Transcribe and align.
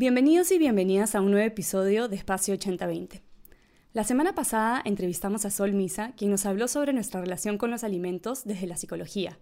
Bienvenidos 0.00 0.50
y 0.50 0.56
bienvenidas 0.56 1.14
a 1.14 1.20
un 1.20 1.30
nuevo 1.30 1.46
episodio 1.46 2.08
de 2.08 2.16
Espacio 2.16 2.54
8020. 2.54 3.20
La 3.92 4.02
semana 4.02 4.34
pasada 4.34 4.80
entrevistamos 4.86 5.44
a 5.44 5.50
Sol 5.50 5.74
Misa, 5.74 6.14
quien 6.16 6.30
nos 6.30 6.46
habló 6.46 6.68
sobre 6.68 6.94
nuestra 6.94 7.20
relación 7.20 7.58
con 7.58 7.70
los 7.70 7.84
alimentos 7.84 8.44
desde 8.46 8.66
la 8.66 8.78
psicología. 8.78 9.38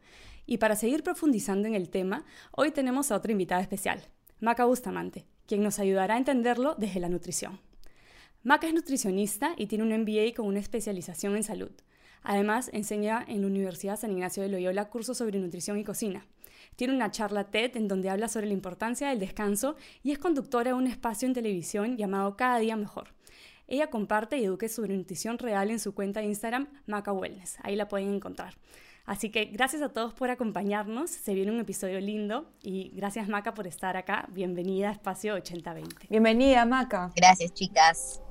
Y 0.46 0.58
para 0.58 0.74
seguir 0.74 1.04
profundizando 1.04 1.68
en 1.68 1.76
el 1.76 1.90
tema, 1.90 2.24
hoy 2.50 2.72
tenemos 2.72 3.12
a 3.12 3.14
otra 3.14 3.30
invitada 3.30 3.60
especial, 3.60 4.02
Maca 4.40 4.64
Bustamante, 4.64 5.26
quien 5.46 5.62
nos 5.62 5.78
ayudará 5.78 6.16
a 6.16 6.18
entenderlo 6.18 6.74
desde 6.74 6.98
la 6.98 7.08
nutrición. 7.08 7.60
Maca 8.42 8.66
es 8.66 8.74
nutricionista 8.74 9.54
y 9.56 9.68
tiene 9.68 9.84
un 9.84 10.02
MBA 10.02 10.34
con 10.34 10.46
una 10.48 10.58
especialización 10.58 11.36
en 11.36 11.44
salud. 11.44 11.70
Además, 12.24 12.68
enseña 12.72 13.24
en 13.28 13.42
la 13.42 13.46
Universidad 13.46 13.96
San 13.96 14.10
Ignacio 14.10 14.42
de 14.42 14.48
Loyola 14.48 14.90
cursos 14.90 15.18
sobre 15.18 15.38
nutrición 15.38 15.78
y 15.78 15.84
cocina. 15.84 16.26
Tiene 16.76 16.94
una 16.94 17.10
charla 17.10 17.44
TED 17.44 17.76
en 17.76 17.88
donde 17.88 18.10
habla 18.10 18.28
sobre 18.28 18.46
la 18.46 18.52
importancia 18.52 19.08
del 19.08 19.18
descanso 19.18 19.76
y 20.02 20.12
es 20.12 20.18
conductora 20.18 20.70
de 20.70 20.76
un 20.76 20.86
espacio 20.86 21.26
en 21.26 21.34
televisión 21.34 21.96
llamado 21.96 22.36
Cada 22.36 22.58
Día 22.58 22.76
Mejor. 22.76 23.14
Ella 23.66 23.90
comparte 23.90 24.38
y 24.38 24.44
educa 24.44 24.68
sobre 24.68 24.96
nutrición 24.96 25.38
real 25.38 25.70
en 25.70 25.78
su 25.78 25.94
cuenta 25.94 26.20
de 26.20 26.26
Instagram, 26.26 26.68
Maca 26.86 27.12
Wellness. 27.12 27.58
Ahí 27.62 27.76
la 27.76 27.86
pueden 27.86 28.14
encontrar. 28.14 28.54
Así 29.04 29.30
que 29.30 29.46
gracias 29.46 29.80
a 29.80 29.88
todos 29.88 30.12
por 30.12 30.30
acompañarnos. 30.30 31.10
Se 31.10 31.34
viene 31.34 31.50
un 31.50 31.60
episodio 31.60 31.98
lindo 32.00 32.50
y 32.62 32.90
gracias 32.94 33.28
Maca 33.28 33.54
por 33.54 33.66
estar 33.66 33.96
acá. 33.96 34.26
Bienvenida 34.30 34.90
a 34.90 34.92
Espacio 34.92 35.34
8020. 35.34 36.08
Bienvenida 36.10 36.64
Maca. 36.66 37.10
Gracias 37.16 37.52
chicas. 37.54 38.22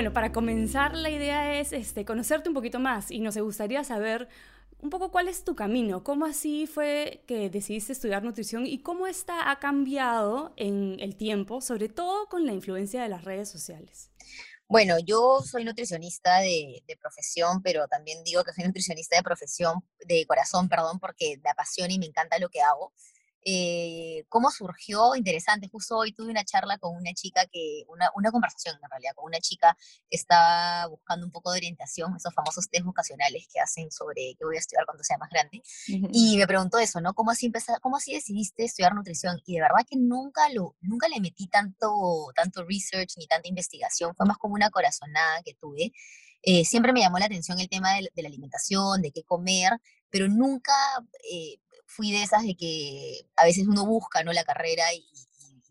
Bueno, 0.00 0.14
para 0.14 0.32
comenzar 0.32 0.96
la 0.96 1.10
idea 1.10 1.60
es 1.60 1.74
este, 1.74 2.06
conocerte 2.06 2.48
un 2.48 2.54
poquito 2.54 2.78
más 2.78 3.10
y 3.10 3.20
nos 3.20 3.36
gustaría 3.36 3.84
saber 3.84 4.30
un 4.78 4.88
poco 4.88 5.12
cuál 5.12 5.28
es 5.28 5.44
tu 5.44 5.54
camino, 5.54 6.02
cómo 6.04 6.24
así 6.24 6.66
fue 6.66 7.22
que 7.26 7.50
decidiste 7.50 7.92
estudiar 7.92 8.22
nutrición 8.22 8.66
y 8.66 8.78
cómo 8.78 9.06
esta 9.06 9.50
ha 9.50 9.58
cambiado 9.58 10.54
en 10.56 10.96
el 11.00 11.16
tiempo, 11.16 11.60
sobre 11.60 11.90
todo 11.90 12.30
con 12.30 12.46
la 12.46 12.54
influencia 12.54 13.02
de 13.02 13.10
las 13.10 13.24
redes 13.24 13.50
sociales. 13.50 14.10
Bueno, 14.68 14.96
yo 15.04 15.42
soy 15.42 15.66
nutricionista 15.66 16.38
de, 16.38 16.82
de, 16.88 16.96
profesión, 16.96 17.60
pero 17.62 17.86
también 17.86 18.24
digo 18.24 18.42
que 18.42 18.54
soy 18.54 18.64
nutricionista 18.64 19.18
de 19.18 19.22
profesión, 19.22 19.84
de 20.06 20.24
corazón, 20.24 20.70
perdón, 20.70 20.98
porque 20.98 21.38
me 21.44 21.50
apasiona 21.50 21.92
y 21.92 21.98
me 21.98 22.06
encanta 22.06 22.38
lo 22.38 22.48
que 22.48 22.62
hago. 22.62 22.94
Eh, 23.42 24.24
cómo 24.28 24.50
surgió, 24.50 25.14
interesante, 25.14 25.68
justo 25.68 25.96
hoy 25.96 26.12
tuve 26.12 26.30
una 26.30 26.44
charla 26.44 26.76
con 26.76 26.94
una 26.94 27.14
chica 27.14 27.46
que, 27.50 27.84
una, 27.88 28.10
una 28.14 28.30
conversación 28.30 28.76
en 28.82 28.90
realidad, 28.90 29.12
con 29.14 29.24
una 29.26 29.40
chica 29.40 29.76
que 30.10 30.16
estaba 30.16 30.86
buscando 30.88 31.24
un 31.24 31.32
poco 31.32 31.50
de 31.52 31.58
orientación, 31.58 32.14
esos 32.16 32.34
famosos 32.34 32.68
test 32.68 32.84
vocacionales 32.84 33.48
que 33.52 33.60
hacen 33.60 33.90
sobre 33.90 34.34
qué 34.38 34.44
voy 34.44 34.56
a 34.56 34.58
estudiar 34.58 34.84
cuando 34.84 35.04
sea 35.04 35.16
más 35.16 35.30
grande, 35.30 35.62
y 35.86 36.36
me 36.36 36.46
preguntó 36.46 36.78
eso, 36.78 37.00
¿no? 37.00 37.14
¿Cómo 37.14 37.30
así, 37.30 37.46
empezar, 37.46 37.80
¿Cómo 37.80 37.96
así 37.96 38.12
decidiste 38.12 38.64
estudiar 38.64 38.94
nutrición? 38.94 39.40
Y 39.46 39.54
de 39.54 39.62
verdad 39.62 39.86
que 39.88 39.96
nunca, 39.96 40.48
lo, 40.50 40.76
nunca 40.80 41.08
le 41.08 41.20
metí 41.20 41.46
tanto, 41.46 42.32
tanto 42.34 42.64
research 42.64 43.14
ni 43.16 43.26
tanta 43.26 43.48
investigación, 43.48 44.14
fue 44.16 44.26
más 44.26 44.36
como 44.36 44.54
una 44.54 44.70
corazonada 44.70 45.42
que 45.42 45.54
tuve. 45.54 45.92
Eh, 46.42 46.64
siempre 46.64 46.92
me 46.92 47.00
llamó 47.00 47.18
la 47.18 47.26
atención 47.26 47.58
el 47.60 47.68
tema 47.68 47.94
de, 47.94 48.10
de, 48.14 48.22
la 48.22 48.28
alimentación, 48.28 49.02
de 49.02 49.12
qué 49.12 49.22
comer, 49.24 49.72
pero 50.10 50.28
nunca 50.28 50.72
eh, 51.30 51.58
fui 51.90 52.12
de 52.12 52.22
esas 52.22 52.42
de 52.44 52.56
que 52.56 53.28
a 53.36 53.44
veces 53.44 53.66
uno 53.68 53.84
busca, 53.86 54.22
¿no? 54.22 54.32
La 54.32 54.44
carrera 54.44 54.92
y, 54.94 55.06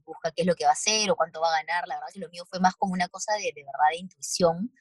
busca 0.05 0.31
qué 0.31 0.41
es 0.41 0.47
lo 0.47 0.55
que 0.55 0.65
va 0.65 0.71
a 0.71 0.73
hacer 0.73 1.11
o 1.11 1.15
cuánto 1.15 1.39
va 1.39 1.49
a 1.49 1.61
ganar. 1.61 1.87
La 1.87 1.95
verdad 1.95 2.09
que 2.11 2.19
lo 2.19 2.29
mío 2.29 2.43
fue 2.49 2.59
más 2.59 2.75
como 2.75 2.93
una 2.93 3.07
cosa 3.09 3.33
de, 3.35 3.43
de 3.43 3.63
verdad 3.63 3.89
de 3.91 3.97
intuición 3.97 4.71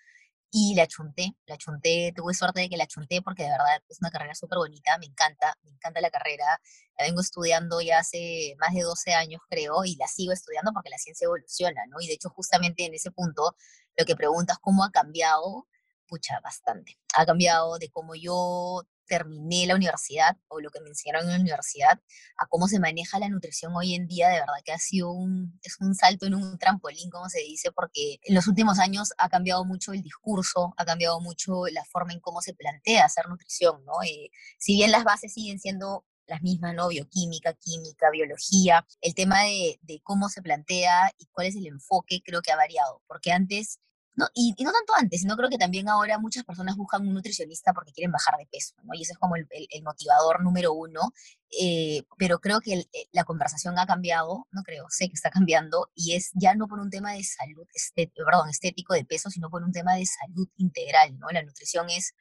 y 0.50 0.74
la 0.74 0.86
chunté, 0.86 1.36
la 1.46 1.58
chunté, 1.58 2.12
tuve 2.16 2.32
suerte 2.32 2.60
de 2.60 2.68
que 2.70 2.76
la 2.76 2.86
chunté 2.86 3.20
porque 3.20 3.42
de 3.42 3.50
verdad 3.50 3.82
es 3.88 3.98
una 4.00 4.10
carrera 4.10 4.34
súper 4.34 4.58
bonita, 4.58 4.96
me 4.98 5.06
encanta, 5.06 5.54
me 5.62 5.70
encanta 5.72 6.00
la 6.00 6.10
carrera, 6.10 6.60
la 6.96 7.04
vengo 7.04 7.20
estudiando 7.20 7.80
ya 7.82 7.98
hace 7.98 8.54
más 8.58 8.72
de 8.74 8.82
12 8.82 9.12
años 9.12 9.42
creo 9.50 9.84
y 9.84 9.96
la 9.96 10.06
sigo 10.06 10.32
estudiando 10.32 10.72
porque 10.72 10.88
la 10.88 10.98
ciencia 10.98 11.26
evoluciona, 11.26 11.82
¿no? 11.88 12.00
Y 12.00 12.06
de 12.06 12.14
hecho 12.14 12.30
justamente 12.30 12.86
en 12.86 12.94
ese 12.94 13.10
punto 13.10 13.54
lo 13.96 14.04
que 14.06 14.16
preguntas 14.16 14.58
cómo 14.60 14.84
ha 14.84 14.90
cambiado, 14.90 15.66
pucha, 16.08 16.40
bastante. 16.40 16.98
Ha 17.14 17.26
cambiado 17.26 17.78
de 17.78 17.90
cómo 17.90 18.14
yo 18.14 18.82
terminé 19.08 19.66
la 19.66 19.74
universidad 19.74 20.36
o 20.48 20.60
lo 20.60 20.70
que 20.70 20.80
me 20.80 20.88
enseñaron 20.90 21.24
en 21.24 21.30
la 21.30 21.40
universidad 21.40 22.00
a 22.36 22.46
cómo 22.46 22.68
se 22.68 22.78
maneja 22.78 23.18
la 23.18 23.28
nutrición 23.28 23.74
hoy 23.74 23.94
en 23.94 24.06
día, 24.06 24.28
de 24.28 24.40
verdad 24.40 24.62
que 24.64 24.72
ha 24.72 24.78
sido 24.78 25.10
un, 25.10 25.58
es 25.62 25.76
un 25.80 25.94
salto 25.94 26.26
en 26.26 26.34
un 26.34 26.58
trampolín, 26.58 27.10
como 27.10 27.28
se 27.28 27.40
dice, 27.40 27.72
porque 27.72 28.20
en 28.22 28.34
los 28.34 28.46
últimos 28.46 28.78
años 28.78 29.12
ha 29.18 29.28
cambiado 29.28 29.64
mucho 29.64 29.92
el 29.92 30.02
discurso, 30.02 30.74
ha 30.76 30.84
cambiado 30.84 31.20
mucho 31.20 31.66
la 31.72 31.84
forma 31.84 32.12
en 32.12 32.20
cómo 32.20 32.42
se 32.42 32.54
plantea 32.54 33.06
hacer 33.06 33.28
nutrición, 33.28 33.84
¿no? 33.84 34.02
Eh, 34.04 34.30
si 34.58 34.74
bien 34.74 34.92
las 34.92 35.04
bases 35.04 35.32
siguen 35.32 35.58
siendo 35.58 36.04
las 36.26 36.42
mismas, 36.42 36.74
¿no? 36.74 36.88
Bioquímica, 36.88 37.54
química, 37.54 38.10
biología, 38.10 38.86
el 39.00 39.14
tema 39.14 39.44
de, 39.44 39.78
de 39.82 40.00
cómo 40.02 40.28
se 40.28 40.42
plantea 40.42 41.10
y 41.16 41.26
cuál 41.32 41.46
es 41.46 41.56
el 41.56 41.66
enfoque 41.66 42.20
creo 42.22 42.42
que 42.42 42.52
ha 42.52 42.56
variado, 42.56 43.02
porque 43.06 43.32
antes 43.32 43.80
no, 44.18 44.26
y, 44.34 44.52
no 44.64 44.72
tanto 44.72 44.94
antes, 44.96 45.20
sino 45.20 45.36
creo 45.36 45.48
que 45.48 45.58
también 45.58 45.88
ahora 45.88 46.18
muchas 46.18 46.42
personas 46.42 46.76
buscan 46.76 47.06
un 47.06 47.14
nutricionista 47.14 47.72
porque 47.72 47.92
quieren 47.92 48.10
bajar 48.10 48.36
de 48.36 48.46
peso, 48.46 48.74
¿no? 48.82 48.92
Y 48.94 49.02
ese 49.02 49.12
es 49.12 49.18
como 49.18 49.36
el, 49.36 49.46
el, 49.48 49.82
motivador 49.84 50.42
número 50.42 50.72
uno. 50.72 51.12
Eh, 51.60 52.02
pero 52.18 52.40
creo 52.40 52.60
que 52.60 52.72
eh, 52.74 53.06
la 53.12 53.22
conversación 53.22 53.78
ha 53.78 53.86
cambiado, 53.86 54.48
no 54.50 54.64
creo, 54.64 54.86
sé 54.88 55.06
que 55.06 55.14
está 55.14 55.30
cambiando, 55.30 55.88
y 55.94 56.16
es 56.16 56.30
ya 56.34 56.56
no 56.56 56.66
por 56.66 56.80
un 56.80 56.90
tema 56.90 57.12
de 57.12 57.22
salud, 57.22 57.64
perdón, 57.94 58.50
estético 58.50 58.92
de 58.92 59.04
peso, 59.04 59.30
sino 59.30 59.50
por 59.50 59.62
un 59.62 59.70
tema 59.70 59.94
de 59.94 60.04
salud 60.04 60.48
integral, 60.56 61.16
¿no? 61.20 61.28
La 61.30 61.44
nutrición 61.44 61.88
es, 61.88 62.14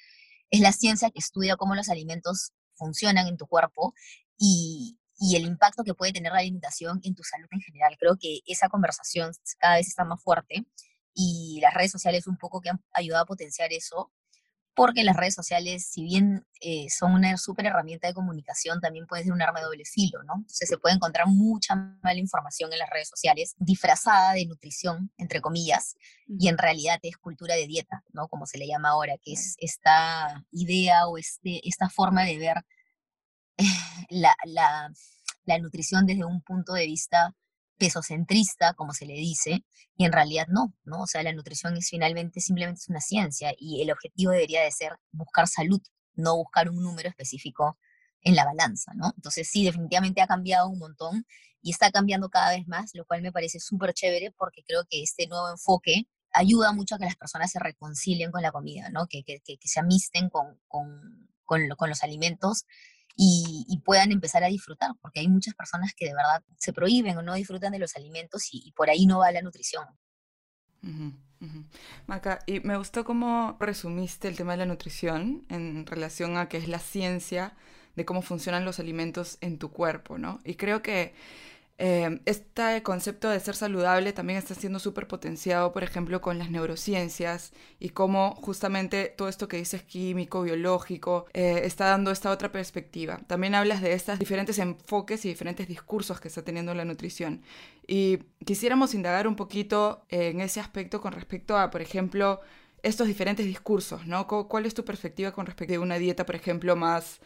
es 0.52 0.60
la 0.60 0.74
ciencia 0.74 1.10
que 1.10 1.20
estudia 1.20 1.56
cómo 1.56 1.74
los 1.74 1.90
alimentos 1.90 2.54
funcionan 2.76 3.26
en 3.26 3.38
tu 3.38 3.48
cuerpo 3.48 3.96
y, 4.38 5.00
y 5.18 5.36
el 5.36 5.46
impacto 5.46 5.84
que 5.84 5.96
puede 5.96 6.14
tener 6.14 6.32
la 6.32 6.40
alimentación 6.40 7.00
en 7.04 7.16
tu 7.16 7.24
salud 7.24 7.48
en 7.50 7.62
general. 7.62 7.98
Creo 8.00 8.18
que 8.20 8.42
esa 8.46 8.70
conversación 8.70 9.32
cada 9.58 9.78
vez 9.78 9.88
está 9.88 10.06
más 10.06 10.22
fuerte 10.22 10.68
y 11.18 11.60
las 11.62 11.74
redes 11.74 11.92
sociales 11.92 12.28
un 12.28 12.38
poco 12.38 12.62
que 12.62 12.70
han 12.70 12.80
ayudado 12.94 13.24
a 13.24 13.28
potenciar 13.28 13.74
eso, 13.74 14.12
porque 14.76 15.04
las 15.04 15.16
redes 15.16 15.34
sociales, 15.34 15.88
si 15.88 16.04
bien 16.04 16.46
eh, 16.62 16.86
son 16.92 17.14
una 17.14 17.36
súper 17.38 17.66
herramienta 17.66 18.08
de 18.08 18.14
comunicación, 18.14 18.80
también 18.80 19.08
pueden 19.08 19.26
ser 19.26 19.34
un 19.34 19.42
arma 19.42 19.60
de 19.60 19.66
doble 19.66 19.84
filo, 19.84 20.22
¿no? 20.22 20.36
Entonces 20.36 20.70
se 20.70 20.78
puede 20.78 20.94
encontrar 20.94 21.26
mucha 21.26 21.76
mala 21.76 22.20
información 22.20 22.72
en 22.72 22.78
las 22.78 22.90
redes 22.92 23.10
sociales, 23.10 23.56
disfrazada 23.58 24.34
de 24.34 24.46
nutrición, 24.46 25.12
entre 25.18 25.42
comillas, 25.42 25.96
y 26.28 26.50
en 26.50 26.60
realidad 26.60 27.00
es 27.02 27.18
cultura 27.18 27.56
de 27.56 27.66
dieta, 27.66 28.04
¿no? 28.14 28.28
Como 28.28 28.46
se 28.46 28.60
le 28.60 28.68
llama 28.68 28.90
ahora, 28.90 29.16
que 29.20 29.34
es 29.34 29.56
esta 29.58 30.46
idea 30.52 31.08
o 31.08 31.18
este, 31.18 31.68
esta 31.68 31.90
forma 31.90 32.24
de 32.26 32.38
ver 32.38 32.64
la, 34.10 34.36
la, 34.46 34.94
la 35.46 35.58
nutrición 35.58 36.06
desde 36.06 36.24
un 36.24 36.44
punto 36.44 36.74
de 36.74 36.86
vista 36.86 37.36
pesocentrista, 37.78 38.74
como 38.74 38.94
se 38.94 39.06
le 39.06 39.14
dice, 39.14 39.64
y 39.96 40.06
en 40.06 40.12
realidad 40.12 40.48
no, 40.50 40.74
¿no? 40.84 41.02
O 41.04 41.08
sea, 41.08 41.24
la 41.24 41.34
nutrición 41.34 41.78
es 41.78 41.90
finalmente 41.90 42.42
simplemente 42.42 42.80
es 42.80 42.90
una 42.90 43.02
ciencia 43.02 43.54
y 43.58 43.82
el 43.82 43.92
objetivo 43.92 44.32
debería 44.32 44.64
de 44.64 44.72
ser 44.72 44.94
buscar 45.12 45.48
salud, 45.48 45.82
no 46.16 46.36
buscar 46.36 46.70
un 46.70 46.82
número 46.82 47.10
específico 47.10 47.78
en 48.22 48.36
la 48.36 48.46
balanza, 48.46 48.94
¿no? 48.96 49.14
Entonces 49.16 49.50
sí, 49.50 49.64
definitivamente 49.64 50.22
ha 50.22 50.28
cambiado 50.28 50.68
un 50.68 50.80
montón 50.80 51.26
y 51.62 51.72
está 51.72 51.92
cambiando 51.92 52.30
cada 52.30 52.52
vez 52.52 52.68
más, 52.68 52.92
lo 52.94 53.06
cual 53.06 53.22
me 53.22 53.32
parece 53.32 53.60
súper 53.60 53.94
chévere 53.94 54.32
porque 54.32 54.64
creo 54.68 54.86
que 54.90 55.02
este 55.04 55.28
nuevo 55.28 55.50
enfoque 55.50 56.08
ayuda 56.34 56.72
mucho 56.72 56.96
a 56.96 56.98
que 57.00 57.06
las 57.06 57.16
personas 57.16 57.52
se 57.52 57.60
reconcilien 57.60 58.32
con 58.32 58.42
la 58.42 58.52
comida, 58.52 58.90
¿no? 58.90 59.08
Que, 59.08 59.24
que, 59.24 59.40
que, 59.40 59.58
se 59.68 59.80
amisten 59.80 60.30
con, 60.30 60.60
con, 60.68 61.30
con, 61.46 61.68
con 61.70 61.90
los 61.90 62.04
alimentos 62.04 62.66
y, 63.20 63.82
puedan 63.84 64.12
empezar 64.12 64.44
a 64.44 64.48
disfrutar, 64.48 64.92
porque 65.02 65.22
hay 65.22 65.28
muchas 65.28 65.56
personas 65.56 65.94
que 65.96 66.06
de 66.06 66.14
verdad 66.14 66.44
se 66.58 66.72
prohíben 66.72 67.18
o 67.18 67.24
no 67.24 67.34
disfrutan 67.34 67.72
de 67.72 67.80
los 67.80 67.96
alimentos 67.96 68.50
y, 68.52 68.72
por 68.74 68.90
ahí 68.90 69.06
no 69.08 69.20
va 69.20 69.32
la 69.32 69.42
nutrición. 69.42 69.86
Maca, 72.06 72.40
y 72.46 72.60
me 72.60 72.78
gustó 72.78 73.04
cómo 73.04 73.58
resumiste 73.60 74.28
el 74.28 74.36
tema 74.36 74.52
de 74.52 74.60
la 74.60 74.66
nutrición 74.66 75.46
en 75.50 75.86
relación 75.88 76.38
a 76.38 76.48
que 76.48 76.58
es 76.58 76.68
la 76.68 76.80
ciencia 76.80 77.56
de 77.96 78.06
cómo 78.06 78.22
funcionan 78.22 78.66
los 78.66 78.80
alimentos 78.80 79.40
en 79.42 79.58
tu 79.58 79.72
cuerpo, 79.72 80.20
¿no? 80.20 80.40
Y 80.44 80.54
creo 80.54 80.84
que 80.84 81.16
eh, 81.80 82.22
este 82.26 82.82
concepto 82.82 83.30
de 83.30 83.40
ser 83.40 83.56
saludable 83.56 84.12
también 84.12 84.40
está 84.40 84.56
siendo 84.56 84.80
súper 84.80 85.08
potenciado, 85.08 85.72
por 85.72 85.84
ejemplo, 85.84 86.22
con 86.22 86.40
las 86.40 86.50
neurociencias 86.50 87.54
y 87.80 87.90
cómo 87.90 88.36
justamente 88.36 89.14
todo 89.16 89.28
esto 89.28 89.48
que 89.48 89.58
dices 89.58 89.84
químico, 89.84 90.42
biológico, 90.42 91.26
eh, 91.34 91.62
está 91.66 91.86
dando 91.86 92.10
esta 92.10 92.32
otra 92.32 92.52
perspectiva. 92.52 93.20
También 93.28 93.54
hablas 93.54 93.82
de 93.82 93.94
estos 93.94 94.18
diferentes 94.18 94.58
enfoques 94.58 95.24
y 95.26 95.30
diferentes 95.30 95.68
discursos 95.68 96.20
que 96.20 96.30
está 96.30 96.42
teniendo 96.44 96.74
la 96.74 96.86
nutrición. 96.86 97.44
Y 97.86 98.20
quisiéramos 98.46 98.96
indagar 98.96 99.28
un 99.28 99.36
poquito 99.36 100.06
en 100.10 100.42
ese 100.42 100.60
aspecto 100.60 101.00
con 101.00 101.14
respecto 101.14 101.58
a, 101.58 101.70
por 101.70 101.82
ejemplo, 101.82 102.42
estos 102.84 103.08
diferentes 103.08 103.46
discursos, 103.46 104.06
¿no? 104.08 104.28
¿Cuál 104.28 104.66
es 104.66 104.74
tu 104.74 104.86
perspectiva 104.86 105.32
con 105.32 105.46
respecto 105.46 105.76
a 105.76 105.80
una 105.80 105.98
dieta, 105.98 106.26
por 106.26 106.36
ejemplo, 106.36 106.76
más 106.76 107.20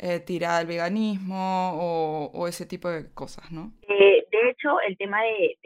eh, 0.00 0.20
tirada 0.20 0.58
al 0.58 0.66
veganismo 0.66 2.30
o, 2.32 2.46
ese 2.48 2.66
tipo 2.66 2.88
de 2.88 3.12
cosas, 3.12 3.50
¿no? 3.50 3.72
Eh, 3.88 4.26
de 4.30 4.50
hecho, 4.50 4.80
el 4.80 4.96
tema 4.96 5.22
de, 5.22 5.56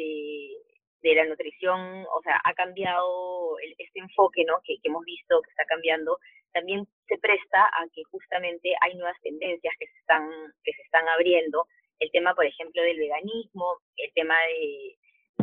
de 1.02 1.14
la 1.14 1.24
nutrición, 1.26 2.04
o 2.04 2.22
sea, 2.22 2.40
ha 2.44 2.54
cambiado 2.54 3.58
este 3.60 4.00
enfoque, 4.00 4.44
¿no? 4.44 4.60
Que, 4.64 4.76
que, 4.82 4.88
hemos 4.88 5.04
visto 5.04 5.42
que 5.42 5.50
está 5.50 5.64
cambiando, 5.66 6.18
también 6.52 6.86
se 7.08 7.18
presta 7.18 7.64
a 7.64 7.86
que 7.92 8.02
justamente 8.04 8.72
hay 8.80 8.94
nuevas 8.94 9.20
tendencias 9.22 9.74
que 9.78 9.86
se 9.86 9.98
están, 9.98 10.30
que 10.64 10.72
se 10.72 10.82
están 10.82 11.08
abriendo. 11.08 11.66
El 11.98 12.10
tema, 12.10 12.34
por 12.34 12.46
ejemplo, 12.46 12.82
del 12.82 12.98
veganismo, 12.98 13.78
el 13.96 14.12
tema 14.14 14.36
de, 14.46 14.96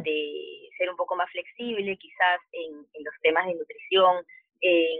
de 0.04 0.70
ser 0.78 0.90
un 0.90 0.96
poco 0.96 1.16
más 1.16 1.30
flexible 1.32 1.98
quizás 1.98 2.40
en, 2.52 2.86
en 2.94 3.04
los 3.04 3.14
temas 3.22 3.46
de 3.48 3.56
nutrición, 3.56 4.26
en, 4.62 5.00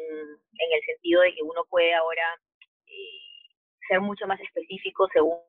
en, 0.60 0.72
el 0.74 0.82
sentido 0.86 1.22
de 1.22 1.34
que 1.34 1.44
uno 1.44 1.66
puede 1.70 1.94
ahora 1.94 2.40
ser 3.90 4.00
mucho 4.00 4.26
más 4.28 4.40
específico 4.40 5.08
según 5.12 5.40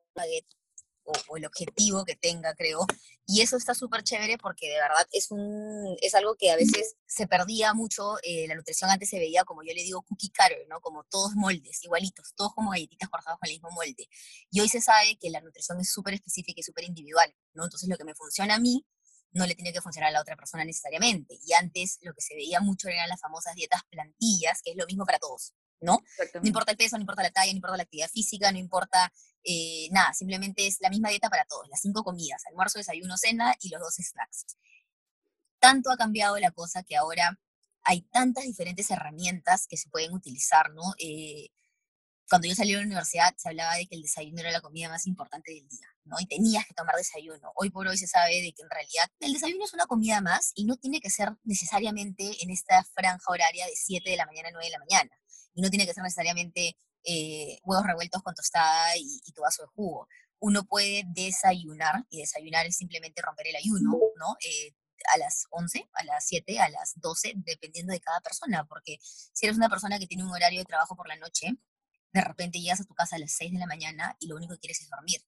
o, 1.03 1.37
el 1.37 1.45
objetivo 1.45 2.05
que 2.05 2.15
tenga, 2.15 2.53
creo. 2.55 2.85
Y 3.25 3.41
eso 3.41 3.57
está 3.57 3.73
súper 3.73 4.03
chévere 4.03 4.37
porque 4.37 4.67
de 4.67 4.75
verdad 4.75 5.07
es, 5.11 5.31
un, 5.31 5.95
es 6.01 6.13
algo 6.15 6.35
que 6.35 6.51
a 6.51 6.55
veces 6.55 6.95
se 7.05 7.27
perdía 7.27 7.73
mucho. 7.73 8.15
Eh, 8.23 8.47
la 8.47 8.55
nutrición 8.55 8.89
antes 8.89 9.09
se 9.09 9.19
veía, 9.19 9.43
como 9.43 9.63
yo 9.63 9.73
le 9.73 9.83
digo, 9.83 10.01
cookie 10.03 10.29
cutter, 10.29 10.65
¿no? 10.67 10.81
Como 10.81 11.03
todos 11.05 11.33
moldes, 11.35 11.83
igualitos, 11.83 12.33
todos 12.35 12.53
como 12.53 12.71
galletitas 12.71 13.09
cortadas 13.09 13.39
con 13.39 13.47
el 13.47 13.55
mismo 13.55 13.69
molde. 13.71 14.07
Y 14.49 14.59
hoy 14.59 14.67
se 14.67 14.81
sabe 14.81 15.17
que 15.19 15.29
la 15.29 15.41
nutrición 15.41 15.79
es 15.79 15.91
súper 15.91 16.15
específica 16.15 16.59
y 16.59 16.63
súper 16.63 16.83
individual, 16.85 17.33
¿no? 17.53 17.63
Entonces 17.63 17.87
lo 17.87 17.97
que 17.97 18.03
me 18.03 18.15
funciona 18.15 18.55
a 18.55 18.59
mí 18.59 18.85
no 19.33 19.45
le 19.45 19.55
tiene 19.55 19.71
que 19.71 19.81
funcionar 19.81 20.09
a 20.09 20.13
la 20.13 20.21
otra 20.21 20.35
persona 20.35 20.65
necesariamente. 20.65 21.39
Y 21.45 21.53
antes 21.53 21.99
lo 22.01 22.13
que 22.13 22.21
se 22.21 22.35
veía 22.35 22.59
mucho 22.59 22.89
eran 22.89 23.07
las 23.07 23.21
famosas 23.21 23.55
dietas 23.55 23.81
plantillas, 23.89 24.61
que 24.61 24.71
es 24.71 24.77
lo 24.77 24.85
mismo 24.85 25.05
para 25.05 25.19
todos. 25.19 25.53
¿No? 25.81 26.03
No 26.35 26.47
importa 26.47 26.71
el 26.71 26.77
peso, 26.77 26.95
no 26.95 27.01
importa 27.01 27.23
la 27.23 27.31
talla, 27.31 27.51
no 27.51 27.57
importa 27.57 27.77
la 27.77 27.83
actividad 27.83 28.09
física, 28.09 28.51
no 28.51 28.59
importa 28.59 29.11
eh, 29.43 29.89
nada, 29.91 30.13
simplemente 30.13 30.67
es 30.67 30.77
la 30.79 30.89
misma 30.89 31.09
dieta 31.09 31.29
para 31.29 31.45
todos, 31.45 31.67
las 31.69 31.81
cinco 31.81 32.03
comidas, 32.03 32.45
almuerzo, 32.45 32.79
desayuno, 32.79 33.17
cena 33.17 33.55
y 33.59 33.69
los 33.69 33.81
dos 33.81 33.95
snacks. 33.95 34.45
Tanto 35.59 35.91
ha 35.91 35.97
cambiado 35.97 36.37
la 36.39 36.51
cosa 36.51 36.83
que 36.83 36.95
ahora 36.95 37.37
hay 37.83 38.01
tantas 38.03 38.43
diferentes 38.43 38.89
herramientas 38.91 39.65
que 39.67 39.77
se 39.77 39.89
pueden 39.89 40.13
utilizar, 40.13 40.71
¿no? 40.71 40.83
Eh, 40.99 41.49
cuando 42.29 42.47
yo 42.47 42.55
salí 42.55 42.71
de 42.71 42.77
la 42.77 42.85
universidad 42.85 43.33
se 43.35 43.49
hablaba 43.49 43.75
de 43.75 43.87
que 43.87 43.95
el 43.95 44.03
desayuno 44.03 44.39
era 44.39 44.51
la 44.51 44.61
comida 44.61 44.87
más 44.87 45.05
importante 45.05 45.51
del 45.51 45.67
día, 45.67 45.87
¿no? 46.05 46.17
Y 46.19 46.27
tenías 46.27 46.65
que 46.65 46.73
tomar 46.73 46.95
desayuno. 46.95 47.51
Hoy 47.55 47.71
por 47.71 47.87
hoy 47.87 47.97
se 47.97 48.07
sabe 48.07 48.41
de 48.41 48.53
que 48.53 48.61
en 48.61 48.69
realidad 48.69 49.09
el 49.19 49.33
desayuno 49.33 49.65
es 49.65 49.73
una 49.73 49.85
comida 49.85 50.21
más 50.21 50.51
y 50.55 50.65
no 50.65 50.77
tiene 50.77 51.01
que 51.01 51.09
ser 51.09 51.35
necesariamente 51.43 52.31
en 52.41 52.51
esta 52.51 52.83
franja 52.83 53.31
horaria 53.31 53.65
de 53.65 53.73
7 53.75 54.09
de 54.09 54.15
la 54.15 54.25
mañana 54.27 54.49
a 54.49 54.51
9 54.51 54.65
de 54.65 54.71
la 54.71 54.79
mañana 54.79 55.20
y 55.53 55.61
no 55.61 55.69
tiene 55.69 55.85
que 55.85 55.93
ser 55.93 56.03
necesariamente 56.03 56.75
eh, 57.03 57.59
huevos 57.63 57.85
revueltos 57.85 58.21
con 58.21 58.35
tostada 58.35 58.95
y, 58.97 59.31
tu 59.33 59.41
vaso 59.41 59.63
de 59.63 59.67
jugo. 59.69 60.07
Uno 60.39 60.63
puede 60.63 61.03
desayunar, 61.07 62.05
y 62.09 62.19
desayunar 62.19 62.65
es 62.65 62.77
simplemente 62.77 63.21
romper 63.21 63.47
el 63.47 63.55
ayuno, 63.55 63.91
¿no? 64.17 64.35
Eh, 64.43 64.73
a 65.13 65.17
las 65.17 65.47
11, 65.49 65.89
a 65.93 66.03
las 66.03 66.25
7, 66.25 66.59
a 66.59 66.69
las 66.69 66.93
12, 66.95 67.33
dependiendo 67.37 67.93
de 67.93 67.99
cada 67.99 68.21
persona, 68.21 68.65
porque 68.65 68.97
si 69.01 69.45
eres 69.45 69.57
una 69.57 69.69
persona 69.69 69.99
que 69.99 70.07
tiene 70.07 70.23
un 70.23 70.31
horario 70.31 70.59
de 70.59 70.65
trabajo 70.65 70.95
por 70.95 71.07
la 71.07 71.15
noche, 71.15 71.47
de 72.13 72.21
repente 72.21 72.59
llegas 72.59 72.81
a 72.81 72.85
tu 72.85 72.93
casa 72.93 73.15
a 73.15 73.19
las 73.19 73.31
6 73.33 73.53
de 73.53 73.59
la 73.59 73.67
mañana 73.67 74.15
y 74.19 74.27
lo 74.27 74.35
único 74.35 74.53
que 74.53 74.59
quieres 74.59 74.81
es 74.81 74.89
dormir. 74.89 75.21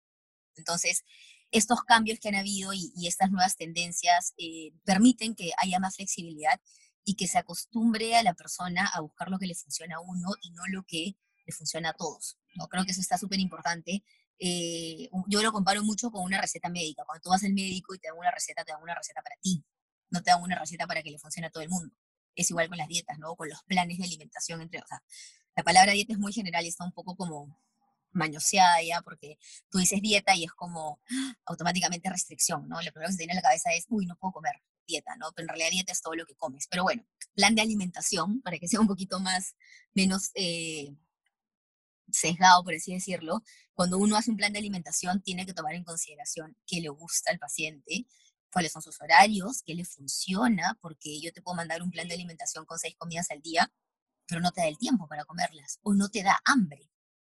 Entonces, 0.56 1.04
estos 1.52 1.84
cambios 1.84 2.20
que 2.20 2.30
han 2.30 2.36
habido 2.36 2.74
y, 2.74 2.92
estas 3.08 3.32
nuevas 3.32 3.56
tendencias 3.56 4.34
eh, 4.38 4.74
permiten 4.84 5.36
que 5.36 5.52
haya 5.58 5.80
más 5.80 5.96
flexibilidad 5.96 6.60
y 7.06 7.16
que 7.16 7.28
se 7.28 7.38
acostumbre 7.38 8.16
a 8.16 8.24
la 8.24 8.34
persona 8.34 8.88
a 8.94 9.02
buscar 9.02 9.30
lo 9.30 9.38
que 9.40 9.48
le 9.48 9.56
funciona 9.56 9.98
a 9.98 10.00
uno 10.00 10.30
y 10.42 10.52
no 10.52 10.64
lo 10.68 10.84
que 10.84 11.18
le 11.46 11.54
funciona 11.54 11.90
a 11.90 11.94
todos. 11.94 12.38
¿no? 12.56 12.68
Creo 12.68 12.86
que 12.86 12.92
eso 12.92 13.02
está 13.02 13.18
súper 13.18 13.40
importante. 13.40 14.04
Eh, 14.40 15.10
yo 15.28 15.42
lo 15.42 15.52
comparo 15.52 15.84
mucho 15.84 16.12
con 16.12 16.24
una 16.24 16.40
receta 16.40 16.70
médica. 16.70 17.04
Cuando 17.06 17.22
tú 17.22 17.30
vas 17.30 17.44
al 17.44 17.54
médico 17.54 17.94
y 17.94 18.00
te 18.00 18.08
dan 18.08 18.18
una 18.18 18.32
receta, 18.32 18.64
te 18.64 18.72
dan 18.72 18.82
una 18.82 18.96
receta 18.96 19.22
para 19.22 19.36
ti, 19.42 19.64
no 20.10 20.22
te 20.22 20.32
dan 20.32 20.42
una 20.42 20.58
receta 20.58 20.88
para 20.88 21.02
que 21.04 21.12
le 21.12 21.20
funcione 21.20 21.48
a 21.48 21.50
todo 21.50 21.64
el 21.64 21.70
mundo. 21.70 21.94
Es 22.36 22.50
igual 22.50 22.68
con 22.68 22.78
las 22.78 22.88
dietas, 22.88 23.20
¿no? 23.20 23.36
Con 23.36 23.50
los 23.50 23.62
planes 23.64 23.98
de 23.98 24.06
alimentación. 24.06 24.62
Entre, 24.62 24.80
o 24.80 24.88
sea, 24.88 25.04
la 25.56 25.64
palabra 25.64 25.92
dieta 25.92 26.14
es 26.14 26.20
muy 26.20 26.34
general 26.34 26.66
y 26.66 26.70
está 26.70 26.84
un 26.84 26.94
poco 26.94 27.16
como 27.16 27.60
mañoseada 28.12 28.82
ya, 28.82 29.02
porque 29.02 29.38
tú 29.70 29.80
dices 29.80 30.02
dieta 30.02 30.36
y 30.36 30.46
es 30.46 30.52
como 30.52 31.02
¡ah! 31.10 31.36
automáticamente 31.46 32.10
restricción, 32.10 32.68
¿no? 32.68 32.82
Lo 32.82 32.92
primero 32.92 33.08
que 33.08 33.14
se 33.14 33.18
tiene 33.18 33.34
en 33.34 33.38
la 33.38 33.42
cabeza 33.42 33.72
es, 33.74 33.86
uy, 33.90 34.06
no 34.06 34.16
puedo 34.16 34.34
comer 34.34 34.62
dieta, 34.86 35.16
¿no? 35.18 35.32
Pero 35.34 35.46
en 35.46 35.50
realidad 35.50 35.72
dieta 35.72 35.92
es 35.92 36.02
todo 36.02 36.16
lo 36.16 36.26
que 36.26 36.36
comes. 36.36 36.68
Pero 36.70 36.84
bueno, 36.84 37.06
plan 37.36 37.56
de 37.56 37.62
alimentación, 37.62 38.42
para 38.42 38.58
que 38.58 38.68
sea 38.68 38.80
un 38.80 38.88
poquito 38.88 39.20
más, 39.20 39.56
menos 39.94 40.32
eh, 40.36 40.96
sesgado, 42.12 42.64
por 42.64 42.74
así 42.74 42.94
decirlo, 42.94 43.44
cuando 43.74 43.98
uno 43.98 44.16
hace 44.16 44.32
un 44.32 44.38
plan 44.38 44.54
de 44.54 44.60
alimentación 44.60 45.22
tiene 45.22 45.46
que 45.46 45.54
tomar 45.54 45.74
en 45.74 45.84
consideración 45.84 46.56
qué 46.68 46.82
le 46.82 46.90
gusta 46.90 47.32
al 47.32 47.40
paciente, 47.40 48.06
cuáles 48.52 48.72
son 48.72 48.82
sus 48.82 49.02
horarios, 49.02 49.64
qué 49.66 49.74
le 49.74 49.86
funciona, 49.86 50.78
porque 50.82 51.20
yo 51.20 51.34
te 51.34 51.42
puedo 51.42 51.56
mandar 51.56 51.82
un 51.82 51.92
plan 51.92 52.08
de 52.08 52.14
alimentación 52.14 52.66
con 52.66 52.78
seis 52.78 52.96
comidas 52.98 53.32
al 53.32 53.42
día, 53.42 53.72
pero 54.28 54.42
no 54.42 54.52
te 54.52 54.62
da 54.62 54.68
el 54.68 54.78
tiempo 54.78 55.08
para 55.08 55.26
comerlas 55.26 55.80
o 55.82 55.94
no 55.94 56.10
te 56.10 56.24
da 56.24 56.40
hambre, 56.46 56.90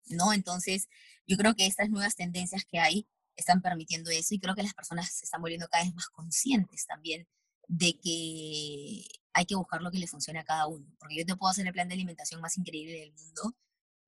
¿no? 0.07 0.33
Entonces, 0.33 0.89
yo 1.27 1.37
creo 1.37 1.55
que 1.55 1.67
estas 1.67 1.91
nuevas 1.91 2.17
tendencias 2.17 2.65
que 2.65 2.79
hay 2.79 3.07
están 3.37 3.63
permitiendo 3.63 4.11
eso 4.11 4.35
y 4.35 4.41
creo 4.41 4.55
que 4.55 4.63
las 4.63 4.75
personas 4.75 5.13
se 5.13 5.25
están 5.25 5.41
volviendo 5.41 5.69
cada 5.69 5.85
vez 5.85 5.95
más 5.95 6.09
conscientes 6.09 6.87
también 6.87 7.29
de 7.71 7.97
que 8.01 9.05
hay 9.33 9.47
que 9.47 9.55
buscar 9.55 9.81
lo 9.81 9.93
que 9.93 9.99
le 9.99 10.09
funcione 10.09 10.41
a 10.41 10.45
cada 10.45 10.67
uno. 10.67 10.87
Porque 10.99 11.17
yo 11.17 11.25
te 11.25 11.37
puedo 11.37 11.51
hacer 11.51 11.67
el 11.67 11.73
plan 11.73 11.89
de 11.89 11.95
alimentación 11.95 12.41
más 12.41 12.59
increíble 12.59 12.99
del 12.99 13.13
mundo, 13.13 13.57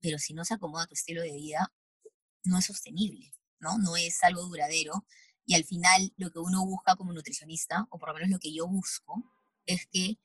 pero 0.00 0.18
si 0.18 0.34
no 0.34 0.44
se 0.44 0.54
acomoda 0.54 0.86
tu 0.86 0.94
estilo 0.94 1.22
de 1.22 1.32
vida, 1.32 1.72
no 2.44 2.58
es 2.58 2.66
sostenible, 2.66 3.32
¿no? 3.60 3.78
No 3.78 3.96
es 3.96 4.22
algo 4.24 4.42
duradero. 4.42 5.06
Y 5.46 5.54
al 5.54 5.64
final 5.64 6.12
lo 6.16 6.32
que 6.32 6.40
uno 6.40 6.66
busca 6.66 6.96
como 6.96 7.12
nutricionista, 7.12 7.86
o 7.90 7.98
por 7.98 8.08
lo 8.08 8.14
menos 8.14 8.30
lo 8.30 8.40
que 8.40 8.52
yo 8.52 8.66
busco, 8.66 9.22
es 9.66 9.86
que 9.86 10.18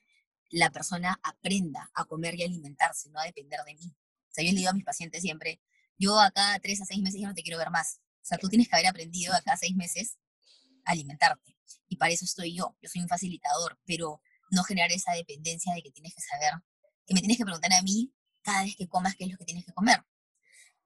la 0.50 0.72
persona 0.72 1.19
aprenda 1.22 1.92
a 1.94 2.06
comer 2.06 2.36
y 2.40 2.44
alimentarse, 2.44 3.10
no 3.12 3.19
a 3.19 3.25
depender 3.25 3.60
de 3.66 3.75
mí. 3.75 3.95
O 4.30 4.31
sea, 4.31 4.44
yo 4.44 4.51
le 4.51 4.57
digo 4.57 4.72
a 4.72 4.74
mis 4.74 4.83
pacientes 4.83 5.22
siempre, 5.22 5.62
yo 6.00 6.19
a 6.19 6.31
cada 6.31 6.57
tres 6.60 6.81
a 6.81 6.86
seis 6.86 7.01
meses 7.01 7.22
ya 7.22 7.28
no 7.28 7.36
te 7.36 7.44
quiero 7.44 7.60
ver 7.60 7.69
más. 7.69 8.00
O 8.24 8.25
sea, 8.25 8.40
tú 8.40 8.50
tienes 8.50 8.68
que 8.68 8.75
haber 8.75 8.88
aprendido 8.88 9.33
a 9.36 9.42
cada 9.42 9.57
seis 9.57 9.75
meses 9.75 10.18
a 10.86 10.92
alimentarte 10.94 11.56
y 11.88 11.98
para 11.98 12.14
eso 12.14 12.25
estoy 12.25 12.56
yo. 12.56 12.75
Yo 12.81 12.90
soy 12.90 13.02
un 13.02 13.08
facilitador, 13.08 13.80
pero 13.86 14.22
no 14.52 14.64
generar 14.64 14.92
esa 14.92 15.14
dependencia 15.14 15.74
de 15.74 15.81
que 15.81 15.92
tienes 15.92 16.14
que 16.14 16.22
saber, 16.22 16.54
que 17.06 17.14
me 17.14 17.19
tienes 17.19 17.38
que 17.38 17.44
preguntar 17.44 17.74
a 17.74 17.81
mí 17.81 18.14
cada 18.42 18.64
vez 18.64 18.75
que 18.75 18.88
comas 18.88 19.16
qué 19.16 19.25
es 19.25 19.31
lo 19.31 19.38
que 19.38 19.46
tienes 19.46 19.66
que 19.66 19.74
comer. 19.74 20.04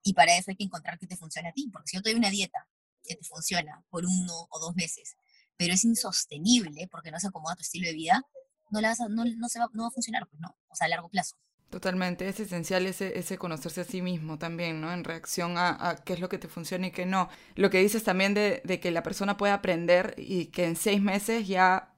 Y 0.03 0.13
para 0.13 0.35
eso 0.35 0.51
hay 0.51 0.57
que 0.57 0.63
encontrar 0.63 0.97
qué 0.97 1.07
te 1.07 1.17
funciona 1.17 1.49
a 1.49 1.53
ti, 1.53 1.69
porque 1.71 1.89
si 1.89 1.97
yo 1.97 2.01
te 2.01 2.09
doy 2.09 2.17
una 2.17 2.29
dieta 2.29 2.67
que 3.03 3.15
te 3.15 3.23
funciona 3.23 3.83
por 3.89 4.05
uno 4.05 4.47
o 4.49 4.59
dos 4.59 4.75
meses, 4.75 5.15
pero 5.57 5.73
es 5.73 5.83
insostenible 5.83 6.87
porque 6.89 7.11
no 7.11 7.19
se 7.19 7.27
acomoda 7.27 7.53
a 7.53 7.55
tu 7.55 7.61
estilo 7.61 7.87
de 7.87 7.93
vida, 7.93 8.23
no, 8.71 8.81
la 8.81 8.89
vas 8.89 8.99
no, 9.09 9.25
no, 9.25 9.49
se 9.49 9.59
va, 9.59 9.69
no 9.73 9.83
va 9.83 9.89
a 9.89 9.91
funcionar, 9.91 10.27
pues, 10.27 10.39
¿no? 10.39 10.57
O 10.69 10.75
sea, 10.75 10.85
a 10.85 10.89
largo 10.89 11.09
plazo. 11.09 11.35
Totalmente, 11.71 12.27
es 12.27 12.37
esencial 12.41 12.85
ese, 12.85 13.17
ese 13.17 13.37
conocerse 13.37 13.79
a 13.79 13.83
sí 13.85 14.01
mismo 14.01 14.37
también, 14.37 14.81
¿no? 14.81 14.91
En 14.91 15.05
reacción 15.05 15.53
a, 15.57 15.95
qué 16.03 16.11
es 16.11 16.19
lo 16.19 16.27
que 16.27 16.37
te 16.37 16.49
funciona 16.49 16.87
y 16.87 16.91
qué 16.91 17.05
no. 17.05 17.29
Lo 17.55 17.69
que 17.69 17.79
dices 17.79 18.03
también 18.03 18.33
de, 18.33 18.61
de, 18.65 18.81
que 18.81 18.91
la 18.91 19.03
persona 19.03 19.37
puede 19.37 19.53
aprender 19.53 20.13
y 20.17 20.47
que 20.47 20.65
en 20.65 20.75
seis 20.75 21.01
meses 21.01 21.47
ya 21.47 21.93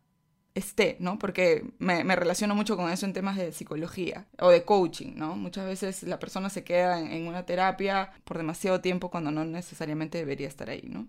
esté, 0.53 0.97
¿no? 0.99 1.17
Porque 1.17 1.65
me, 1.79 2.03
me, 2.03 2.15
relaciono 2.15 2.53
mucho 2.53 2.77
con 2.77 2.91
eso 2.91 3.07
en 3.07 3.13
temas 3.13 3.35
de 3.35 3.51
psicología 3.51 4.27
o 4.39 4.51
de 4.51 4.63
coaching, 4.63 5.13
¿no? 5.15 5.35
Muchas 5.35 5.65
veces 5.65 6.03
la 6.03 6.19
persona 6.19 6.51
se 6.51 6.63
queda 6.63 6.99
en, 6.99 7.11
en 7.11 7.27
una 7.27 7.47
terapia 7.47 8.11
por 8.25 8.37
demasiado 8.37 8.79
tiempo 8.79 9.09
cuando 9.09 9.31
no 9.31 9.43
necesariamente 9.43 10.19
debería 10.19 10.47
estar 10.47 10.69
ahí, 10.69 10.83
¿no? 10.87 11.07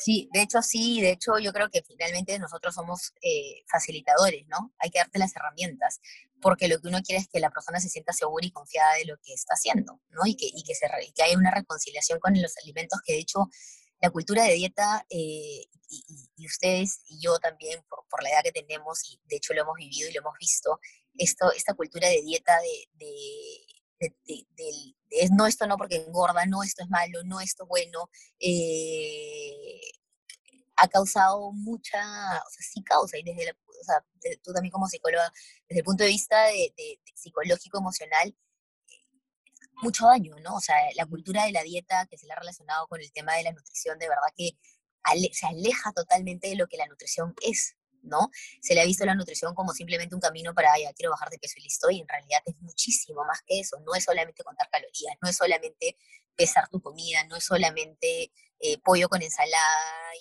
Sí, 0.00 0.28
de 0.32 0.42
hecho 0.42 0.62
sí, 0.62 1.00
de 1.02 1.10
hecho 1.10 1.38
yo 1.38 1.52
creo 1.52 1.68
que 1.68 1.82
finalmente 1.82 2.38
nosotros 2.38 2.74
somos 2.74 3.12
eh, 3.20 3.62
facilitadores, 3.70 4.46
¿no? 4.48 4.72
Hay 4.78 4.90
que 4.90 4.98
darte 4.98 5.18
las 5.18 5.36
herramientas, 5.36 6.00
porque 6.40 6.66
lo 6.66 6.80
que 6.80 6.88
uno 6.88 7.02
quiere 7.02 7.20
es 7.20 7.28
que 7.28 7.40
la 7.40 7.50
persona 7.50 7.78
se 7.78 7.90
sienta 7.90 8.12
segura 8.12 8.46
y 8.46 8.50
confiada 8.50 8.94
de 8.94 9.04
lo 9.04 9.16
que 9.18 9.34
está 9.34 9.54
haciendo, 9.54 10.00
¿no? 10.08 10.22
Y 10.24 10.34
que, 10.34 10.46
y 10.46 10.62
que, 10.64 10.74
se, 10.74 10.86
que 11.14 11.22
haya 11.22 11.36
una 11.36 11.50
reconciliación 11.50 12.18
con 12.20 12.40
los 12.40 12.56
alimentos, 12.62 13.00
que 13.04 13.12
de 13.12 13.18
hecho 13.20 13.48
la 14.00 14.10
cultura 14.10 14.44
de 14.44 14.54
dieta, 14.54 15.06
eh, 15.10 15.66
y, 15.88 16.46
ustedes 16.46 17.02
y 17.08 17.20
yo 17.20 17.38
también, 17.38 17.82
por, 17.88 18.04
por, 18.08 18.22
la 18.22 18.30
edad 18.30 18.42
que 18.42 18.52
tenemos, 18.52 18.98
y 19.10 19.20
de 19.26 19.36
hecho 19.36 19.52
lo 19.52 19.60
hemos 19.60 19.76
vivido 19.76 20.08
y 20.08 20.12
lo 20.12 20.20
hemos 20.20 20.34
visto, 20.40 20.80
esto, 21.18 21.52
esta 21.52 21.74
cultura 21.74 22.08
de 22.08 22.22
dieta 22.22 22.58
de, 22.60 22.88
de, 22.94 23.81
de, 24.08 24.46
es 25.10 25.30
no, 25.30 25.46
esto 25.46 25.66
no 25.66 25.76
porque 25.76 25.96
engorda, 25.96 26.46
no, 26.46 26.62
esto 26.62 26.82
es 26.82 26.90
malo, 26.90 27.22
no, 27.24 27.40
esto 27.40 27.64
es 27.64 27.68
bueno, 27.68 28.10
eh, 28.40 29.80
ha 30.76 30.88
causado 30.88 31.52
mucha, 31.52 31.98
o 31.98 32.50
sea, 32.50 32.62
sí 32.72 32.82
causa, 32.82 33.18
y 33.18 33.22
desde 33.22 33.50
o 33.50 33.84
sea, 33.84 34.04
tú 34.42 34.52
también 34.52 34.70
como 34.72 34.88
psicóloga, 34.88 35.32
desde 35.68 35.80
el 35.80 35.84
punto 35.84 36.04
de 36.04 36.10
vista 36.10 36.46
de, 36.46 37.00
psicológico, 37.14 37.78
emocional, 37.78 38.34
mucho 39.82 40.06
daño, 40.06 40.36
¿no? 40.40 40.56
O 40.56 40.60
sea, 40.60 40.76
la 40.96 41.06
cultura 41.06 41.44
de 41.44 41.52
la 41.52 41.62
dieta 41.62 42.06
que 42.06 42.16
se 42.16 42.26
le 42.26 42.32
ha 42.32 42.36
relacionado 42.36 42.86
con 42.86 43.00
el 43.00 43.12
tema 43.12 43.34
de 43.34 43.42
la 43.42 43.52
nutrición, 43.52 43.98
de 43.98 44.08
verdad 44.08 44.28
que 44.36 44.56
se 45.32 45.46
aleja 45.46 45.92
totalmente 45.92 46.48
de 46.48 46.56
lo 46.56 46.68
que 46.68 46.76
la 46.76 46.86
nutrición 46.86 47.34
es, 47.42 47.74
¿no? 48.02 48.30
Se 48.60 48.74
le 48.74 48.82
ha 48.82 48.84
visto 48.84 49.04
la 49.04 49.14
nutrición 49.14 49.54
como 49.54 49.72
simplemente 49.72 50.14
un 50.14 50.20
camino 50.20 50.54
para, 50.54 50.78
ya 50.78 50.92
quiero 50.92 51.10
bajar 51.10 51.30
de 51.30 51.38
peso 51.38 51.54
y 51.58 51.62
listo, 51.62 51.90
y 51.90 52.00
en 52.00 52.08
realidad 52.08 52.40
es 52.44 52.54
muchísimo 52.60 53.24
más 53.24 53.40
que 53.46 53.60
eso, 53.60 53.78
no 53.80 53.94
es 53.94 54.04
solamente 54.04 54.42
contar 54.42 54.68
calorías, 54.70 55.16
no 55.20 55.28
es 55.28 55.36
solamente 55.36 55.96
pesar 56.36 56.68
tu 56.68 56.80
comida, 56.80 57.24
no 57.24 57.36
es 57.36 57.44
solamente 57.44 58.32
eh, 58.60 58.78
pollo 58.78 59.08
con 59.08 59.22
ensalada 59.22 60.14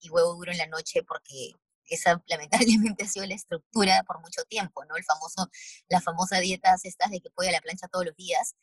y, 0.00 0.08
huevo 0.10 0.34
duro 0.34 0.52
en 0.52 0.58
la 0.58 0.66
noche 0.66 1.02
porque 1.04 1.52
esa 1.86 2.22
lamentablemente 2.26 3.04
ha 3.04 3.08
sido 3.08 3.24
la 3.24 3.34
estructura 3.34 4.02
por 4.06 4.20
mucho 4.20 4.42
tiempo, 4.44 4.84
¿no? 4.84 4.96
El 4.96 5.04
famoso, 5.04 5.48
la 5.88 6.00
famosa 6.00 6.40
dietas 6.40 6.84
estas 6.84 7.10
de 7.10 7.20
que 7.20 7.30
puede 7.30 7.50
a 7.50 7.52
la 7.52 7.60
plancha 7.60 7.88
todos 7.88 8.04
los 8.06 8.16
días. 8.16 8.54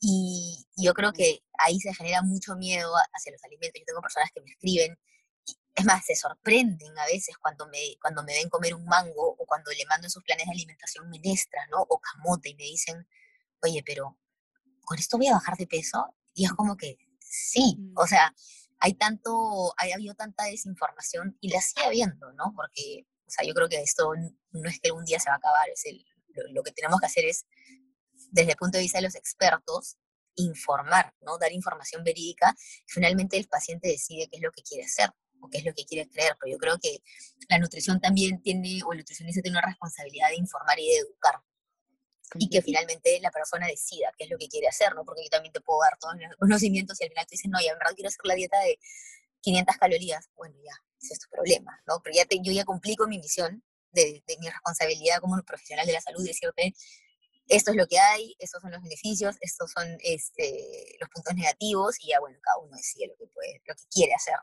Y, 0.00 0.64
yo 0.76 0.94
creo 0.94 1.12
que 1.12 1.40
ahí 1.64 1.78
se 1.80 1.92
genera 1.94 2.22
mucho 2.22 2.56
miedo 2.56 2.92
hacia 3.12 3.32
los 3.32 3.44
alimentos. 3.44 3.80
Yo 3.80 3.86
tengo 3.86 4.00
personas 4.00 4.30
que 4.32 4.40
me 4.40 4.50
escriben, 4.50 4.98
es 5.78 5.84
más, 5.84 6.04
se 6.04 6.16
sorprenden 6.16 6.98
a 6.98 7.06
veces 7.06 7.36
cuando 7.38 7.66
me, 7.68 7.96
cuando 8.00 8.24
me 8.24 8.32
ven 8.32 8.48
comer 8.48 8.74
un 8.74 8.84
mango 8.84 9.36
o 9.38 9.46
cuando 9.46 9.70
le 9.70 9.86
mando 9.86 10.06
en 10.06 10.10
sus 10.10 10.24
planes 10.24 10.46
de 10.46 10.52
alimentación 10.52 11.08
menestras, 11.08 11.68
¿no? 11.70 11.80
O 11.88 12.00
camote 12.00 12.50
y 12.50 12.54
me 12.54 12.64
dicen, 12.64 13.06
oye, 13.62 13.82
pero 13.86 14.18
¿con 14.84 14.98
esto 14.98 15.18
voy 15.18 15.28
a 15.28 15.34
bajar 15.34 15.56
de 15.56 15.68
peso? 15.68 16.14
Y 16.34 16.46
es 16.46 16.52
como 16.52 16.76
que 16.76 16.98
sí, 17.20 17.78
o 17.96 18.06
sea, 18.06 18.34
hay 18.80 18.94
tanto, 18.94 19.72
hay 19.76 19.92
habido 19.92 20.14
tanta 20.14 20.44
desinformación 20.44 21.36
y 21.40 21.50
la 21.50 21.60
sigue 21.60 21.86
habiendo, 21.86 22.32
¿no? 22.32 22.52
Porque, 22.56 23.06
o 23.26 23.30
sea, 23.30 23.46
yo 23.46 23.54
creo 23.54 23.68
que 23.68 23.80
esto 23.80 24.12
no 24.50 24.68
es 24.68 24.80
que 24.80 24.90
un 24.90 25.04
día 25.04 25.20
se 25.20 25.30
va 25.30 25.34
a 25.34 25.38
acabar, 25.38 25.68
es 25.68 25.84
el, 25.86 26.04
lo, 26.50 26.62
que 26.64 26.72
tenemos 26.72 26.98
que 26.98 27.06
hacer 27.06 27.24
es, 27.24 27.46
desde 28.30 28.52
el 28.52 28.56
punto 28.56 28.78
de 28.78 28.82
vista 28.82 28.98
de 28.98 29.04
los 29.04 29.14
expertos, 29.14 29.96
informar, 30.34 31.14
¿no? 31.20 31.38
Dar 31.38 31.52
información 31.52 32.02
verídica. 32.02 32.54
Finalmente 32.86 33.36
el 33.36 33.48
paciente 33.48 33.88
decide 33.88 34.28
qué 34.30 34.38
es 34.38 34.42
lo 34.42 34.50
que 34.52 34.62
quiere 34.62 34.84
hacer 34.84 35.10
o 35.40 35.48
qué 35.48 35.58
es 35.58 35.64
lo 35.64 35.74
que 35.74 35.84
quiere 35.84 36.08
creer. 36.08 36.36
Pero 36.40 36.52
yo 36.52 36.58
creo 36.58 36.78
que 36.78 37.02
la 37.48 37.58
nutrición 37.58 38.00
también 38.00 38.40
tiene, 38.42 38.80
o 38.84 38.92
el 38.92 38.98
nutricionista 38.98 39.42
tiene 39.42 39.58
una 39.58 39.66
responsabilidad 39.66 40.28
de 40.28 40.36
informar 40.36 40.78
y 40.78 40.88
de 40.88 40.98
educar 40.98 41.42
y 42.34 42.48
que 42.50 42.60
finalmente 42.60 43.18
la 43.20 43.30
persona 43.30 43.66
decida 43.66 44.12
qué 44.18 44.24
es 44.24 44.30
lo 44.30 44.38
que 44.38 44.48
quiere 44.48 44.68
hacer, 44.68 44.94
¿no? 44.94 45.04
Porque 45.04 45.22
yo 45.24 45.30
también 45.30 45.52
te 45.52 45.60
puedo 45.60 45.80
dar 45.80 45.98
todos 45.98 46.14
los 46.20 46.36
conocimientos 46.36 47.00
y 47.00 47.04
al 47.04 47.10
final 47.10 47.26
tú 47.26 47.30
dices, 47.32 47.50
no, 47.50 47.60
ya 47.60 47.72
en 47.72 47.78
verdad 47.78 47.94
quiero 47.94 48.08
hacer 48.08 48.20
la 48.24 48.34
dieta 48.34 48.60
de 48.60 48.78
500 49.40 49.76
calorías. 49.76 50.28
Bueno, 50.36 50.54
ya, 50.62 50.72
ese 51.00 51.14
es 51.14 51.20
tu 51.20 51.28
problema, 51.30 51.80
¿no? 51.86 52.00
Pero 52.02 52.16
ya 52.16 52.26
te, 52.26 52.38
yo 52.42 52.52
ya 52.52 52.64
cumplí 52.64 52.96
con 52.96 53.08
mi 53.08 53.18
misión 53.18 53.64
de, 53.92 54.22
de 54.26 54.36
mi 54.38 54.48
responsabilidad 54.48 55.20
como 55.20 55.40
profesional 55.42 55.86
de 55.86 55.92
la 55.92 56.00
salud, 56.00 56.20
de 56.20 56.28
decirte, 56.28 56.74
esto 57.48 57.70
es 57.70 57.76
lo 57.76 57.86
que 57.86 57.98
hay, 57.98 58.36
estos 58.38 58.60
son 58.60 58.72
los 58.72 58.82
beneficios, 58.82 59.36
estos 59.40 59.70
son 59.70 59.96
este, 60.02 60.96
los 61.00 61.08
puntos 61.08 61.34
negativos 61.34 61.96
y 62.00 62.08
ya, 62.08 62.20
bueno, 62.20 62.38
cada 62.42 62.58
uno 62.58 62.76
decide 62.76 63.06
lo 63.06 63.16
que, 63.16 63.26
puede, 63.32 63.62
lo 63.66 63.74
que 63.74 63.82
quiere 63.90 64.12
hacer. 64.14 64.34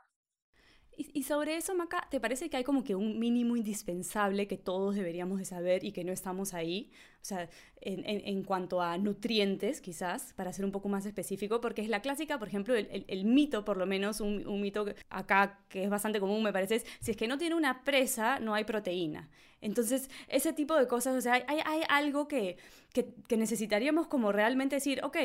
Y, 0.98 1.24
sobre 1.24 1.56
eso, 1.56 1.74
Maca, 1.74 2.06
¿te 2.10 2.20
parece 2.20 2.48
que 2.48 2.56
hay 2.56 2.64
como 2.64 2.82
que 2.82 2.94
un 2.94 3.18
mínimo 3.18 3.54
indispensable 3.54 4.46
que 4.46 4.56
todos 4.56 4.94
deberíamos 4.94 5.38
de 5.38 5.44
saber 5.44 5.84
y 5.84 5.92
que 5.92 6.04
no 6.04 6.12
estamos 6.12 6.54
ahí? 6.54 6.90
O 7.20 7.24
sea, 7.24 7.50
en, 7.82 8.04
en, 8.06 8.42
cuanto 8.44 8.80
a 8.80 8.96
nutrientes, 8.96 9.82
quizás, 9.82 10.32
para 10.32 10.54
ser 10.54 10.64
un 10.64 10.72
poco 10.72 10.88
más 10.88 11.04
específico, 11.04 11.60
porque 11.60 11.82
es 11.82 11.90
la 11.90 12.00
clásica, 12.00 12.38
por 12.38 12.48
ejemplo, 12.48 12.74
el, 12.74 13.04
el, 13.08 13.24
mito, 13.26 13.62
por 13.62 13.76
lo 13.76 13.84
menos, 13.84 14.22
un, 14.22 14.46
un, 14.46 14.62
mito 14.62 14.86
acá 15.10 15.60
que 15.68 15.84
es 15.84 15.90
bastante 15.90 16.18
común, 16.18 16.42
me 16.42 16.52
parece, 16.52 16.76
es, 16.76 16.86
si 17.00 17.10
es 17.10 17.16
que 17.16 17.28
no 17.28 17.36
tiene 17.36 17.56
una 17.56 17.84
presa, 17.84 18.40
no 18.40 18.54
hay 18.54 18.64
proteína. 18.64 19.28
Entonces, 19.60 20.08
ese 20.28 20.54
tipo 20.54 20.76
de 20.76 20.86
cosas, 20.86 21.14
o 21.16 21.20
sea, 21.20 21.34
hay, 21.34 21.60
hay 21.64 21.82
algo 21.90 22.26
que, 22.26 22.56
que, 22.94 23.12
que 23.28 23.36
necesitaríamos 23.36 24.06
como 24.06 24.32
realmente 24.32 24.76
decir, 24.76 25.00
ok, 25.04 25.16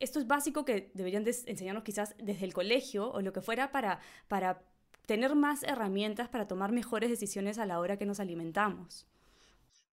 esto 0.00 0.18
es 0.18 0.26
básico 0.26 0.64
que 0.64 0.90
deberían 0.94 1.24
enseñarnos 1.26 1.84
quizás 1.84 2.14
desde 2.18 2.44
el 2.44 2.54
colegio 2.54 3.10
o 3.10 3.20
lo 3.20 3.32
que 3.32 3.40
fuera 3.40 3.70
para, 3.70 4.00
para 4.28 4.62
tener 5.06 5.34
más 5.34 5.62
herramientas 5.62 6.28
para 6.28 6.46
tomar 6.46 6.72
mejores 6.72 7.10
decisiones 7.10 7.58
a 7.58 7.66
la 7.66 7.78
hora 7.78 7.96
que 7.96 8.06
nos 8.06 8.20
alimentamos. 8.20 9.06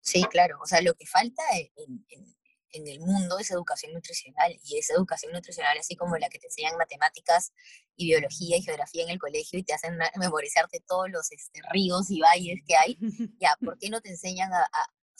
Sí, 0.00 0.23
claro. 0.31 0.59
O 0.62 0.67
sea, 0.67 0.81
lo 0.81 0.95
que 0.95 1.07
falta 1.07 1.43
en, 1.76 2.87
el 2.87 3.00
mundo 3.00 3.38
es 3.38 3.50
educación 3.50 3.93
nutricional 3.93 4.57
y 4.64 4.79
esa 4.79 4.95
educación 4.95 5.33
nutricional 5.33 5.76
así 5.76 5.97
como 5.97 6.17
la 6.17 6.29
que 6.29 6.38
te 6.38 6.47
enseñan 6.47 6.76
matemáticas 6.79 7.52
y 7.97 8.07
biología 8.07 8.57
y 8.57 8.62
geografía 8.62 9.02
en 9.02 9.11
el 9.11 9.19
colegio 9.19 9.59
y 9.59 9.64
te 9.64 9.75
hacen 9.75 9.99
memorizarte 10.17 10.81
todos 10.87 11.11
los 11.11 11.33
este, 11.33 11.61
ríos 11.71 12.11
y 12.11 12.21
valles 12.21 12.61
que 12.67 12.76
hay. 12.76 12.99
Ya, 13.40 13.57
¿por 13.61 13.79
qué 13.79 13.90
no 13.90 14.00
te 14.00 14.11
enseñan 14.11 14.52
a, 14.52 14.69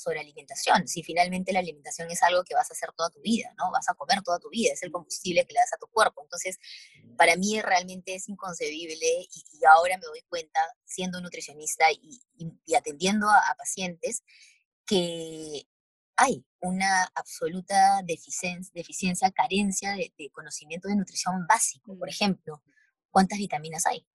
sobre 0.01 0.21
alimentación, 0.21 0.89
si 0.89 1.03
finalmente 1.03 1.53
la 1.53 1.61
alimentación 1.61 2.11
es 2.11 2.23
algo 2.23 2.43
que 2.45 2.55
vas 2.55 2.71
a 2.71 2.75
hacer 2.75 2.91
toda 2.97 3.11
tu 3.11 3.21
vida, 3.21 3.53
¿no? 3.59 3.71
Vas 3.71 3.89
a 3.89 3.95
comer 3.95 4.23
toda 4.23 4.39
tu 4.39 4.49
vida, 4.49 4.73
es 4.73 4.83
el 4.83 4.91
combustible 4.91 5.45
que 5.47 5.53
le 5.53 5.61
das 5.61 5.73
a 5.75 5.79
tu 5.79 5.87
cuerpo. 5.89 6.23
Entonces, 6.23 6.59
para 7.17 7.37
mí 7.37 7.61
realmente 7.61 8.15
es 8.15 8.29
inconcebible 8.29 9.07
y, 9.07 9.45
ahora 9.71 9.99
me 9.99 10.07
doy 10.07 10.23
cuenta, 10.29 10.61
siendo 10.85 11.21
nutricionista 11.21 11.87
y, 11.93 12.75
atendiendo 12.75 13.29
a, 13.29 13.55
pacientes, 13.59 14.23
que 14.87 15.67
hay 16.17 16.45
una 16.61 17.05
absoluta 17.15 18.03
deficiencia, 18.05 18.73
deficiencia 18.75 19.31
carencia 19.31 19.93
de, 19.93 20.13
de, 20.19 20.31
conocimiento 20.31 20.89
de 20.89 20.97
nutrición 20.97 21.47
básico. 21.47 21.97
Por 21.99 22.09
mm. 22.09 22.11
ejemplo, 22.11 22.63
¿cuántas 23.11 23.39
vitaminas 23.39 23.87
hay? 23.87 24.07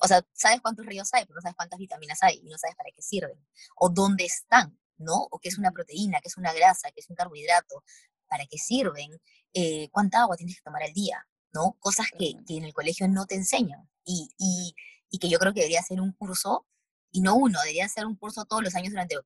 O 0.00 0.08
sea, 0.08 0.24
sabes 0.32 0.60
cuántos 0.60 0.86
ríos 0.86 1.12
hay, 1.12 1.24
pero 1.24 1.36
no 1.36 1.40
sabes 1.42 1.56
cuántas 1.56 1.78
vitaminas 1.78 2.22
hay 2.22 2.40
y 2.42 2.48
no 2.48 2.56
sabes 2.56 2.76
para 2.76 2.90
qué 2.94 3.02
sirven 3.02 3.38
o 3.76 3.90
dónde 3.90 4.24
están. 4.24 4.78
¿No? 4.98 5.28
O 5.30 5.38
qué 5.38 5.48
es 5.48 5.58
una 5.58 5.70
proteína, 5.70 6.20
qué 6.20 6.28
es 6.28 6.36
una 6.36 6.52
grasa, 6.52 6.90
qué 6.90 7.00
es 7.00 7.08
un 7.08 7.16
carbohidrato, 7.16 7.82
para 8.28 8.46
qué 8.46 8.58
sirven, 8.58 9.20
eh, 9.54 9.88
cuánta 9.90 10.22
agua 10.22 10.36
tienes 10.36 10.56
que 10.56 10.62
tomar 10.62 10.82
al 10.82 10.92
día, 10.92 11.26
¿no? 11.52 11.76
Cosas 11.80 12.06
que, 12.16 12.34
en 12.48 12.64
el 12.64 12.74
colegio 12.74 13.08
no 13.08 13.26
te 13.26 13.34
enseñan 13.34 13.88
y, 14.04 14.74
que 15.20 15.28
yo 15.28 15.38
creo 15.38 15.52
que 15.52 15.60
debería 15.60 15.82
ser 15.82 16.00
un 16.00 16.12
curso, 16.12 16.66
y 17.10 17.22
no 17.22 17.34
uno, 17.34 17.58
debería 17.60 17.88
ser 17.88 18.06
un 18.06 18.16
curso 18.16 18.44
todos 18.44 18.62
los 18.62 18.74
años 18.74 18.90
durante, 18.90 19.16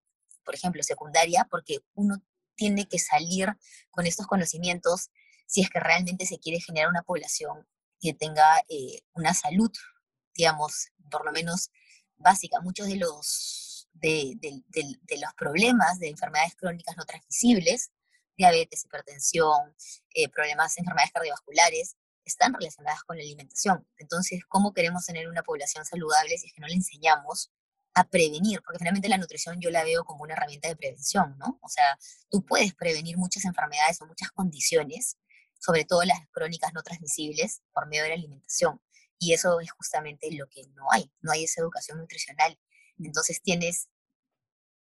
por 0.44 0.54
ejemplo, 0.54 0.82
secundaria, 0.82 1.46
porque 1.50 1.78
uno 1.94 2.22
tiene 2.54 2.86
que 2.86 2.98
salir 2.98 3.48
con 3.90 4.06
estos 4.06 4.26
conocimientos 4.26 5.10
si 5.46 5.60
es 5.60 5.68
que 5.68 5.80
realmente 5.80 6.24
se 6.26 6.38
quiere 6.38 6.60
generar 6.60 6.88
una 6.88 7.02
población 7.02 7.66
que 8.00 8.14
tenga 8.14 8.44
eh, 8.68 9.02
una 9.14 9.34
salud, 9.34 9.70
digamos, 10.34 10.88
por 11.10 11.24
lo 11.24 11.32
menos 11.32 11.70
básica. 12.16 12.60
Muchos 12.60 12.86
de 12.86 12.96
los 12.96 13.61
de, 14.02 15.18
los 15.20 15.34
problemas 15.34 15.98
de 15.98 16.08
enfermedades 16.08 16.54
crónicas 16.56 16.96
no 16.96 17.04
transmisibles, 17.04 17.92
diabetes, 18.36 18.84
hipertensión, 18.84 19.74
eh, 20.14 20.28
problemas 20.28 20.74
de 20.74 20.80
enfermedades 20.80 21.12
cardiovasculares, 21.12 21.96
están 22.24 22.54
relacionadas 22.54 23.02
con 23.04 23.16
la 23.16 23.22
alimentación. 23.22 23.86
Entonces, 23.96 24.44
¿cómo 24.48 24.72
queremos 24.72 25.04
tener 25.06 25.28
una 25.28 25.42
población 25.42 25.84
saludable 25.84 26.38
si 26.38 26.46
es 26.46 26.52
que 26.52 26.60
no 26.60 26.68
le 26.68 26.74
enseñamos 26.74 27.50
a 27.94 28.04
prevenir? 28.04 28.62
Porque 28.62 28.78
finalmente 28.78 29.08
la 29.08 29.18
nutrición 29.18 29.60
yo 29.60 29.70
la 29.70 29.84
veo 29.84 30.04
como 30.04 30.22
una 30.22 30.34
herramienta 30.34 30.68
de 30.68 30.76
prevención, 30.76 31.36
¿no? 31.38 31.58
O 31.62 31.68
sea, 31.68 31.98
tú 32.30 32.44
puedes 32.44 32.74
prevenir 32.74 33.16
muchas 33.16 33.44
enfermedades 33.44 34.00
o 34.00 34.06
muchas 34.06 34.30
condiciones, 34.30 35.18
sobre 35.58 35.84
todo 35.84 36.02
las 36.04 36.20
crónicas 36.30 36.72
no 36.74 36.82
transmisibles, 36.82 37.62
por 37.72 37.86
medio 37.86 38.04
de 38.04 38.10
la 38.10 38.14
alimentación. 38.14 38.80
Y 39.18 39.34
eso 39.34 39.60
es 39.60 39.70
justamente 39.72 40.30
lo 40.32 40.48
que 40.48 40.64
no 40.74 40.86
hay. 40.90 41.10
No 41.20 41.32
hay 41.32 41.44
esa 41.44 41.60
educación 41.60 41.98
nutricional. 41.98 42.58
Entonces 43.04 43.40
tienes 43.42 43.88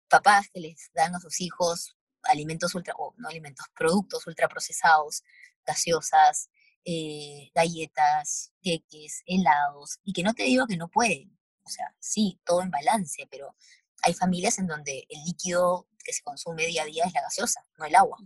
papás 0.08 0.48
que 0.52 0.60
les 0.60 0.90
dan 0.94 1.14
a 1.14 1.20
sus 1.20 1.40
hijos 1.40 1.96
alimentos 2.24 2.74
ultra, 2.74 2.94
o 2.98 3.14
no 3.16 3.28
alimentos, 3.28 3.66
productos 3.74 4.26
ultraprocesados, 4.26 5.22
gaseosas, 5.64 6.50
eh, 6.84 7.50
galletas, 7.54 8.52
queques, 8.62 9.22
helados, 9.26 9.98
y 10.04 10.12
que 10.12 10.22
no 10.22 10.34
te 10.34 10.44
digo 10.44 10.66
que 10.66 10.76
no 10.76 10.88
pueden, 10.88 11.38
o 11.64 11.68
sea, 11.68 11.94
sí, 11.98 12.40
todo 12.44 12.62
en 12.62 12.70
balance, 12.70 13.26
pero 13.30 13.54
hay 14.02 14.14
familias 14.14 14.58
en 14.58 14.66
donde 14.66 15.04
el 15.08 15.24
líquido 15.24 15.86
que 16.04 16.12
se 16.12 16.22
consume 16.22 16.66
día 16.66 16.82
a 16.82 16.86
día 16.86 17.04
es 17.04 17.12
la 17.12 17.22
gaseosa, 17.22 17.64
no 17.76 17.84
el 17.84 17.94
agua. 17.94 18.18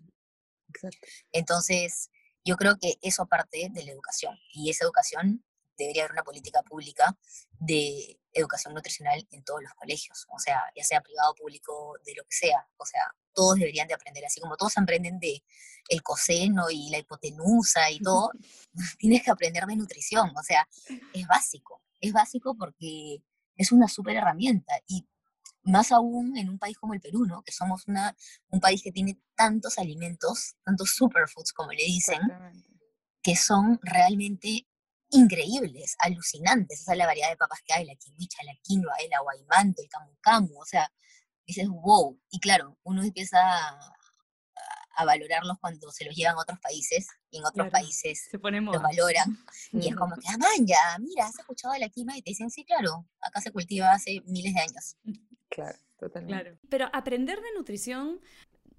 Entonces, 1.32 2.10
yo 2.44 2.56
creo 2.56 2.78
que 2.78 2.98
eso 3.02 3.26
parte 3.26 3.68
de 3.70 3.84
la 3.84 3.92
educación, 3.92 4.38
y 4.52 4.70
esa 4.70 4.84
educación 4.84 5.44
debería 5.76 6.02
haber 6.02 6.12
una 6.12 6.22
política 6.22 6.62
pública 6.62 7.16
de 7.58 8.18
educación 8.32 8.74
nutricional 8.74 9.26
en 9.30 9.44
todos 9.44 9.62
los 9.62 9.72
colegios, 9.74 10.26
o 10.30 10.38
sea, 10.38 10.62
ya 10.76 10.84
sea 10.84 11.00
privado, 11.00 11.34
público, 11.34 11.94
de 12.04 12.14
lo 12.14 12.22
que 12.24 12.36
sea, 12.36 12.66
o 12.76 12.86
sea, 12.86 13.00
todos 13.32 13.56
deberían 13.56 13.88
de 13.88 13.94
aprender, 13.94 14.24
así 14.24 14.40
como 14.40 14.56
todos 14.56 14.76
aprenden 14.78 15.18
de 15.18 15.42
el 15.88 16.02
coseno 16.02 16.70
y 16.70 16.90
la 16.90 16.98
hipotenusa 16.98 17.90
y 17.90 17.98
todo, 18.02 18.30
tienes 18.98 19.22
que 19.22 19.30
aprender 19.30 19.66
de 19.66 19.76
nutrición, 19.76 20.30
o 20.36 20.42
sea, 20.42 20.66
es 21.12 21.26
básico, 21.26 21.82
es 22.00 22.12
básico 22.12 22.56
porque 22.56 23.22
es 23.56 23.72
una 23.72 23.88
súper 23.88 24.16
herramienta. 24.16 24.74
Y 24.86 25.06
más 25.64 25.92
aún 25.92 26.36
en 26.36 26.48
un 26.48 26.58
país 26.58 26.76
como 26.76 26.94
el 26.94 27.00
Perú, 27.00 27.24
¿no? 27.24 27.42
Que 27.42 27.52
somos 27.52 27.86
una, 27.86 28.16
un 28.48 28.60
país 28.60 28.82
que 28.82 28.92
tiene 28.92 29.20
tantos 29.36 29.78
alimentos, 29.78 30.56
tantos 30.64 30.94
superfoods, 30.94 31.52
como 31.52 31.70
le 31.70 31.84
dicen, 31.84 32.20
que 33.22 33.36
son 33.36 33.78
realmente 33.82 34.66
increíbles, 35.12 35.94
alucinantes. 36.00 36.80
O 36.80 36.84
sea, 36.84 36.96
la 36.96 37.06
variedad 37.06 37.30
de 37.30 37.36
papas 37.36 37.60
que 37.64 37.74
hay, 37.74 37.84
la 37.84 37.94
quimicha, 37.94 38.42
la 38.44 38.54
quinoa, 38.62 38.94
el 39.04 39.12
aguaymanto, 39.12 39.82
el 39.82 39.88
camu 39.88 40.12
camu, 40.20 40.58
o 40.58 40.64
sea, 40.64 40.90
dices, 41.46 41.68
wow. 41.68 42.18
Y 42.30 42.40
claro, 42.40 42.78
uno 42.82 43.02
empieza 43.02 43.38
a, 43.38 45.04
valorarlos 45.04 45.58
cuando 45.60 45.90
se 45.90 46.04
los 46.04 46.14
llevan 46.14 46.36
a 46.36 46.42
otros 46.42 46.60
países, 46.60 47.08
y 47.30 47.38
en 47.38 47.44
otros 47.44 47.70
países 47.70 48.28
se 48.30 48.38
los 48.38 48.82
valoran. 48.82 49.38
Y 49.72 49.88
es 49.88 49.96
como 49.96 50.14
que, 50.16 50.28
ah, 50.28 50.38
man, 50.38 50.66
ya, 50.66 50.98
mira, 51.00 51.26
has 51.26 51.38
escuchado 51.38 51.74
de 51.74 51.80
la 51.80 51.88
quinoa 51.88 52.16
y 52.16 52.22
te 52.22 52.30
dicen, 52.30 52.50
sí, 52.50 52.64
claro, 52.64 53.08
acá 53.20 53.40
se 53.40 53.50
cultiva 53.50 53.90
hace 53.90 54.20
miles 54.26 54.54
de 54.54 54.60
años. 54.60 54.96
Claro, 55.54 55.78
totalmente. 55.98 56.44
Claro. 56.44 56.58
Pero 56.70 56.88
aprender 56.94 57.38
de 57.42 57.52
nutrición 57.54 58.22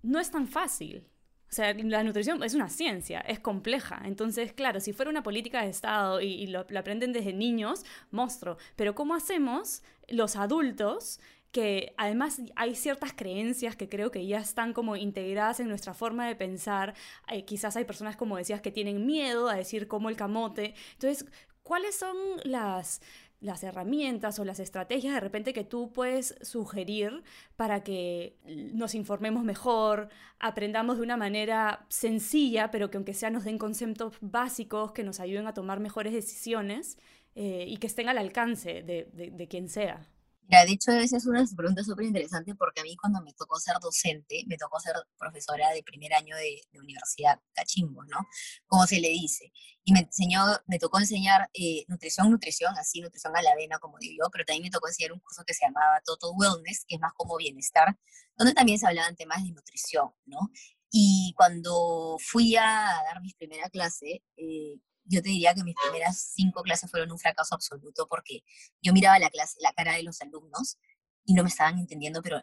no 0.01 0.19
es 0.19 0.31
tan 0.31 0.47
fácil. 0.47 1.07
O 1.53 1.55
sea, 1.55 1.71
la 1.75 2.03
nutrición 2.03 2.41
es 2.41 2.55
una 2.55 2.67
ciencia, 2.67 3.19
es 3.19 3.39
compleja. 3.39 4.01
Entonces, 4.05 4.53
claro, 4.53 4.79
si 4.79 4.91
fuera 4.91 5.11
una 5.11 5.21
política 5.21 5.61
de 5.61 5.69
Estado 5.69 6.19
y, 6.19 6.47
lo, 6.47 6.65
la 6.69 6.79
aprenden 6.79 7.13
desde 7.13 7.31
niños, 7.31 7.85
monstruo. 8.09 8.57
Pero 8.75 8.95
¿cómo 8.95 9.13
hacemos 9.13 9.83
los 10.07 10.35
adultos 10.35 11.19
que 11.51 11.93
además 11.95 12.41
hay 12.55 12.73
ciertas 12.73 13.13
creencias 13.13 13.75
que 13.75 13.87
creo 13.87 14.09
que 14.09 14.25
ya 14.25 14.39
están 14.39 14.73
como 14.73 14.95
integradas 14.95 15.59
en 15.59 15.69
nuestra 15.69 15.93
forma 15.93 16.27
de 16.27 16.35
pensar. 16.35 16.95
Eh, 17.27 17.45
quizás 17.45 17.75
hay 17.75 17.85
personas, 17.85 18.15
como 18.15 18.35
decías, 18.35 18.61
que 18.61 18.71
tienen 18.71 19.05
miedo 19.05 19.47
a 19.47 19.53
decir 19.53 19.87
como 19.87 20.09
el 20.09 20.15
camote. 20.15 20.73
Entonces, 20.93 21.27
¿cuáles 21.61 21.95
son 21.95 22.17
las, 22.45 22.99
las 23.43 23.61
herramientas 23.63 24.39
o 24.39 24.45
las 24.45 24.59
estrategias 24.59 25.13
de 25.13 25.19
repente 25.19 25.53
que 25.53 25.65
tú 25.65 25.91
puedes 25.91 26.35
sugerir 26.41 27.23
para 27.57 27.83
que 27.83 28.37
nos 28.73 28.95
informemos 28.95 29.43
mejor, 29.43 30.07
aprendamos 30.39 30.97
de 30.97 31.03
una 31.03 31.17
manera 31.17 31.85
sencilla, 31.89 32.71
pero 32.71 32.89
que 32.89 32.97
aunque 32.97 33.13
sea 33.13 33.29
nos 33.29 33.43
den 33.43 33.57
conceptos 33.57 34.15
básicos 34.21 34.93
que 34.93 35.03
nos 35.03 35.19
ayuden 35.19 35.45
a 35.47 35.53
tomar 35.53 35.81
mejores 35.81 36.13
decisiones 36.13 36.97
eh, 37.35 37.65
y 37.67 37.77
que 37.77 37.87
estén 37.87 38.07
al 38.07 38.17
alcance 38.17 38.81
de, 38.81 39.09
de 39.13 39.47
quien 39.49 39.67
sea? 39.67 40.07
Mira, 40.53 40.65
de 40.65 40.73
hecho, 40.73 40.91
esa 40.91 41.17
es 41.17 41.25
una 41.25 41.43
pregunta 41.57 41.83
súper 41.83 42.05
interesante 42.05 42.53
porque 42.53 42.81
a 42.81 42.83
mí 42.83 42.95
cuando 42.95 43.19
me 43.23 43.33
tocó 43.33 43.59
ser 43.59 43.75
docente, 43.81 44.43
me 44.45 44.55
tocó 44.55 44.79
ser 44.79 44.93
profesora 45.17 45.71
de 45.71 45.81
primer 45.81 46.13
año 46.13 46.35
de, 46.35 46.61
universidad, 46.79 47.39
cachimbo, 47.53 48.03
¿no? 48.03 48.27
Como 48.67 48.85
se 48.85 48.99
le 48.99 49.09
dice. 49.09 49.51
Y 49.83 49.93
me 49.93 50.01
enseñó, 50.01 50.45
me 50.67 50.77
tocó 50.77 50.99
enseñar 50.99 51.49
eh, 51.55 51.85
nutrición, 51.87 52.29
nutrición, 52.29 52.71
así, 52.77 53.01
nutrición 53.01 53.35
a 53.35 53.41
la 53.41 53.49
avena, 53.49 53.79
como 53.79 53.97
digo 53.97 54.23
yo, 54.23 54.29
pero 54.31 54.45
también 54.45 54.65
me 54.65 54.69
tocó 54.69 54.87
enseñar 54.89 55.13
un 55.13 55.21
curso 55.21 55.43
que 55.43 55.55
se 55.55 55.65
llamaba 55.65 55.99
Total 56.05 56.29
Wellness, 56.35 56.85
que 56.87 56.95
es 56.97 57.01
más 57.01 57.13
como 57.15 57.35
bienestar, 57.37 57.97
donde 58.37 58.53
también 58.53 58.77
se 58.77 58.85
hablaban 58.85 59.15
temas 59.15 59.43
de 59.43 59.53
nutrición, 59.53 60.11
¿no? 60.27 60.51
Y 60.91 61.33
cuando 61.35 62.17
fui 62.19 62.55
a 62.57 63.01
dar 63.07 63.21
mi 63.23 63.33
primera 63.33 63.71
clase, 63.71 64.21
eh, 64.37 64.77
yo 65.05 65.21
te 65.21 65.29
diría 65.29 65.53
que 65.53 65.63
mis 65.63 65.75
primeras 65.75 66.33
cinco 66.35 66.61
clases 66.63 66.89
fueron 66.89 67.11
un 67.11 67.19
fracaso 67.19 67.55
absoluto 67.55 68.07
porque 68.07 68.43
yo 68.81 68.93
miraba 68.93 69.19
la, 69.19 69.29
clase, 69.29 69.57
la 69.61 69.73
cara 69.73 69.93
de 69.93 70.03
los 70.03 70.21
alumnos 70.21 70.77
y 71.25 71.33
no 71.33 71.43
me 71.43 71.49
estaban 71.49 71.79
entendiendo, 71.79 72.21
pero 72.21 72.41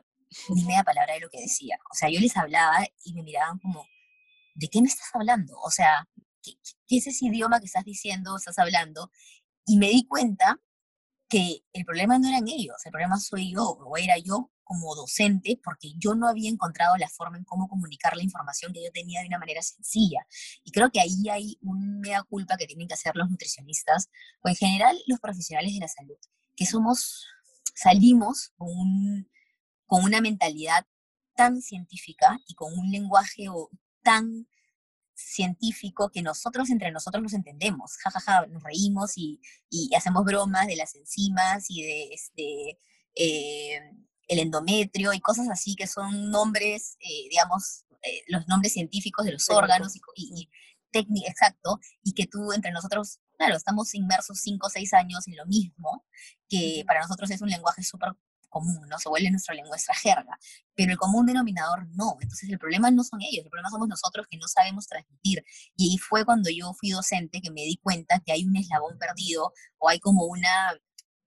ni 0.50 0.64
media 0.64 0.84
palabra 0.84 1.14
de 1.14 1.20
lo 1.20 1.30
que 1.30 1.40
decía. 1.40 1.78
O 1.90 1.94
sea, 1.94 2.08
yo 2.08 2.20
les 2.20 2.36
hablaba 2.36 2.86
y 3.04 3.14
me 3.14 3.22
miraban 3.22 3.58
como, 3.58 3.86
¿de 4.54 4.68
qué 4.68 4.80
me 4.80 4.88
estás 4.88 5.08
hablando? 5.14 5.58
O 5.60 5.70
sea, 5.70 6.08
¿qué, 6.42 6.52
es 6.88 7.06
ese 7.06 7.26
idioma 7.26 7.60
que 7.60 7.66
estás 7.66 7.84
diciendo, 7.84 8.36
estás 8.36 8.58
hablando? 8.58 9.10
Y 9.66 9.78
me 9.78 9.88
di 9.88 10.06
cuenta 10.06 10.60
que 11.28 11.64
el 11.72 11.84
problema 11.84 12.18
no 12.18 12.28
eran 12.28 12.48
ellos, 12.48 12.76
el 12.84 12.90
problema 12.90 13.18
soy 13.18 13.52
yo, 13.52 13.62
o 13.62 13.96
era 13.96 14.18
yo 14.18 14.50
como 14.70 14.94
docente, 14.94 15.60
porque 15.64 15.94
yo 15.96 16.14
no 16.14 16.28
había 16.28 16.48
encontrado 16.48 16.96
la 16.96 17.08
forma 17.08 17.36
en 17.36 17.42
cómo 17.42 17.66
comunicar 17.66 18.16
la 18.16 18.22
información 18.22 18.72
que 18.72 18.84
yo 18.84 18.92
tenía 18.92 19.20
de 19.20 19.26
una 19.26 19.40
manera 19.40 19.60
sencilla. 19.62 20.24
Y 20.62 20.70
creo 20.70 20.92
que 20.92 21.00
ahí 21.00 21.28
hay 21.28 21.58
una 21.60 22.22
culpa 22.22 22.56
que 22.56 22.68
tienen 22.68 22.86
que 22.86 22.94
hacer 22.94 23.16
los 23.16 23.28
nutricionistas, 23.28 24.10
o 24.44 24.48
en 24.48 24.54
general 24.54 24.96
los 25.08 25.18
profesionales 25.18 25.74
de 25.74 25.80
la 25.80 25.88
salud, 25.88 26.14
que 26.54 26.66
somos, 26.66 27.26
salimos 27.74 28.52
con, 28.56 29.28
con 29.86 30.04
una 30.04 30.20
mentalidad 30.20 30.86
tan 31.34 31.62
científica 31.62 32.38
y 32.46 32.54
con 32.54 32.72
un 32.78 32.92
lenguaje 32.92 33.46
tan 34.04 34.46
científico 35.16 36.12
que 36.12 36.22
nosotros 36.22 36.70
entre 36.70 36.92
nosotros 36.92 37.24
nos 37.24 37.32
entendemos, 37.32 37.96
jajaja, 37.96 38.46
nos 38.46 38.62
reímos 38.62 39.18
y, 39.18 39.40
y, 39.68 39.92
hacemos 39.96 40.24
bromas 40.24 40.68
de 40.68 40.76
las 40.76 40.94
enzimas 40.94 41.66
y 41.68 41.82
de 41.82 42.14
este, 42.14 42.78
eh, 43.16 43.80
el 44.30 44.38
endometrio 44.38 45.12
y 45.12 45.20
cosas 45.20 45.48
así 45.50 45.74
que 45.74 45.88
son 45.88 46.30
nombres, 46.30 46.96
eh, 47.00 47.28
digamos, 47.28 47.84
eh, 48.02 48.22
los 48.28 48.46
nombres 48.46 48.72
científicos 48.72 49.26
de 49.26 49.32
los 49.32 49.50
órganos 49.50 49.96
y, 49.96 50.00
y, 50.14 50.48
técnica, 50.92 51.30
exacto, 51.30 51.80
y 52.02 52.12
que 52.14 52.26
tú 52.26 52.52
entre 52.52 52.70
nosotros, 52.70 53.18
claro, 53.36 53.56
estamos 53.56 53.94
inmersos 53.94 54.40
cinco 54.40 54.68
o 54.68 54.70
seis 54.70 54.92
años 54.94 55.26
en 55.28 55.36
lo 55.36 55.46
mismo, 55.46 56.04
que 56.48 56.84
para 56.86 57.00
nosotros 57.00 57.30
es 57.30 57.42
un 57.42 57.48
lenguaje 57.48 57.82
súper 57.82 58.12
común, 58.48 58.80
¿no? 58.88 58.98
Se 58.98 59.08
vuelve 59.08 59.30
nuestra 59.30 59.54
lengua, 59.54 59.70
nuestra 59.70 59.94
jerga, 59.94 60.38
pero 60.74 60.92
el 60.92 60.98
común 60.98 61.26
denominador 61.26 61.86
no. 61.94 62.16
Entonces 62.20 62.50
el 62.50 62.58
problema 62.58 62.90
no 62.90 63.02
son 63.02 63.20
ellos, 63.22 63.44
el 63.44 63.50
problema 63.50 63.70
somos 63.70 63.88
nosotros 63.88 64.26
que 64.28 64.36
no 64.36 64.46
sabemos 64.46 64.86
transmitir. 64.86 65.44
Y 65.76 65.92
ahí 65.92 65.98
fue 65.98 66.24
cuando 66.24 66.50
yo 66.50 66.72
fui 66.74 66.90
docente 66.90 67.40
que 67.40 67.50
me 67.50 67.62
di 67.62 67.78
cuenta 67.82 68.20
que 68.20 68.32
hay 68.32 68.44
un 68.44 68.56
eslabón 68.56 68.98
perdido 68.98 69.52
o 69.78 69.88
hay 69.88 69.98
como 69.98 70.24
una... 70.24 70.74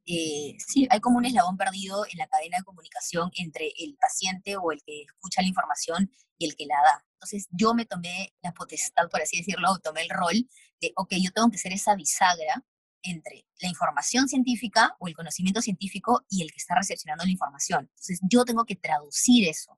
Eh, 0.05 0.57
sí, 0.65 0.87
hay 0.89 0.99
como 0.99 1.17
un 1.17 1.25
eslabón 1.25 1.55
perdido 1.55 2.05
en 2.11 2.17
la 2.17 2.27
cadena 2.27 2.57
de 2.57 2.63
comunicación 2.63 3.31
entre 3.35 3.71
el 3.77 3.95
paciente 3.95 4.57
o 4.57 4.71
el 4.71 4.81
que 4.83 5.03
escucha 5.03 5.41
la 5.41 5.47
información 5.47 6.11
y 6.37 6.45
el 6.45 6.55
que 6.55 6.65
la 6.65 6.75
da. 6.75 7.05
Entonces 7.13 7.47
yo 7.51 7.73
me 7.73 7.85
tomé 7.85 8.33
la 8.41 8.51
potestad, 8.51 9.09
por 9.09 9.21
así 9.21 9.37
decirlo, 9.37 9.77
tomé 9.79 10.01
el 10.01 10.09
rol 10.09 10.49
de, 10.81 10.91
ok, 10.97 11.13
yo 11.21 11.31
tengo 11.31 11.49
que 11.49 11.57
ser 11.57 11.71
esa 11.71 11.95
bisagra 11.95 12.65
entre 13.03 13.45
la 13.59 13.67
información 13.67 14.27
científica 14.27 14.95
o 14.99 15.07
el 15.07 15.15
conocimiento 15.15 15.61
científico 15.61 16.25
y 16.29 16.41
el 16.41 16.51
que 16.51 16.57
está 16.57 16.75
recepcionando 16.75 17.25
la 17.25 17.31
información. 17.31 17.81
Entonces, 17.81 18.19
yo 18.29 18.45
tengo 18.45 18.65
que 18.65 18.75
traducir 18.75 19.47
eso 19.47 19.77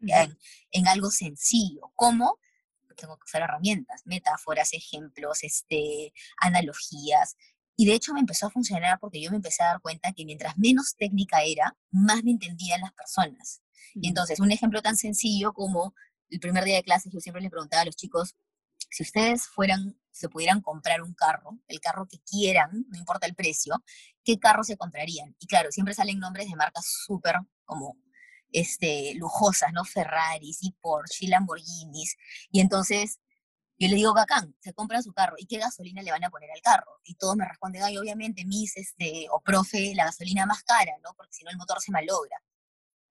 en, 0.00 0.88
algo 0.88 1.10
sencillo. 1.10 1.90
¿Cómo? 1.94 2.38
Tengo 2.96 3.16
que 3.18 3.24
usar 3.24 3.42
herramientas, 3.42 4.02
metáforas, 4.06 4.72
ejemplos, 4.72 5.42
este, 5.42 6.12
analogías. 6.40 7.36
Y 7.76 7.86
de 7.86 7.94
hecho 7.94 8.14
me 8.14 8.20
empezó 8.20 8.46
a 8.46 8.50
funcionar 8.50 8.98
porque 9.00 9.20
yo 9.20 9.30
me 9.30 9.36
empecé 9.36 9.62
a 9.62 9.66
dar 9.66 9.80
cuenta 9.80 10.12
que 10.12 10.24
mientras 10.24 10.56
menos 10.56 10.96
técnica 10.96 11.42
era, 11.42 11.76
más 11.90 12.24
me 12.24 12.32
entendían 12.32 12.80
las 12.80 12.92
personas. 12.92 13.62
Y 13.94 14.08
entonces, 14.08 14.40
un 14.40 14.50
ejemplo 14.50 14.82
tan 14.82 14.96
sencillo 14.96 15.52
como 15.52 15.94
el 16.30 16.40
primer 16.40 16.64
día 16.64 16.76
de 16.76 16.82
clases, 16.82 17.12
yo 17.12 17.20
siempre 17.20 17.42
le 17.42 17.50
preguntaba 17.50 17.82
a 17.82 17.84
los 17.84 17.96
chicos, 17.96 18.34
si 18.90 19.02
ustedes 19.02 19.46
fueran, 19.46 19.98
se 20.10 20.28
pudieran 20.28 20.60
comprar 20.60 21.02
un 21.02 21.14
carro, 21.14 21.58
el 21.68 21.80
carro 21.80 22.06
que 22.06 22.18
quieran, 22.20 22.86
no 22.88 22.98
importa 22.98 23.26
el 23.26 23.34
precio, 23.34 23.82
¿qué 24.24 24.38
carro 24.38 24.64
se 24.64 24.76
comprarían? 24.76 25.36
Y 25.38 25.46
claro, 25.46 25.70
siempre 25.70 25.94
salen 25.94 26.18
nombres 26.18 26.48
de 26.48 26.56
marcas 26.56 26.86
súper 26.86 27.36
como 27.64 27.96
este, 28.52 29.14
lujosas, 29.16 29.72
¿no? 29.72 29.84
Ferraris 29.84 30.58
y 30.62 30.72
Porsche 30.80 31.26
y 31.26 31.28
Lamborghinis. 31.28 32.16
Y 32.50 32.60
entonces 32.60 33.18
yo 33.78 33.88
le 33.88 33.94
digo, 33.96 34.14
bacán, 34.14 34.54
se 34.60 34.72
compra 34.72 35.02
su 35.02 35.12
carro. 35.12 35.36
¿Y 35.38 35.46
qué 35.46 35.58
gasolina 35.58 36.02
le 36.02 36.10
van 36.10 36.24
a 36.24 36.30
poner 36.30 36.50
al 36.50 36.62
carro? 36.62 37.00
Y 37.04 37.14
todos 37.14 37.36
me 37.36 37.46
responden, 37.46 37.82
ay, 37.82 37.98
obviamente, 37.98 38.44
mis, 38.44 38.76
este, 38.76 39.26
o 39.30 39.40
profe, 39.40 39.94
la 39.94 40.06
gasolina 40.06 40.46
más 40.46 40.62
cara, 40.62 40.92
¿no? 41.02 41.14
Porque 41.14 41.34
si 41.34 41.44
no 41.44 41.50
el 41.50 41.56
motor 41.56 41.80
se 41.80 41.92
malogra. 41.92 42.42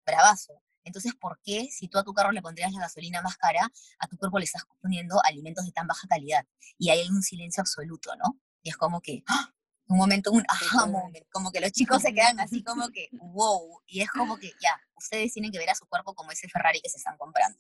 Bravazo. 0.06 0.62
Entonces, 0.84 1.14
¿por 1.16 1.40
qué 1.44 1.68
si 1.72 1.88
tú 1.88 1.98
a 1.98 2.04
tu 2.04 2.14
carro 2.14 2.32
le 2.32 2.42
pondrías 2.42 2.72
la 2.72 2.82
gasolina 2.82 3.22
más 3.22 3.38
cara, 3.38 3.72
a 4.00 4.08
tu 4.08 4.18
cuerpo 4.18 4.40
le 4.40 4.46
estás 4.46 4.64
poniendo 4.82 5.20
alimentos 5.26 5.66
de 5.66 5.72
tan 5.72 5.88
baja 5.88 6.08
calidad? 6.08 6.46
Y 6.78 6.90
hay 6.90 7.08
un 7.10 7.22
silencio 7.24 7.62
absoluto, 7.62 8.16
¿no? 8.16 8.40
Y 8.62 8.70
es 8.70 8.78
como 8.78 9.02
que, 9.02 9.24
¡ah! 9.28 9.55
Un 9.88 9.98
momento, 9.98 10.32
un 10.32 10.44
aha 10.48 10.86
moment, 10.88 11.26
como 11.32 11.52
que 11.52 11.60
los 11.60 11.72
chicos 11.74 12.02
se 12.02 12.14
quedan 12.14 12.40
así 12.40 12.64
como 12.64 12.90
que, 12.90 13.10
wow, 13.12 13.82
y 13.86 14.02
es 14.02 14.10
como 14.10 14.38
que, 14.38 14.52
ya, 14.62 14.80
ustedes 14.96 15.34
tienen 15.34 15.52
que 15.52 15.60
ver 15.60 15.70
a 15.70 15.76
su 15.76 15.86
cuerpo 15.86 16.14
como 16.16 16.32
ese 16.32 16.48
Ferrari 16.48 16.82
que 16.82 16.90
se 16.90 16.98
están 16.98 17.18
comprando. 17.18 17.60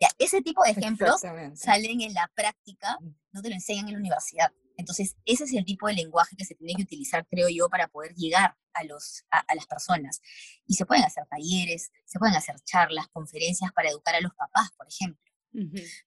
Ya, 0.00 0.08
ese 0.18 0.42
tipo 0.42 0.62
de 0.64 0.70
ejemplos 0.70 1.22
salen 1.54 2.00
en 2.00 2.14
la 2.14 2.30
práctica, 2.34 2.98
no 3.30 3.42
te 3.42 3.48
lo 3.48 3.54
enseñan 3.54 3.86
en 3.88 3.94
la 3.94 4.00
universidad. 4.00 4.52
Entonces, 4.76 5.16
ese 5.24 5.44
es 5.44 5.52
el 5.52 5.64
tipo 5.64 5.86
de 5.86 5.94
lenguaje 5.94 6.34
que 6.36 6.44
se 6.44 6.54
tiene 6.54 6.74
que 6.74 6.82
utilizar, 6.82 7.26
creo 7.28 7.48
yo, 7.48 7.68
para 7.68 7.88
poder 7.88 8.14
llegar 8.14 8.56
a, 8.72 8.84
los, 8.84 9.24
a, 9.30 9.54
las 9.54 9.66
personas. 9.66 10.20
Y 10.66 10.74
se 10.74 10.86
pueden 10.86 11.04
hacer 11.04 11.24
talleres, 11.26 11.90
se 12.04 12.18
pueden 12.18 12.34
hacer 12.34 12.56
charlas, 12.64 13.06
conferencias 13.12 13.70
para 13.72 13.90
educar 13.90 14.14
a 14.14 14.20
los 14.20 14.34
papás, 14.34 14.70
por 14.76 14.88
ejemplo. 14.88 15.22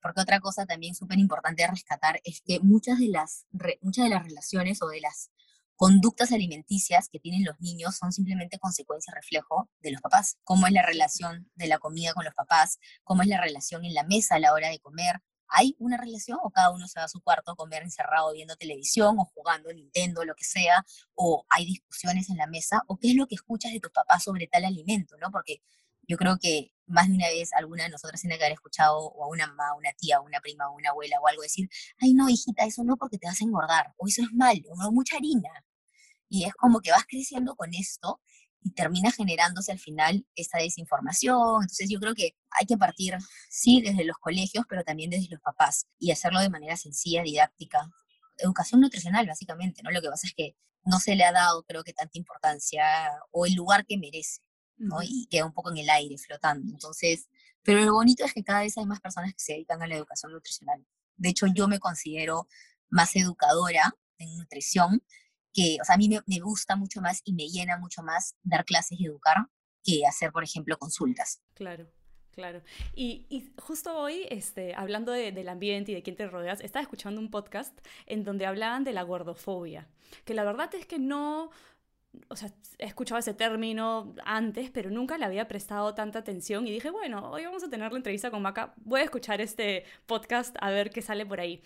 Porque 0.01 0.21
otra 0.21 0.39
cosa 0.39 0.65
también 0.65 0.95
súper 0.95 1.19
importante 1.19 1.61
de 1.61 1.67
rescatar 1.67 2.19
es 2.23 2.41
que 2.41 2.59
muchas 2.61 2.97
de, 2.97 3.09
las, 3.09 3.45
muchas 3.81 4.05
de 4.05 4.09
las 4.09 4.23
relaciones 4.23 4.81
o 4.81 4.87
de 4.87 5.01
las 5.01 5.29
conductas 5.75 6.31
alimenticias 6.31 7.09
que 7.09 7.19
tienen 7.19 7.43
los 7.43 7.59
niños 7.59 7.95
son 7.97 8.11
simplemente 8.11 8.59
consecuencia 8.59 9.13
reflejo 9.13 9.69
de 9.81 9.91
los 9.91 10.01
papás. 10.01 10.37
Cómo 10.43 10.67
es 10.67 10.73
la 10.73 10.81
relación 10.81 11.49
de 11.55 11.67
la 11.67 11.79
comida 11.79 12.13
con 12.13 12.25
los 12.25 12.33
papás, 12.33 12.79
cómo 13.03 13.21
es 13.21 13.27
la 13.27 13.41
relación 13.41 13.85
en 13.85 13.93
la 13.93 14.03
mesa 14.03 14.35
a 14.35 14.39
la 14.39 14.53
hora 14.53 14.69
de 14.69 14.79
comer, 14.79 15.21
¿Hay 15.47 15.75
una 15.79 15.97
relación 15.97 16.39
o 16.43 16.49
cada 16.49 16.71
uno 16.71 16.87
se 16.87 16.99
va 16.99 17.05
a 17.05 17.07
su 17.09 17.21
cuarto 17.21 17.51
a 17.51 17.55
comer 17.55 17.83
encerrado 17.83 18.33
viendo 18.33 18.55
televisión 18.55 19.17
o 19.19 19.25
jugando 19.25 19.71
Nintendo, 19.71 20.25
lo 20.25 20.35
que 20.35 20.43
sea? 20.43 20.85
¿O 21.13 21.45
hay 21.49 21.65
discusiones 21.65 22.29
en 22.29 22.37
la 22.37 22.47
mesa? 22.47 22.83
¿O 22.87 22.97
qué 22.97 23.09
es 23.09 23.15
lo 23.15 23.27
que 23.27 23.35
escuchas 23.35 23.71
de 23.71 23.79
tus 23.79 23.91
papás 23.91 24.23
sobre 24.23 24.47
tal 24.47 24.65
alimento? 24.65 25.17
¿no? 25.17 25.31
Porque 25.31 25.61
yo 26.07 26.17
creo 26.17 26.37
que 26.39 26.73
más 26.87 27.07
de 27.07 27.15
una 27.15 27.27
vez 27.27 27.51
alguna 27.53 27.83
de 27.83 27.89
nosotras 27.89 28.21
tiene 28.21 28.37
que 28.37 28.43
haber 28.43 28.53
escuchado 28.53 28.97
o 28.99 29.23
a 29.23 29.27
una 29.27 29.47
mamá, 29.47 29.73
una 29.77 29.91
tía, 29.97 30.21
una 30.21 30.39
prima, 30.39 30.69
una 30.69 30.89
abuela 30.89 31.19
o 31.21 31.27
algo 31.27 31.41
decir, 31.41 31.69
ay 31.99 32.13
no, 32.13 32.29
hijita, 32.29 32.65
eso 32.65 32.83
no 32.83 32.97
porque 32.97 33.17
te 33.17 33.27
vas 33.27 33.41
a 33.41 33.43
engordar, 33.43 33.93
o 33.97 34.07
eso 34.07 34.21
es 34.21 34.31
malo, 34.33 34.61
o 34.69 34.91
mucha 34.91 35.17
harina. 35.17 35.49
Y 36.29 36.45
es 36.45 36.53
como 36.55 36.81
que 36.81 36.91
vas 36.91 37.05
creciendo 37.07 37.55
con 37.55 37.73
esto 37.73 38.21
y 38.61 38.71
termina 38.71 39.11
generándose 39.11 39.71
al 39.71 39.79
final 39.79 40.25
esta 40.35 40.57
desinformación. 40.57 41.61
Entonces 41.61 41.87
yo 41.89 41.99
creo 41.99 42.15
que 42.15 42.35
hay 42.49 42.65
que 42.65 42.77
partir, 42.77 43.15
sí, 43.49 43.81
desde 43.81 44.03
los 44.05 44.17
colegios, 44.17 44.65
pero 44.67 44.83
también 44.83 45.11
desde 45.11 45.27
los 45.29 45.41
papás 45.41 45.87
y 45.99 46.11
hacerlo 46.11 46.39
de 46.39 46.49
manera 46.49 46.75
sencilla, 46.75 47.21
didáctica. 47.23 47.89
Educación 48.37 48.81
nutricional, 48.81 49.27
básicamente, 49.27 49.81
¿no? 49.83 49.91
Lo 49.91 50.01
que 50.01 50.09
pasa 50.09 50.27
es 50.27 50.33
que 50.35 50.55
no 50.83 50.99
se 50.99 51.15
le 51.15 51.23
ha 51.25 51.31
dado, 51.31 51.63
creo 51.63 51.83
que, 51.83 51.93
tanta 51.93 52.17
importancia 52.17 52.83
o 53.31 53.45
el 53.45 53.53
lugar 53.53 53.85
que 53.85 53.97
merece, 53.97 54.41
¿no? 54.77 55.01
Y 55.01 55.27
queda 55.27 55.45
un 55.45 55.53
poco 55.53 55.71
en 55.71 55.77
el 55.77 55.89
aire, 55.89 56.17
flotando. 56.17 56.71
Entonces, 56.71 57.27
Pero 57.63 57.81
lo 57.83 57.93
bonito 57.93 58.23
es 58.23 58.33
que 58.33 58.43
cada 58.43 58.61
vez 58.61 58.77
hay 58.77 58.85
más 58.85 59.01
personas 59.01 59.33
que 59.33 59.39
se 59.39 59.53
dedican 59.53 59.81
a 59.81 59.87
la 59.87 59.95
educación 59.95 60.31
nutricional. 60.31 60.85
De 61.17 61.29
hecho, 61.29 61.47
yo 61.47 61.67
me 61.67 61.79
considero 61.79 62.47
más 62.89 63.15
educadora 63.15 63.95
en 64.19 64.37
nutrición, 64.37 65.03
que, 65.53 65.77
o 65.81 65.85
sea, 65.85 65.95
a 65.95 65.97
mí 65.97 66.09
me, 66.09 66.19
me 66.27 66.39
gusta 66.39 66.75
mucho 66.75 67.01
más 67.01 67.21
y 67.23 67.33
me 67.33 67.47
llena 67.47 67.77
mucho 67.77 68.03
más 68.03 68.35
dar 68.43 68.65
clases 68.65 68.99
y 68.99 69.05
educar 69.05 69.47
que 69.83 70.05
hacer, 70.05 70.31
por 70.31 70.43
ejemplo, 70.43 70.77
consultas. 70.77 71.41
Claro. 71.53 71.87
Claro. 72.35 72.61
Y, 72.93 73.25
y, 73.29 73.53
justo 73.61 73.97
hoy, 73.97 74.27
este, 74.29 74.75
hablando 74.75 75.13
de, 75.13 75.31
del 75.31 75.47
ambiente 75.47 75.93
y 75.93 75.95
de 75.95 76.03
quién 76.03 76.17
te 76.17 76.27
rodeas, 76.27 76.59
estaba 76.59 76.83
escuchando 76.83 77.21
un 77.21 77.31
podcast 77.31 77.79
en 78.07 78.25
donde 78.25 78.45
hablaban 78.45 78.83
de 78.83 78.91
la 78.91 79.03
gordofobia. 79.03 79.87
Que 80.25 80.33
la 80.33 80.43
verdad 80.43 80.73
es 80.75 80.85
que 80.85 80.99
no. 80.99 81.49
O 82.29 82.35
sea, 82.35 82.49
he 82.79 82.85
escuchado 82.85 83.19
ese 83.19 83.33
término 83.33 84.15
antes, 84.25 84.69
pero 84.71 84.89
nunca 84.89 85.17
le 85.17 85.25
había 85.25 85.47
prestado 85.47 85.93
tanta 85.93 86.19
atención 86.19 86.67
y 86.67 86.71
dije, 86.71 86.89
bueno, 86.89 87.31
hoy 87.31 87.45
vamos 87.45 87.63
a 87.63 87.69
tener 87.69 87.91
la 87.91 87.97
entrevista 87.97 88.31
con 88.31 88.41
Maca, 88.41 88.73
voy 88.77 89.01
a 89.01 89.03
escuchar 89.03 89.41
este 89.41 89.85
podcast 90.05 90.55
a 90.59 90.69
ver 90.69 90.89
qué 90.89 91.01
sale 91.01 91.25
por 91.25 91.39
ahí. 91.39 91.61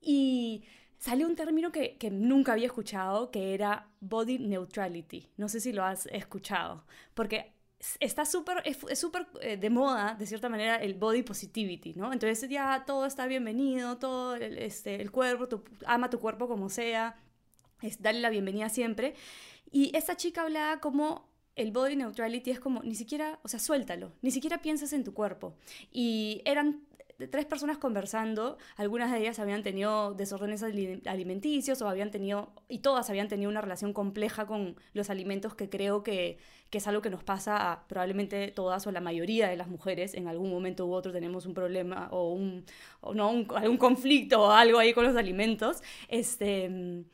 Y 0.00 0.64
salió 0.98 1.26
un 1.26 1.36
término 1.36 1.72
que, 1.72 1.96
que, 1.98 2.10
nunca 2.10 2.52
había 2.52 2.66
escuchado, 2.66 3.30
que 3.30 3.54
era 3.54 3.88
body 4.00 4.38
neutrality. 4.38 5.28
No 5.36 5.48
sé 5.48 5.60
si 5.60 5.72
lo 5.72 5.84
has 5.84 6.06
escuchado, 6.06 6.84
porque 7.14 7.52
está 7.98 8.26
súper, 8.26 8.62
es 8.64 8.98
súper 8.98 9.26
eh, 9.40 9.56
de 9.56 9.70
moda, 9.70 10.14
de 10.18 10.26
cierta 10.26 10.48
manera, 10.48 10.76
el 10.76 10.94
body 10.94 11.22
positivity, 11.22 11.94
¿no? 11.94 12.12
Entonces 12.12 12.48
ya 12.48 12.84
todo 12.86 13.06
está 13.06 13.26
bienvenido, 13.26 13.96
todo 13.98 14.36
el, 14.36 14.58
este, 14.58 15.00
el 15.00 15.10
cuerpo, 15.10 15.48
tu, 15.48 15.64
ama 15.86 16.10
tu 16.10 16.18
cuerpo 16.20 16.46
como 16.46 16.68
sea, 16.68 17.16
es 17.80 18.02
darle 18.02 18.20
la 18.20 18.30
bienvenida 18.30 18.68
siempre. 18.68 19.14
Y 19.70 19.96
esta 19.96 20.16
chica 20.16 20.42
hablaba 20.42 20.80
como 20.80 21.28
el 21.56 21.72
body 21.72 21.96
neutrality 21.96 22.50
es 22.50 22.60
como, 22.60 22.82
ni 22.82 22.94
siquiera, 22.94 23.38
o 23.42 23.48
sea, 23.48 23.60
suéltalo, 23.60 24.12
ni 24.22 24.30
siquiera 24.30 24.62
piensas 24.62 24.92
en 24.92 25.04
tu 25.04 25.12
cuerpo. 25.12 25.54
Y 25.92 26.42
eran 26.44 26.82
tres 27.28 27.44
personas 27.44 27.78
conversando, 27.78 28.56
algunas 28.76 29.12
de 29.12 29.18
ellas 29.18 29.38
habían 29.38 29.62
tenido 29.62 30.14
desórdenes 30.14 30.62
alimenticios 30.62 31.82
o 31.82 31.88
habían 31.88 32.10
tenido, 32.10 32.52
y 32.68 32.78
todas 32.78 33.10
habían 33.10 33.28
tenido 33.28 33.50
una 33.50 33.60
relación 33.60 33.92
compleja 33.92 34.46
con 34.46 34.76
los 34.94 35.10
alimentos 35.10 35.54
que 35.54 35.68
creo 35.68 36.02
que, 36.02 36.38
que 36.70 36.78
es 36.78 36.86
algo 36.86 37.02
que 37.02 37.10
nos 37.10 37.22
pasa 37.22 37.72
a 37.72 37.86
probablemente 37.88 38.48
todas 38.48 38.86
o 38.86 38.92
la 38.92 39.00
mayoría 39.00 39.48
de 39.48 39.56
las 39.56 39.68
mujeres, 39.68 40.14
en 40.14 40.28
algún 40.28 40.50
momento 40.50 40.86
u 40.86 40.92
otro 40.92 41.12
tenemos 41.12 41.46
un 41.46 41.54
problema 41.54 42.08
o, 42.10 42.32
un, 42.32 42.64
o 43.00 43.12
no, 43.12 43.28
algún 43.54 43.76
conflicto 43.76 44.42
o 44.42 44.50
algo 44.50 44.78
ahí 44.78 44.94
con 44.94 45.04
los 45.04 45.16
alimentos. 45.16 45.82
Este, 46.08 47.04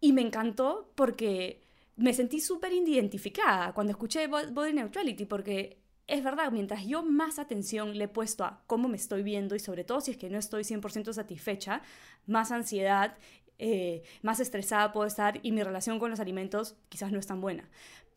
y 0.00 0.12
me 0.12 0.20
encantó 0.20 0.92
porque 0.94 1.67
me 1.98 2.14
sentí 2.14 2.40
súper 2.40 2.72
identificada 2.72 3.72
cuando 3.74 3.90
escuché 3.90 4.28
Body 4.28 4.72
Neutrality, 4.72 5.26
porque 5.26 5.82
es 6.06 6.22
verdad, 6.24 6.50
mientras 6.52 6.86
yo 6.86 7.02
más 7.02 7.38
atención 7.38 7.98
le 7.98 8.04
he 8.04 8.08
puesto 8.08 8.44
a 8.44 8.62
cómo 8.66 8.88
me 8.88 8.96
estoy 8.96 9.22
viendo 9.22 9.54
y 9.54 9.58
sobre 9.58 9.84
todo 9.84 10.00
si 10.00 10.12
es 10.12 10.16
que 10.16 10.30
no 10.30 10.38
estoy 10.38 10.62
100% 10.62 11.12
satisfecha, 11.12 11.82
más 12.26 12.50
ansiedad, 12.52 13.18
eh, 13.58 14.02
más 14.22 14.38
estresada 14.38 14.92
puedo 14.92 15.06
estar 15.06 15.40
y 15.42 15.50
mi 15.50 15.62
relación 15.62 15.98
con 15.98 16.10
los 16.10 16.20
alimentos 16.20 16.76
quizás 16.88 17.10
no 17.10 17.18
es 17.18 17.26
tan 17.26 17.40
buena. 17.40 17.68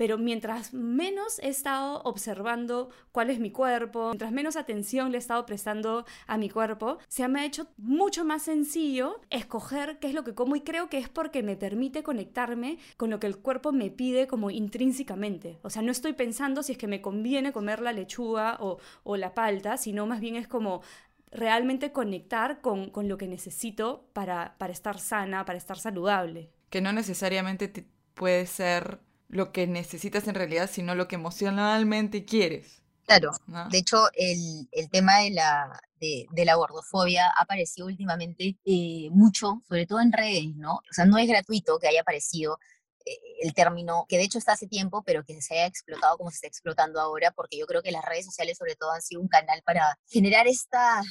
Pero 0.02 0.18
mientras 0.18 0.74
menos 0.74 1.38
he 1.44 1.50
estado 1.50 2.02
observando 2.06 2.90
cuál 3.12 3.30
es 3.30 3.40
mi 3.40 3.52
cuerpo, 3.52 4.08
mientras 4.08 4.32
menos 4.32 4.56
atención 4.56 5.12
le 5.12 5.18
he 5.18 5.20
estado 5.20 5.46
prestando 5.46 6.06
a 6.26 6.40
mi 6.40 6.50
cuerpo, 6.50 6.98
se 7.08 7.28
me 7.28 7.42
ha 7.42 7.46
hecho 7.46 7.68
mucho 7.78 8.26
más 8.26 8.42
sencillo 8.42 9.22
escoger 9.30 10.00
qué 10.00 10.08
es 10.08 10.16
lo 10.16 10.24
que 10.24 10.34
como 10.34 10.56
y 10.56 10.62
creo 10.62 10.90
que 10.90 10.98
es 10.98 11.08
porque 11.08 11.44
me 11.44 11.56
permite 11.56 12.02
conectarme 12.02 12.80
con 12.98 13.12
lo 13.12 13.20
que 13.20 13.28
el 13.28 13.38
cuerpo 13.38 13.74
me 13.74 13.92
pide 13.92 14.26
como 14.26 14.50
intrínsecamente. 14.50 15.60
O 15.62 15.70
sea, 15.70 15.84
no 15.84 15.92
estoy 15.92 16.14
pensando 16.14 16.64
si 16.64 16.72
es 16.72 16.80
que 16.80 16.88
me 16.88 17.04
conviene 17.04 17.54
comer 17.54 17.80
la 17.80 17.94
lechuga 17.94 18.58
o, 18.60 18.80
la 19.18 19.36
palta, 19.36 19.78
sino 19.78 20.08
más 20.08 20.20
bien 20.20 20.36
es 20.36 20.48
como 20.48 20.82
realmente 21.30 21.92
conectar 21.92 22.62
con, 22.62 22.90
con 22.90 23.08
lo 23.08 23.20
que 23.20 23.28
necesito 23.28 24.10
para, 24.14 24.56
para, 24.58 24.74
estar 24.74 24.98
sana, 24.98 25.46
para 25.46 25.60
estar 25.60 25.78
saludable. 25.78 26.50
Que 26.72 26.82
no 26.82 26.92
necesariamente 26.92 27.86
puede 28.16 28.48
ser 28.48 29.00
lo 29.32 29.52
que 29.52 29.65
necesitas 29.65 30.28
en 30.28 30.36
realidad, 30.36 30.70
sino 30.72 30.94
lo 30.94 31.08
que 31.08 31.15
emocionalmente 31.15 32.26
quieres. 32.26 32.82
Claro, 33.06 33.32
de 33.70 33.78
hecho 33.78 34.10
el, 34.13 34.70
el, 34.72 34.89
tema 34.89 35.20
de 35.20 35.32
la, 35.32 35.82
de, 36.00 36.28
de, 36.32 36.46
la 36.46 36.56
gordofobia 36.56 37.28
ha 37.28 37.41
aparecido 37.41 37.88
últimamente 37.88 38.58
eh, 38.63 39.10
mucho, 39.12 39.62
sobre 39.67 39.86
todo 39.86 40.00
en 40.00 40.13
redes, 40.13 40.56
¿no? 40.56 40.76
O 40.76 40.94
sea, 40.94 41.06
no 41.06 41.17
es 41.17 41.28
gratuito 41.28 41.80
que 41.80 41.88
haya 41.88 42.02
aparecido 42.02 42.58
eh, 43.06 43.17
el 43.41 43.54
término, 43.54 44.06
que 44.08 44.17
de 44.17 44.24
hecho 44.24 44.38
está 44.38 44.54
hace 44.54 44.67
tiempo, 44.67 45.04
pero 45.04 45.26
que 45.26 45.41
se 45.41 45.56
haya 45.56 45.65
explotado 45.65 46.17
como 46.17 46.30
se 46.30 46.36
está 46.36 46.48
explotando 46.48 47.02
ahora, 47.02 47.32
porque 47.32 47.58
yo 47.58 47.65
creo 47.65 47.82
que 47.82 47.91
las 47.91 48.06
redes 48.06 48.26
sociales 48.26 48.58
sobre 48.58 48.76
todo 48.76 48.91
han 48.91 49.02
sido 49.02 49.20
un 49.20 49.28
canal 49.28 49.62
para 49.65 49.98
generar 50.08 50.48
esta, 50.48 51.02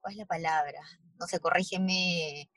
¿cuál 0.00 0.14
es 0.14 0.18
la 0.18 0.26
palabra? 0.26 0.80
No 1.20 1.26
sé, 1.26 1.38
corrígeme, 1.38 2.50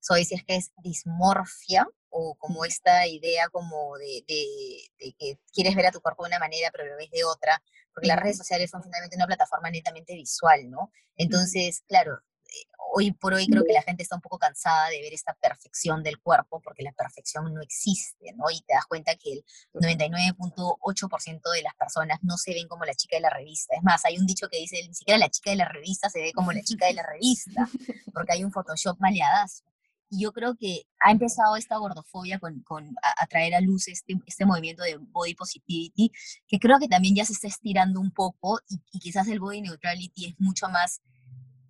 soy 0.00 0.24
si 0.24 0.34
es 0.34 0.44
que 0.44 0.56
es 0.56 0.72
dismorfia, 0.82 1.86
o 2.12 2.34
como 2.36 2.64
esta 2.64 3.06
idea 3.06 3.48
como 3.48 3.96
de, 3.98 4.24
de, 4.28 5.14
que 5.18 5.38
quieres 5.52 5.74
ver 5.74 5.86
a 5.86 5.90
tu 5.90 6.00
cuerpo 6.00 6.24
de 6.24 6.28
una 6.28 6.38
manera 6.38 6.70
pero 6.70 6.86
lo 6.86 6.96
ves 6.96 7.10
de 7.10 7.24
otra, 7.24 7.62
porque 7.92 8.08
las 8.08 8.18
redes 8.18 8.36
sociales 8.36 8.70
son 8.70 8.82
finalmente 8.82 9.16
una 9.16 9.26
plataforma 9.26 9.70
netamente 9.70 10.14
visual, 10.14 10.70
¿no? 10.70 10.92
Entonces, 11.16 11.82
claro, 11.88 12.20
eh, 12.46 12.66
hoy 12.94 13.12
por 13.12 13.32
hoy 13.32 13.46
creo 13.46 13.64
que 13.64 13.72
la 13.72 13.82
gente 13.82 14.02
está 14.02 14.16
un 14.16 14.20
poco 14.20 14.38
cansada 14.38 14.90
de 14.90 15.00
ver 15.00 15.14
esta 15.14 15.34
perfección 15.34 16.02
del 16.02 16.20
cuerpo, 16.20 16.60
porque 16.60 16.82
la 16.82 16.92
perfección 16.92 17.52
no 17.52 17.62
existe, 17.62 18.32
¿no? 18.36 18.50
Y 18.50 18.60
te 18.60 18.74
das 18.74 18.84
cuenta 18.86 19.14
que 19.16 19.32
el 19.32 19.44
99.8% 19.72 21.50
de 21.50 21.62
las 21.62 21.74
personas 21.74 22.18
no 22.22 22.36
se 22.36 22.52
ven 22.52 22.68
como 22.68 22.84
la 22.84 22.94
chica 22.94 23.16
de 23.16 23.22
la 23.22 23.30
revista. 23.30 23.74
Es 23.74 23.82
más, 23.82 24.04
hay 24.04 24.18
un 24.18 24.26
dicho 24.26 24.48
que 24.50 24.58
dice, 24.58 24.76
ni 24.86 24.94
siquiera 24.94 25.18
la 25.18 25.30
chica 25.30 25.50
de 25.50 25.56
la 25.56 25.68
revista 25.68 26.10
se 26.10 26.20
ve 26.20 26.32
como 26.32 26.52
la 26.52 26.62
chica 26.62 26.86
de 26.86 26.94
la 26.94 27.04
revista, 27.04 27.66
porque 28.12 28.32
hay 28.32 28.44
un 28.44 28.52
Photoshop 28.52 28.98
maleadazo. 29.00 29.64
Y 30.12 30.20
yo 30.20 30.32
creo 30.32 30.56
que 30.56 30.82
ha 31.00 31.10
empezado 31.10 31.56
esta 31.56 31.78
gordofobia 31.78 32.38
con, 32.38 32.60
con 32.64 32.94
a, 33.02 33.26
traer 33.28 33.54
a 33.54 33.62
luz 33.62 33.88
este, 33.88 34.20
este 34.26 34.44
movimiento 34.44 34.82
de 34.82 34.98
body 34.98 35.34
positivity, 35.34 36.12
que 36.46 36.58
creo 36.58 36.78
que 36.78 36.86
también 36.86 37.14
ya 37.14 37.24
se 37.24 37.32
está 37.32 37.46
estirando 37.46 37.98
un 37.98 38.10
poco 38.10 38.60
y, 38.68 38.78
quizás 38.98 39.26
el 39.28 39.40
body 39.40 39.62
neutrality 39.62 40.26
es 40.26 40.34
mucho 40.38 40.68
más, 40.68 41.00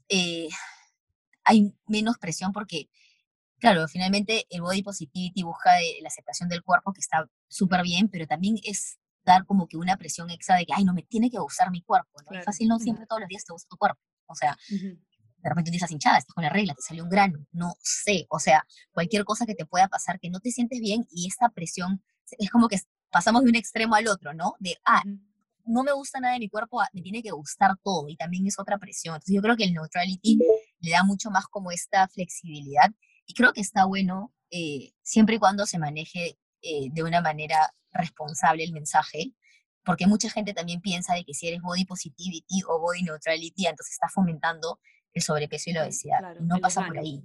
eh, 0.08 0.48
hay 1.44 1.72
menos 1.86 2.18
presión 2.18 2.52
porque, 2.52 2.90
claro, 3.60 3.86
finalmente 3.86 4.44
el 4.50 4.60
body 4.60 4.82
positivity 4.82 5.44
busca 5.44 5.70
la 6.00 6.08
aceptación 6.08 6.48
del 6.48 6.64
cuerpo, 6.64 6.92
que 6.92 7.00
está 7.00 7.30
súper 7.46 7.84
bien, 7.84 8.08
pero 8.08 8.26
también 8.26 8.56
es 8.64 8.98
dar 9.24 9.46
como 9.46 9.68
que 9.68 9.76
una 9.76 9.96
presión 9.96 10.30
extra 10.30 10.56
de 10.56 10.66
que, 10.66 10.72
ay, 10.74 10.82
no 10.82 10.94
me 10.94 11.04
tiene 11.04 11.30
que 11.30 11.38
gustar 11.38 11.70
mi 11.70 11.82
cuerpo, 11.82 12.10
¿no? 12.28 12.36
Es 12.36 12.44
fácil, 12.44 12.66
no 12.66 12.80
siempre 12.80 13.06
todos 13.06 13.20
los 13.20 13.28
días 13.28 13.44
te 13.44 13.52
gusta 13.52 13.68
tu 13.68 13.76
cuerpo. 13.76 14.00
O 14.26 14.34
sea, 14.34 14.56
de 15.42 15.48
repente 15.48 15.70
estás 15.72 15.90
hinchada, 15.90 16.18
estás 16.18 16.34
con 16.34 16.44
la 16.44 16.50
regla, 16.50 16.74
te 16.74 16.82
salió 16.82 17.02
un 17.02 17.10
grano, 17.10 17.46
no 17.52 17.74
sé, 17.80 18.26
o 18.28 18.38
sea, 18.38 18.64
cualquier 18.92 19.24
cosa 19.24 19.44
que 19.44 19.54
te 19.54 19.66
pueda 19.66 19.88
pasar 19.88 20.20
que 20.20 20.30
no 20.30 20.40
te 20.40 20.50
sientes 20.50 20.80
bien 20.80 21.06
y 21.10 21.26
esta 21.26 21.48
presión 21.48 22.02
es 22.38 22.50
como 22.50 22.68
que 22.68 22.78
pasamos 23.10 23.42
de 23.42 23.50
un 23.50 23.56
extremo 23.56 23.94
al 23.94 24.08
otro, 24.08 24.32
¿no? 24.34 24.54
De, 24.58 24.76
ah, 24.84 25.02
no 25.64 25.82
me 25.82 25.92
gusta 25.92 26.20
nada 26.20 26.34
de 26.34 26.40
mi 26.40 26.48
cuerpo, 26.48 26.80
ah, 26.80 26.88
me 26.92 27.02
tiene 27.02 27.22
que 27.22 27.30
gustar 27.30 27.76
todo 27.82 28.08
y 28.08 28.16
también 28.16 28.46
es 28.46 28.58
otra 28.58 28.78
presión. 28.78 29.14
Entonces 29.14 29.34
yo 29.34 29.42
creo 29.42 29.56
que 29.56 29.64
el 29.64 29.72
neutrality 29.72 30.38
le 30.80 30.90
da 30.90 31.04
mucho 31.04 31.30
más 31.30 31.46
como 31.46 31.70
esta 31.70 32.08
flexibilidad 32.08 32.90
y 33.26 33.34
creo 33.34 33.52
que 33.52 33.60
está 33.60 33.84
bueno 33.84 34.32
eh, 34.50 34.92
siempre 35.02 35.36
y 35.36 35.38
cuando 35.38 35.66
se 35.66 35.78
maneje 35.78 36.38
eh, 36.62 36.88
de 36.92 37.02
una 37.02 37.20
manera 37.20 37.72
responsable 37.90 38.64
el 38.64 38.72
mensaje, 38.72 39.34
porque 39.84 40.06
mucha 40.06 40.30
gente 40.30 40.54
también 40.54 40.80
piensa 40.80 41.14
de 41.14 41.24
que 41.24 41.34
si 41.34 41.48
eres 41.48 41.60
body 41.60 41.84
positivity 41.84 42.62
o 42.68 42.80
body 42.80 43.02
neutrality, 43.02 43.66
entonces 43.66 43.94
estás 43.94 44.12
fomentando 44.12 44.80
el 45.12 45.22
sobrepeso 45.22 45.70
y 45.70 45.72
la 45.74 45.82
obesidad. 45.82 46.20
no 46.40 46.58
pasa 46.58 46.86
por 46.86 46.98
ahí. 46.98 47.24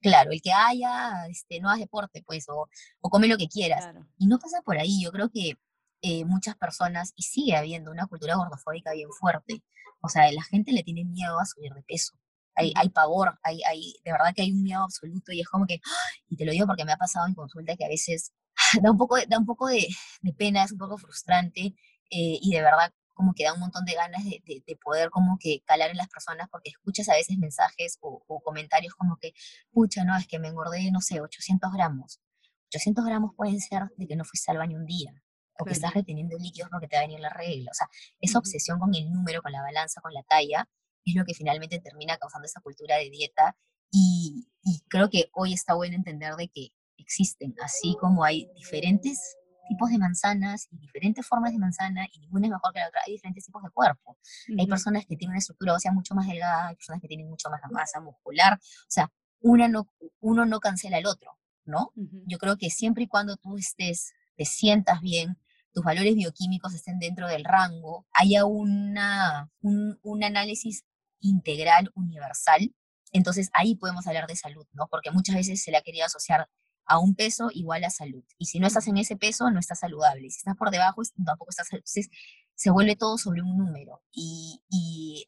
Claro, 0.00 0.32
el 0.32 0.42
que 0.42 0.52
haya, 0.52 1.26
este, 1.28 1.60
no 1.60 1.68
hagas 1.68 1.80
deporte, 1.80 2.22
pues, 2.26 2.46
o, 2.48 2.68
o 3.00 3.10
come 3.10 3.26
lo 3.26 3.38
que 3.38 3.48
quieras. 3.48 3.88
Y 4.18 4.26
no 4.26 4.38
pasa 4.38 4.60
por 4.62 4.76
ahí. 4.76 5.02
Yo 5.02 5.10
creo 5.10 5.30
que 5.30 5.54
eh, 6.02 6.24
muchas 6.26 6.56
personas, 6.56 7.14
y 7.16 7.22
sigue 7.22 7.56
habiendo 7.56 7.90
una 7.90 8.06
cultura 8.06 8.36
gordofóbica 8.36 8.92
bien 8.92 9.08
fuerte. 9.18 9.62
O 10.02 10.10
sea, 10.10 10.30
la 10.32 10.42
gente 10.42 10.72
le 10.72 10.82
tiene 10.82 11.04
miedo 11.04 11.40
a 11.40 11.46
subir 11.46 11.72
de 11.72 11.82
peso. 11.82 12.12
Hay, 12.54 12.72
hay 12.76 12.90
pavor, 12.90 13.38
hay, 13.42 13.62
hay, 13.62 13.94
de 14.04 14.12
verdad 14.12 14.34
que 14.34 14.42
hay 14.42 14.52
un 14.52 14.62
miedo 14.62 14.82
absoluto 14.82 15.32
y 15.32 15.40
es 15.40 15.48
como 15.48 15.66
que, 15.66 15.80
y 16.28 16.36
te 16.36 16.44
lo 16.44 16.52
digo 16.52 16.66
porque 16.66 16.84
me 16.84 16.92
ha 16.92 16.96
pasado 16.98 17.26
en 17.26 17.34
consulta 17.34 17.74
que 17.74 17.86
a 17.86 17.88
veces 17.88 18.32
da 18.82 18.90
un 18.90 18.98
poco, 18.98 19.16
da 19.26 19.38
un 19.38 19.46
poco 19.46 19.66
de, 19.66 19.88
de 20.20 20.32
pena, 20.34 20.62
es 20.62 20.72
un 20.72 20.78
poco 20.78 20.98
frustrante 20.98 21.60
eh, 21.62 21.74
y 22.10 22.52
de 22.52 22.62
verdad 22.62 22.92
como 23.14 23.32
que 23.34 23.44
da 23.44 23.54
un 23.54 23.60
montón 23.60 23.84
de 23.84 23.94
ganas 23.94 24.24
de, 24.24 24.42
de, 24.44 24.76
poder 24.76 25.10
como 25.10 25.38
que 25.40 25.62
calar 25.64 25.90
en 25.90 25.96
las 25.96 26.08
personas 26.08 26.48
porque 26.50 26.70
escuchas 26.70 27.08
a 27.08 27.14
veces 27.14 27.38
mensajes 27.38 27.98
o, 28.00 28.22
comentarios 28.42 28.94
como 28.94 29.16
que, 29.16 29.32
pucha, 29.70 30.04
no, 30.04 30.16
es 30.16 30.26
que 30.26 30.38
me 30.38 30.48
engordé, 30.48 30.90
no 30.90 31.00
sé, 31.00 31.20
800 31.20 31.72
gramos. 31.72 32.20
800 32.68 33.04
gramos 33.04 33.32
pueden 33.36 33.60
ser 33.60 33.84
de 33.96 34.06
que 34.06 34.16
no 34.16 34.24
fuiste 34.24 34.50
al 34.50 34.58
baño 34.58 34.76
un 34.76 34.86
día 34.86 35.12
o 35.58 35.64
que 35.64 35.72
estás 35.72 35.94
reteniendo 35.94 36.36
líquidos 36.36 36.68
porque 36.70 36.88
te 36.88 36.96
va 36.96 37.02
a 37.02 37.06
venir 37.06 37.20
la 37.20 37.30
regla. 37.30 37.70
O 37.70 37.74
sea, 37.74 37.88
esa 38.20 38.38
obsesión 38.38 38.80
con 38.80 38.92
el 38.94 39.10
número, 39.12 39.40
con 39.40 39.52
la 39.52 39.62
balanza, 39.62 40.00
con 40.00 40.12
la 40.12 40.24
talla, 40.24 40.68
es 41.04 41.14
lo 41.14 41.24
que 41.24 41.34
finalmente 41.34 41.78
termina 41.78 42.16
causando 42.18 42.46
esa 42.46 42.60
cultura 42.60 42.96
de 42.96 43.10
dieta 43.10 43.56
y, 43.90 44.48
y 44.62 44.80
creo 44.88 45.08
que 45.08 45.30
hoy 45.32 45.52
está 45.52 45.74
bueno 45.74 45.94
entender 45.94 46.34
de 46.34 46.48
que 46.48 46.70
existen, 46.96 47.54
así 47.62 47.96
como 48.00 48.24
hay 48.24 48.48
diferentes 48.56 49.36
tipos 49.68 49.90
de 49.90 49.98
manzanas 49.98 50.68
y 50.70 50.78
diferentes 50.78 51.26
formas 51.26 51.52
de 51.52 51.58
manzana 51.58 52.06
y 52.12 52.20
ninguna 52.20 52.46
es 52.46 52.52
mejor 52.52 52.72
que 52.72 52.80
la 52.80 52.88
otra. 52.88 53.00
Hay 53.06 53.12
diferentes 53.12 53.44
tipos 53.44 53.62
de 53.62 53.70
cuerpo. 53.70 54.18
Hay 54.58 54.66
personas 54.66 55.06
que 55.06 55.16
tienen 55.16 55.32
una 55.32 55.38
estructura 55.38 55.74
ósea 55.74 55.92
mucho 55.92 56.14
más 56.14 56.26
delgada, 56.26 56.68
hay 56.68 56.76
personas 56.76 57.00
que 57.00 57.08
tienen 57.08 57.28
mucho 57.28 57.48
más 57.50 57.60
masa 57.70 58.00
muscular. 58.00 58.54
O 58.54 58.88
sea, 58.88 59.10
una 59.40 59.68
no, 59.68 59.88
uno 60.20 60.46
no 60.46 60.60
cancela 60.60 60.98
al 60.98 61.06
otro, 61.06 61.38
¿no? 61.64 61.92
Yo 62.26 62.38
creo 62.38 62.56
que 62.56 62.70
siempre 62.70 63.04
y 63.04 63.08
cuando 63.08 63.36
tú 63.36 63.56
estés, 63.56 64.12
te 64.36 64.44
sientas 64.44 65.00
bien, 65.00 65.38
tus 65.72 65.84
valores 65.84 66.14
bioquímicos 66.14 66.72
estén 66.74 66.98
dentro 66.98 67.28
del 67.28 67.44
rango, 67.44 68.06
haya 68.12 68.44
una, 68.46 69.50
un, 69.60 69.98
un 70.02 70.24
análisis 70.24 70.84
integral, 71.20 71.90
universal, 71.94 72.72
entonces 73.12 73.50
ahí 73.54 73.76
podemos 73.76 74.06
hablar 74.06 74.26
de 74.26 74.36
salud, 74.36 74.66
¿no? 74.72 74.88
Porque 74.88 75.10
muchas 75.10 75.36
veces 75.36 75.62
se 75.62 75.70
le 75.70 75.76
ha 75.76 75.82
querido 75.82 76.04
asociar 76.04 76.48
a 76.86 76.98
un 76.98 77.14
peso 77.14 77.50
igual 77.52 77.84
a 77.84 77.90
salud. 77.90 78.24
Y 78.38 78.46
si 78.46 78.60
no 78.60 78.66
estás 78.66 78.86
en 78.88 78.96
ese 78.98 79.16
peso, 79.16 79.50
no 79.50 79.60
estás 79.60 79.80
saludable. 79.80 80.30
Si 80.30 80.38
estás 80.38 80.56
por 80.56 80.70
debajo, 80.70 81.02
tampoco 81.24 81.50
estás 81.50 81.72
Entonces 81.72 82.10
se 82.54 82.70
vuelve 82.70 82.96
todo 82.96 83.18
sobre 83.18 83.42
un 83.42 83.56
número. 83.56 84.02
Y, 84.12 84.62
y, 84.68 85.26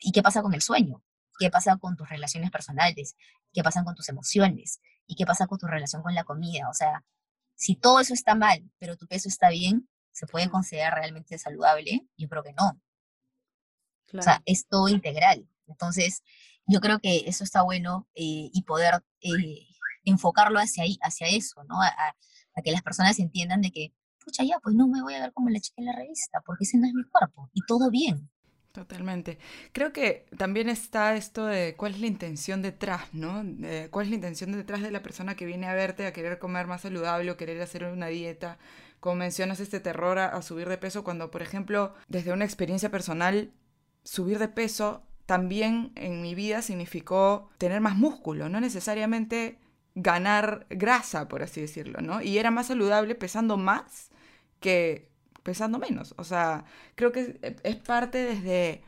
¿Y 0.00 0.12
qué 0.12 0.22
pasa 0.22 0.42
con 0.42 0.54
el 0.54 0.62
sueño? 0.62 1.02
¿Qué 1.38 1.50
pasa 1.50 1.76
con 1.76 1.96
tus 1.96 2.08
relaciones 2.08 2.50
personales? 2.50 3.16
¿Qué 3.52 3.62
pasa 3.62 3.84
con 3.84 3.94
tus 3.94 4.08
emociones? 4.08 4.80
¿Y 5.06 5.16
qué 5.16 5.26
pasa 5.26 5.46
con 5.46 5.58
tu 5.58 5.66
relación 5.66 6.02
con 6.02 6.14
la 6.14 6.24
comida? 6.24 6.68
O 6.68 6.74
sea, 6.74 7.04
si 7.54 7.76
todo 7.76 8.00
eso 8.00 8.14
está 8.14 8.34
mal, 8.34 8.70
pero 8.78 8.96
tu 8.96 9.06
peso 9.06 9.28
está 9.28 9.50
bien, 9.50 9.88
¿se 10.12 10.26
puede 10.26 10.50
considerar 10.50 10.94
realmente 10.94 11.38
saludable? 11.38 12.06
Yo 12.16 12.28
creo 12.28 12.42
que 12.42 12.52
no. 12.52 12.80
O 14.18 14.22
sea, 14.22 14.42
es 14.44 14.66
todo 14.66 14.88
integral. 14.88 15.48
Entonces, 15.66 16.22
yo 16.66 16.80
creo 16.80 16.98
que 17.00 17.24
eso 17.26 17.44
está 17.44 17.62
bueno 17.62 18.08
eh, 18.14 18.50
y 18.52 18.62
poder 18.62 19.02
eh, 19.20 19.66
enfocarlo 20.06 20.58
hacia 20.58 20.84
ahí, 20.84 20.98
hacia 21.02 21.28
eso, 21.28 21.62
¿no? 21.64 21.80
A, 21.82 21.88
a, 21.88 22.62
que 22.62 22.72
las 22.72 22.82
personas 22.82 23.18
entiendan 23.18 23.60
de 23.60 23.70
que, 23.70 23.92
pucha, 24.24 24.42
ya, 24.42 24.58
pues 24.60 24.74
no 24.74 24.88
me 24.88 25.02
voy 25.02 25.14
a 25.14 25.20
ver 25.20 25.32
como 25.32 25.50
la 25.50 25.60
chica 25.60 25.76
en 25.78 25.86
la 25.86 25.92
revista, 25.92 26.40
porque 26.46 26.64
ese 26.64 26.78
no 26.78 26.86
es 26.86 26.94
mi 26.94 27.04
cuerpo, 27.04 27.50
y 27.52 27.60
todo 27.66 27.90
bien. 27.90 28.30
Totalmente. 28.72 29.38
Creo 29.72 29.92
que 29.92 30.26
también 30.36 30.68
está 30.68 31.16
esto 31.16 31.46
de 31.46 31.74
cuál 31.76 31.94
es 31.94 32.00
la 32.00 32.08
intención 32.08 32.60
detrás, 32.60 33.02
¿no? 33.12 33.42
¿Cuál 33.90 34.04
es 34.04 34.10
la 34.10 34.16
intención 34.16 34.52
detrás 34.52 34.82
de 34.82 34.90
la 34.90 35.02
persona 35.02 35.34
que 35.34 35.46
viene 35.46 35.66
a 35.66 35.74
verte 35.74 36.06
a 36.06 36.12
querer 36.12 36.38
comer 36.38 36.66
más 36.66 36.82
saludable 36.82 37.30
o 37.30 37.38
querer 37.38 37.60
hacer 37.62 37.84
una 37.84 38.08
dieta? 38.08 38.58
Como 39.00 39.16
mencionas, 39.16 39.60
este 39.60 39.80
terror 39.80 40.18
a 40.18 40.42
subir 40.42 40.68
de 40.68 40.76
peso 40.76 41.04
cuando, 41.04 41.30
por 41.30 41.40
ejemplo, 41.40 41.94
desde 42.08 42.34
una 42.34 42.44
experiencia 42.44 42.90
personal, 42.90 43.50
subir 44.04 44.38
de 44.38 44.48
peso 44.48 45.06
también 45.26 45.92
en 45.96 46.22
mi 46.22 46.34
vida 46.34 46.62
significó 46.62 47.50
tener 47.58 47.80
más 47.80 47.96
músculo, 47.96 48.48
no 48.48 48.60
necesariamente 48.60 49.58
ganar 49.96 50.66
grasa, 50.68 51.26
por 51.26 51.42
así 51.42 51.62
decirlo, 51.62 52.00
¿no? 52.00 52.22
Y 52.22 52.38
era 52.38 52.52
más 52.52 52.66
saludable 52.68 53.14
pesando 53.16 53.56
más 53.56 54.10
que 54.60 55.08
pesando 55.42 55.78
menos. 55.78 56.14
O 56.18 56.24
sea, 56.24 56.64
creo 56.94 57.12
que 57.12 57.40
es 57.62 57.76
parte 57.76 58.18
desde, 58.18 58.82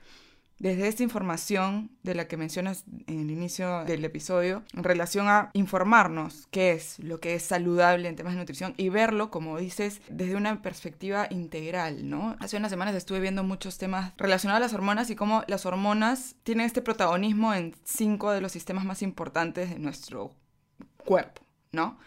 desde 0.59 0.87
esta 0.89 1.03
información 1.03 1.91
de 2.03 2.15
la 2.15 2.29
que 2.29 2.37
mencionas 2.37 2.85
en 3.07 3.21
el 3.21 3.31
inicio 3.31 3.85
del 3.85 4.05
episodio, 4.05 4.65
en 4.75 4.85
relación 4.85 5.29
a 5.29 5.51
informarnos 5.55 6.47
qué 6.51 6.73
es 6.73 6.99
lo 6.99 7.21
que 7.21 7.35
es 7.35 7.43
saludable 7.43 8.07
en 8.07 8.17
temas 8.17 8.35
de 8.35 8.41
nutrición 8.41 8.75
y 8.77 8.91
verlo, 8.91 9.31
como 9.31 9.57
dices, 9.57 10.03
desde 10.11 10.37
una 10.37 10.61
perspectiva 10.61 11.27
integral, 11.31 12.11
¿no? 12.11 12.37
Hace 12.41 12.59
unas 12.59 12.71
semanas 12.71 12.95
estuve 12.95 13.21
viendo 13.21 13.45
muchos 13.45 13.79
temas 13.79 14.13
relacionados 14.19 14.59
a 14.59 14.67
las 14.67 14.75
hormonas 14.75 15.09
y 15.09 15.17
cómo 15.17 15.43
las 15.47 15.65
hormonas 15.65 16.37
tienen 16.43 16.67
este 16.67 16.83
protagonismo 16.83 17.55
en 17.55 17.75
cinco 17.85 18.31
de 18.31 18.43
los 18.43 18.53
sistemas 18.53 18.85
más 18.85 19.01
importantes 19.01 19.71
de 19.71 19.79
nuestro 19.79 20.35
cuerpo, 21.09 21.43
¿no? 21.73 21.99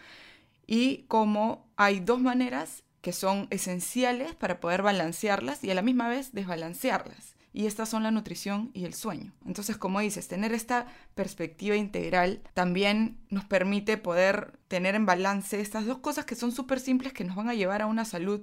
Y 0.66 1.04
cómo 1.08 1.66
hay 1.76 1.98
dos 1.98 2.20
maneras 2.20 2.84
que 3.00 3.12
son 3.12 3.48
esenciales 3.50 4.36
para 4.36 4.60
poder 4.60 4.82
balancearlas 4.82 5.64
y 5.64 5.70
a 5.70 5.74
la 5.74 5.82
misma 5.82 6.08
vez 6.08 6.32
desbalancearlas. 6.32 7.34
Y 7.52 7.66
estas 7.66 7.88
son 7.88 8.04
la 8.04 8.12
nutrición 8.12 8.70
y 8.72 8.84
el 8.84 8.94
sueño. 8.94 9.32
Entonces, 9.44 9.76
como 9.76 10.00
dices, 10.00 10.28
tener 10.28 10.54
esta 10.54 10.86
perspectiva 11.14 11.76
integral 11.76 12.40
también 12.54 13.18
nos 13.28 13.44
permite 13.44 13.98
poder 13.98 14.58
tener 14.68 14.94
en 14.94 15.04
balance 15.04 15.60
estas 15.60 15.84
dos 15.84 15.98
cosas 15.98 16.24
que 16.24 16.36
son 16.36 16.52
súper 16.52 16.80
simples 16.80 17.12
que 17.12 17.24
nos 17.24 17.36
van 17.36 17.50
a 17.50 17.54
llevar 17.54 17.82
a 17.82 17.86
una 17.86 18.04
salud 18.04 18.42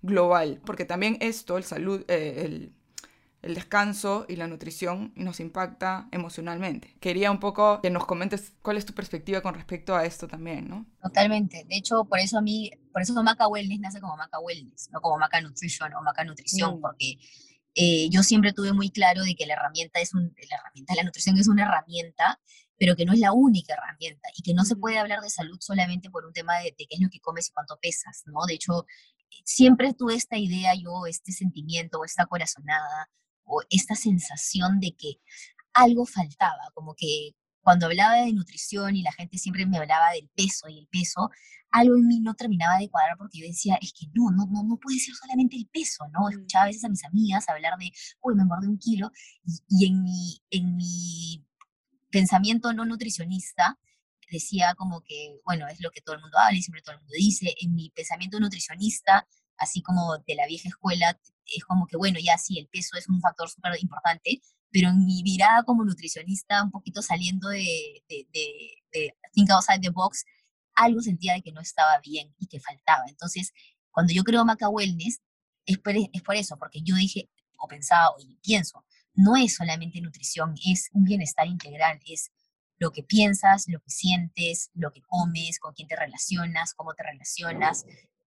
global. 0.00 0.60
Porque 0.64 0.86
también 0.86 1.18
esto, 1.20 1.58
el 1.58 1.64
salud, 1.64 2.04
eh, 2.08 2.42
el, 2.46 2.72
el 3.42 3.54
descanso 3.54 4.26
y 4.28 4.36
la 4.36 4.48
nutrición 4.48 5.12
nos 5.14 5.38
impacta 5.40 6.08
emocionalmente. 6.10 6.96
Quería 7.00 7.30
un 7.30 7.38
poco 7.38 7.80
que 7.80 7.90
nos 7.90 8.04
comentes 8.04 8.52
cuál 8.62 8.76
es 8.76 8.84
tu 8.84 8.92
perspectiva 8.94 9.40
con 9.40 9.54
respecto 9.54 9.94
a 9.94 10.04
esto 10.04 10.26
también, 10.26 10.68
¿no? 10.68 10.86
Totalmente. 11.00 11.64
De 11.68 11.76
hecho, 11.76 12.04
por 12.04 12.18
eso 12.18 12.38
a 12.38 12.42
mí, 12.42 12.70
por 12.92 13.02
eso 13.02 13.20
Maca 13.22 13.46
Wellness 13.46 13.80
nace 13.80 14.00
como 14.00 14.16
Maca 14.16 14.40
Wellness, 14.40 14.90
no 14.92 15.00
como 15.00 15.18
Maca 15.18 15.40
Nutrition 15.40 15.94
o 15.94 16.02
Maca 16.02 16.24
Nutrición, 16.24 16.78
mm. 16.78 16.80
porque 16.80 17.18
eh, 17.74 18.08
yo 18.10 18.24
siempre 18.24 18.52
tuve 18.52 18.72
muy 18.72 18.90
claro 18.90 19.22
de 19.22 19.36
que 19.36 19.46
la 19.46 19.54
herramienta 19.54 20.00
es 20.00 20.14
un, 20.14 20.34
la 20.50 20.56
herramienta, 20.56 20.94
la 20.96 21.04
nutrición 21.04 21.38
es 21.38 21.46
una 21.46 21.62
herramienta, 21.62 22.40
pero 22.76 22.96
que 22.96 23.04
no 23.04 23.12
es 23.12 23.20
la 23.20 23.32
única 23.32 23.74
herramienta 23.74 24.28
y 24.36 24.42
que 24.42 24.52
no 24.52 24.64
se 24.64 24.74
puede 24.74 24.98
hablar 24.98 25.20
de 25.20 25.30
salud 25.30 25.58
solamente 25.60 26.10
por 26.10 26.26
un 26.26 26.32
tema 26.32 26.58
de, 26.58 26.74
de 26.76 26.86
qué 26.86 26.96
es 26.96 27.00
lo 27.00 27.08
que 27.08 27.20
comes 27.20 27.48
y 27.48 27.52
cuánto 27.52 27.78
pesas, 27.80 28.24
¿no? 28.26 28.46
De 28.46 28.54
hecho, 28.54 28.84
siempre 29.44 29.94
tuve 29.94 30.16
esta 30.16 30.36
idea 30.36 30.74
yo, 30.74 31.06
este 31.06 31.30
sentimiento, 31.30 32.04
esta 32.04 32.26
corazonada 32.26 33.08
o 33.48 33.62
esta 33.70 33.94
sensación 33.94 34.80
de 34.80 34.94
que 34.96 35.20
algo 35.74 36.06
faltaba, 36.06 36.70
como 36.74 36.94
que 36.94 37.32
cuando 37.60 37.86
hablaba 37.86 38.16
de 38.16 38.32
nutrición 38.32 38.96
y 38.96 39.02
la 39.02 39.12
gente 39.12 39.38
siempre 39.38 39.66
me 39.66 39.78
hablaba 39.78 40.12
del 40.12 40.30
peso 40.34 40.68
y 40.68 40.78
el 40.78 40.86
peso, 40.88 41.30
algo 41.70 41.96
en 41.96 42.06
mí 42.06 42.20
no 42.20 42.34
terminaba 42.34 42.78
de 42.78 42.88
cuadrar 42.88 43.16
porque 43.18 43.40
yo 43.40 43.46
decía, 43.46 43.78
es 43.82 43.92
que 43.92 44.06
no, 44.14 44.30
no, 44.30 44.46
no, 44.46 44.62
no 44.64 44.78
puede 44.78 44.98
ser 44.98 45.14
solamente 45.14 45.56
el 45.56 45.66
peso, 45.66 46.06
¿no? 46.12 46.26
Mm. 46.26 46.30
Escuchaba 46.30 46.64
a 46.64 46.68
veces 46.68 46.84
a 46.84 46.88
mis 46.88 47.04
amigas 47.04 47.48
hablar 47.48 47.74
de, 47.78 47.90
uy, 48.22 48.34
me 48.34 48.42
engordé 48.42 48.68
un 48.68 48.78
kilo, 48.78 49.10
y, 49.68 49.86
en, 49.86 50.02
mi, 50.02 50.40
en 50.50 50.76
mi 50.76 51.44
pensamiento 52.10 52.72
no 52.72 52.86
nutricionista 52.86 53.78
decía 54.30 54.74
como 54.74 55.02
que, 55.02 55.38
bueno, 55.44 55.66
es 55.68 55.80
lo 55.80 55.90
que 55.90 56.00
todo 56.00 56.16
el 56.16 56.22
mundo 56.22 56.38
habla 56.38 56.58
y 56.58 56.62
siempre 56.62 56.82
todo 56.82 56.94
el 56.94 57.00
mundo 57.00 57.14
dice, 57.16 57.54
en 57.60 57.74
mi 57.74 57.90
pensamiento 57.90 58.38
nutricionista, 58.40 59.26
así 59.58 59.82
como 59.82 60.18
de 60.26 60.34
la 60.34 60.46
vieja 60.46 60.68
escuela, 60.68 61.18
es 61.44 61.64
como 61.64 61.86
que, 61.86 61.96
bueno, 61.96 62.18
ya 62.22 62.38
sí, 62.38 62.58
el 62.58 62.68
peso 62.68 62.96
es 62.96 63.08
un 63.08 63.20
factor 63.20 63.48
súper 63.48 63.72
importante, 63.80 64.40
pero 64.70 64.90
en 64.90 65.04
mi 65.04 65.22
mirada 65.22 65.62
como 65.62 65.84
nutricionista, 65.84 66.62
un 66.62 66.70
poquito 66.70 67.02
saliendo 67.02 67.48
de, 67.48 68.02
de, 68.08 68.26
de, 68.92 69.14
Think 69.32 69.50
Outside 69.50 69.80
the 69.80 69.90
Box, 69.90 70.24
algo 70.74 71.00
sentía 71.00 71.34
de 71.34 71.42
que 71.42 71.52
no 71.52 71.60
estaba 71.60 71.98
bien 72.00 72.34
y 72.38 72.46
que 72.46 72.60
faltaba. 72.60 73.04
Entonces, 73.08 73.52
cuando 73.90 74.12
yo 74.12 74.22
creo 74.24 74.44
Maca 74.44 74.68
Wellness, 74.68 75.20
es 75.66 75.78
por, 75.78 75.94
es 75.96 76.22
por 76.22 76.36
eso, 76.36 76.56
porque 76.58 76.80
yo 76.82 76.94
dije, 76.96 77.28
o 77.58 77.66
pensaba, 77.66 78.10
o 78.10 78.18
pienso, 78.42 78.84
no 79.14 79.36
es 79.36 79.56
solamente 79.56 80.00
nutrición, 80.00 80.54
es 80.64 80.90
un 80.92 81.04
bienestar 81.04 81.46
integral, 81.46 81.98
es 82.06 82.30
lo 82.78 82.92
que 82.92 83.02
piensas, 83.02 83.64
lo 83.66 83.80
que 83.80 83.90
sientes, 83.90 84.70
lo 84.74 84.92
que 84.92 85.02
comes, 85.02 85.58
con 85.58 85.74
quién 85.74 85.88
te 85.88 85.96
relacionas, 85.96 86.74
cómo 86.74 86.94
te 86.94 87.02
relacionas, 87.02 87.84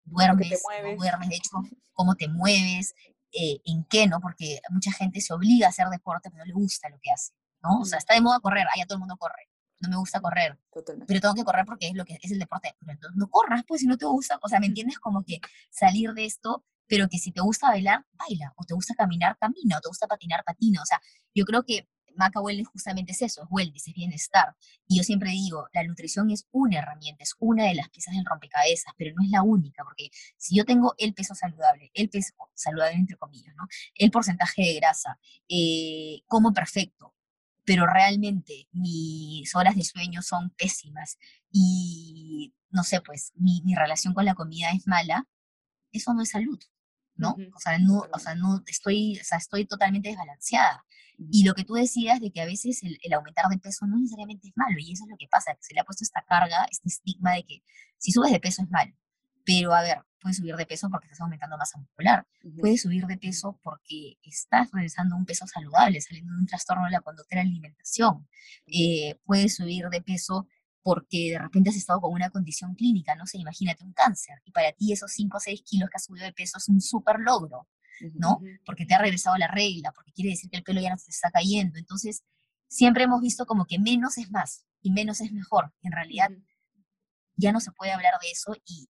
duermes, 0.09 0.61
no 0.83 0.95
duermes, 0.95 1.29
de 1.29 1.35
hecho, 1.35 1.51
cómo 1.93 2.15
te 2.15 2.27
mueves, 2.27 2.93
eh, 3.31 3.61
en 3.65 3.85
qué, 3.85 4.07
¿no? 4.07 4.19
Porque 4.19 4.59
mucha 4.69 4.91
gente 4.91 5.21
se 5.21 5.33
obliga 5.33 5.67
a 5.67 5.69
hacer 5.69 5.87
deporte, 5.87 6.29
pero 6.31 6.43
no 6.43 6.45
le 6.45 6.53
gusta 6.53 6.89
lo 6.89 6.99
que 7.01 7.11
hace, 7.11 7.33
¿no? 7.61 7.79
O 7.79 7.85
sea, 7.85 7.99
está 7.99 8.15
de 8.15 8.21
moda 8.21 8.39
correr, 8.39 8.65
allá 8.73 8.85
todo 8.85 8.95
el 8.95 8.99
mundo 8.99 9.17
corre. 9.17 9.49
No 9.81 9.89
me 9.89 9.95
gusta 9.95 10.19
correr, 10.19 10.59
pero 11.07 11.21
tengo 11.21 11.35
que 11.35 11.43
correr 11.45 11.65
porque 11.65 11.87
es 11.87 11.95
lo 11.95 12.03
que 12.03 12.19
es 12.21 12.31
el 12.31 12.39
deporte. 12.39 12.75
Pero 12.79 12.91
entonces 12.91 13.15
no 13.17 13.29
corras, 13.29 13.63
pues 13.65 13.79
si 13.79 13.87
no 13.87 13.97
te 13.97 14.05
gusta, 14.05 14.37
o 14.41 14.49
sea, 14.49 14.59
¿me 14.59 14.65
entiendes? 14.65 14.99
Como 14.99 15.23
que 15.23 15.39
salir 15.69 16.11
de 16.13 16.25
esto, 16.25 16.65
pero 16.85 17.07
que 17.07 17.17
si 17.17 17.31
te 17.31 17.39
gusta 17.39 17.69
bailar, 17.69 18.05
baila, 18.11 18.51
o 18.57 18.65
te 18.65 18.73
gusta 18.73 18.93
caminar, 18.93 19.37
camina, 19.39 19.77
o 19.77 19.81
te 19.81 19.87
gusta 19.87 20.05
patinar, 20.05 20.43
patina. 20.43 20.81
O 20.81 20.85
sea, 20.85 20.99
yo 21.33 21.45
creo 21.45 21.63
que 21.63 21.87
Maca 22.15 22.41
Wellness 22.41 22.67
justamente 22.67 23.11
es 23.11 23.21
eso, 23.21 23.43
es 23.43 23.47
wellness, 23.49 23.87
es 23.87 23.93
bienestar. 23.93 24.55
Y 24.87 24.97
yo 24.97 25.03
siempre 25.03 25.31
digo, 25.31 25.67
la 25.73 25.83
nutrición 25.83 26.29
es 26.31 26.47
una 26.51 26.79
herramienta, 26.79 27.23
es 27.23 27.35
una 27.39 27.65
de 27.65 27.75
las 27.75 27.89
piezas 27.89 28.15
del 28.15 28.25
rompecabezas, 28.25 28.93
pero 28.97 29.13
no 29.15 29.23
es 29.23 29.29
la 29.29 29.43
única, 29.43 29.83
porque 29.83 30.09
si 30.37 30.55
yo 30.55 30.65
tengo 30.65 30.93
el 30.97 31.13
peso 31.13 31.35
saludable, 31.35 31.91
el 31.93 32.09
peso 32.09 32.33
saludable 32.53 32.95
entre 32.95 33.17
comillas, 33.17 33.55
¿no? 33.55 33.67
El 33.95 34.11
porcentaje 34.11 34.61
de 34.61 34.75
grasa, 34.75 35.19
eh, 35.47 36.21
como 36.27 36.53
perfecto, 36.53 37.15
pero 37.65 37.85
realmente 37.85 38.67
mis 38.71 39.53
horas 39.55 39.75
de 39.75 39.83
sueño 39.83 40.21
son 40.21 40.49
pésimas 40.51 41.17
y, 41.51 42.53
no 42.71 42.83
sé, 42.83 43.01
pues 43.01 43.31
mi, 43.35 43.61
mi 43.63 43.75
relación 43.75 44.13
con 44.13 44.25
la 44.25 44.35
comida 44.35 44.71
es 44.71 44.87
mala, 44.87 45.27
eso 45.91 46.13
no 46.13 46.21
es 46.21 46.29
salud. 46.29 46.59
¿No? 47.19 47.35
O 47.55 47.59
sea, 47.59 47.77
no, 47.77 48.05
o 48.11 48.19
sea, 48.19 48.33
no 48.33 48.63
estoy, 48.65 49.19
o 49.19 49.23
sea, 49.23 49.37
estoy 49.37 49.65
totalmente 49.65 50.09
desbalanceada. 50.09 50.85
Y 51.31 51.43
lo 51.43 51.53
que 51.53 51.65
tú 51.65 51.73
decías 51.73 52.21
de 52.21 52.31
que 52.31 52.41
a 52.41 52.45
veces 52.45 52.81
el, 52.81 53.13
aumentar 53.13 53.45
de 53.49 53.57
peso 53.57 53.85
no 53.85 53.97
necesariamente 53.97 54.47
es 54.47 54.53
malo, 54.55 54.77
y 54.79 54.93
eso 54.93 55.03
es 55.03 55.09
lo 55.09 55.17
que 55.17 55.27
pasa, 55.29 55.53
que 55.53 55.61
se 55.61 55.73
le 55.73 55.81
ha 55.81 55.83
puesto 55.83 56.03
esta 56.03 56.23
carga, 56.27 56.65
este 56.71 56.87
estigma 56.87 57.33
de 57.33 57.43
que 57.43 57.61
si 57.97 58.11
subes 58.11 58.31
de 58.31 58.39
peso 58.39 58.63
es 58.63 58.69
malo. 58.69 58.93
Pero 59.43 59.73
a 59.73 59.81
ver, 59.81 59.97
puedes 60.21 60.37
subir 60.37 60.55
de 60.55 60.65
peso 60.65 60.89
porque 60.89 61.07
estás 61.07 61.19
aumentando 61.19 61.57
masa 61.57 61.77
muscular, 61.77 62.25
puedes 62.61 62.81
subir 62.83 63.05
de 63.05 63.17
peso 63.17 63.59
porque 63.63 64.17
estás 64.23 64.69
regresando 64.71 65.17
un 65.17 65.25
peso 65.25 65.45
saludable, 65.45 65.99
saliendo 65.99 66.33
de 66.33 66.39
un 66.39 66.45
trastorno 66.45 66.85
de 66.85 66.91
la 66.91 67.01
conducta 67.01 67.35
de 67.35 67.43
la 67.43 67.49
alimentación, 67.49 68.27
eh, 68.67 69.19
puedes 69.25 69.55
subir 69.55 69.89
de 69.89 70.01
peso 70.01 70.47
porque 70.89 71.29
de 71.33 71.37
repente 71.37 71.69
has 71.69 71.75
estado 71.75 72.01
con 72.01 72.11
una 72.11 72.31
condición 72.31 72.73
clínica, 72.73 73.13
no 73.13 73.27
sé, 73.27 73.37
imagínate 73.37 73.83
un 73.83 73.93
cáncer, 73.93 74.41
y 74.43 74.51
para 74.51 74.71
ti 74.71 74.91
esos 74.91 75.11
5 75.11 75.37
o 75.37 75.39
6 75.39 75.61
kilos 75.63 75.87
que 75.87 75.97
has 75.97 76.05
subido 76.05 76.25
de 76.25 76.33
peso 76.33 76.57
es 76.57 76.67
un 76.67 76.81
súper 76.81 77.19
logro, 77.19 77.67
¿no? 78.15 78.41
Porque 78.65 78.87
te 78.87 78.95
ha 78.95 78.97
regresado 78.97 79.37
la 79.37 79.47
regla, 79.47 79.91
porque 79.91 80.11
quiere 80.11 80.31
decir 80.31 80.49
que 80.49 80.57
el 80.57 80.63
pelo 80.63 80.81
ya 80.81 80.89
no 80.89 80.97
se 80.97 81.11
está 81.11 81.29
cayendo. 81.29 81.77
Entonces, 81.77 82.23
siempre 82.67 83.03
hemos 83.03 83.21
visto 83.21 83.45
como 83.45 83.67
que 83.67 83.77
menos 83.77 84.17
es 84.17 84.31
más 84.31 84.65
y 84.81 84.89
menos 84.89 85.21
es 85.21 85.31
mejor. 85.31 85.71
En 85.83 85.91
realidad, 85.91 86.31
ya 87.35 87.51
no 87.51 87.59
se 87.59 87.71
puede 87.71 87.91
hablar 87.91 88.15
de 88.19 88.31
eso 88.31 88.55
y, 88.65 88.89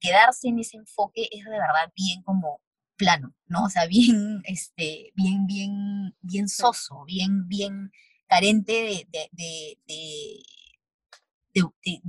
quedarse 0.00 0.48
en 0.48 0.58
ese 0.58 0.76
enfoque 0.76 1.30
es 1.32 1.46
de 1.46 1.50
verdad 1.50 1.90
bien 1.96 2.22
como 2.24 2.60
plano, 2.96 3.34
¿no? 3.46 3.64
O 3.64 3.70
sea, 3.70 3.86
bien, 3.86 4.42
este, 4.44 5.12
bien, 5.14 5.46
bien, 5.46 6.14
bien 6.20 6.46
soso, 6.46 7.06
bien, 7.06 7.48
bien 7.48 7.90
carente 8.26 8.72
de, 8.72 9.08
de, 9.10 9.78
de, 9.86 10.42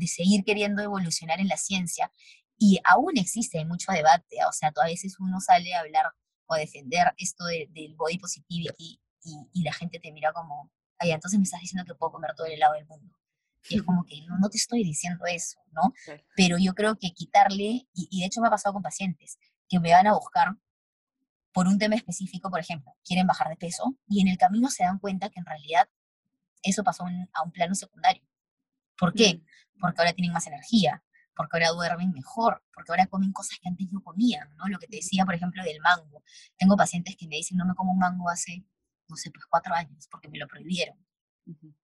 seguir 0.07 0.43
queriendo 0.43 0.81
evolucionar 0.81 1.39
en 1.39 1.47
la 1.47 1.57
ciencia. 1.57 2.11
Y 2.57 2.79
aún 2.83 3.17
existe 3.17 3.63
mucho 3.65 3.91
debate, 3.91 4.37
o 4.47 4.51
sea, 4.51 4.71
a 4.75 4.85
veces 4.85 5.15
uno 5.19 5.39
sale 5.39 5.73
a 5.73 5.79
hablar 5.79 6.05
o 6.47 6.53
a 6.53 6.57
defender 6.57 7.13
esto 7.17 7.45
del 7.45 7.95
body 7.95 8.17
positivity 8.17 8.99
y, 9.23 9.47
y, 9.53 9.63
la 9.63 9.71
gente 9.71 9.99
te 9.99 10.11
mira 10.11 10.33
como, 10.33 10.71
ay, 10.97 11.11
entonces 11.11 11.39
me 11.39 11.43
estás 11.43 11.61
diciendo 11.61 11.85
que 11.85 11.97
puedo 11.97 12.11
comer 12.11 12.31
todo 12.35 12.47
el 12.47 12.53
helado 12.53 12.73
del 12.73 12.85
mundo. 12.85 13.15
Y 13.69 13.77
es 13.77 13.83
como 13.83 14.03
que 14.05 14.21
no, 14.25 14.37
no 14.39 14.49
te 14.49 14.57
estoy 14.57 14.83
diciendo 14.83 15.25
eso, 15.25 15.59
¿no? 15.71 15.93
Pero 16.35 16.57
yo 16.57 16.73
creo 16.73 16.97
que 16.97 17.11
quitarle, 17.11 17.87
y, 17.93 18.07
y 18.11 18.21
de 18.21 18.25
hecho 18.25 18.41
me 18.41 18.47
ha 18.47 18.51
pasado 18.51 18.73
con 18.73 18.81
pacientes, 18.81 19.37
que 19.69 19.79
me 19.79 19.91
van 19.91 20.07
a 20.07 20.13
buscar 20.13 20.57
por 21.53 21.67
un 21.67 21.77
tema 21.77 21.95
específico, 21.95 22.49
por 22.49 22.59
ejemplo, 22.59 22.95
quieren 23.03 23.27
bajar 23.27 23.49
de 23.49 23.55
peso 23.55 23.95
y 24.07 24.21
en 24.21 24.27
el 24.27 24.37
camino 24.37 24.69
se 24.69 24.83
dan 24.83 24.99
cuenta 24.99 25.29
que 25.29 25.39
en 25.39 25.45
realidad 25.45 25.89
eso 26.63 26.83
pasó 26.83 27.05
a 27.05 27.43
un 27.43 27.51
plano 27.51 27.75
secundario. 27.75 28.23
¿Por 28.99 29.13
qué? 29.13 29.41
Porque 29.79 30.01
ahora 30.01 30.13
tienen 30.13 30.33
más 30.33 30.45
energía, 30.47 31.03
porque 31.35 31.57
ahora 31.57 31.69
duermen 31.69 32.11
mejor, 32.11 32.61
porque 32.73 32.91
ahora 32.91 33.07
comen 33.07 33.31
cosas 33.31 33.57
que 33.61 33.69
antes 33.69 33.89
no 33.91 34.01
comían, 34.03 34.53
¿no? 34.57 34.67
Lo 34.67 34.77
que 34.77 34.87
te 34.87 34.97
decía, 34.97 35.25
por 35.25 35.35
ejemplo, 35.35 35.63
del 35.63 35.79
mango. 35.79 36.23
Tengo 36.57 36.75
pacientes 36.75 37.15
que 37.15 37.27
me 37.27 37.37
dicen, 37.37 37.57
no 37.57 37.65
me 37.65 37.75
como 37.75 37.93
un 37.93 37.99
mango 37.99 38.29
hace, 38.29 38.65
no 39.07 39.15
sé, 39.15 39.31
pues 39.31 39.45
cuatro 39.49 39.73
años, 39.73 40.07
porque 40.11 40.27
me 40.27 40.37
lo 40.37 40.47
prohibieron. 40.47 40.97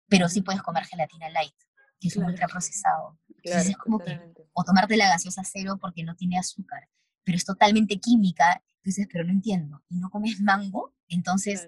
Pero 0.08 0.28
sí 0.28 0.42
puedes 0.42 0.62
comer 0.62 0.84
gelatina 0.86 1.30
light, 1.30 1.56
que 2.00 2.10
es 2.10 2.18
un 2.18 2.26
ultraprocesado. 2.26 3.18
Entonces 3.30 3.70
es 3.72 3.78
como 3.78 4.00
que, 4.00 4.20
o 4.52 4.64
tomarte 4.64 4.98
la 4.98 5.08
gaseosa 5.08 5.44
cero 5.46 5.78
porque 5.80 6.04
no 6.04 6.16
tiene 6.16 6.38
azúcar, 6.38 6.90
pero 7.24 7.38
es 7.38 7.46
totalmente 7.46 7.98
química. 8.00 8.62
Entonces, 8.84 9.08
pero 9.12 9.24
no 9.24 9.32
entiendo. 9.32 9.84
¿Y 9.90 10.00
no 10.00 10.10
comes 10.10 10.42
mango? 10.42 10.94
Entonces, 11.08 11.68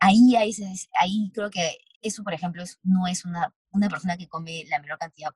ahí, 0.00 0.34
ahí, 0.36 0.52
ahí 0.98 1.30
creo 1.32 1.50
que 1.50 1.78
eso, 2.02 2.24
por 2.24 2.34
ejemplo, 2.34 2.64
no 2.82 3.06
es 3.06 3.24
una, 3.24 3.54
una 3.72 3.88
persona 3.88 4.16
que 4.16 4.28
come 4.28 4.64
la 4.68 4.80
menor 4.80 4.98
cantidad 4.98 5.30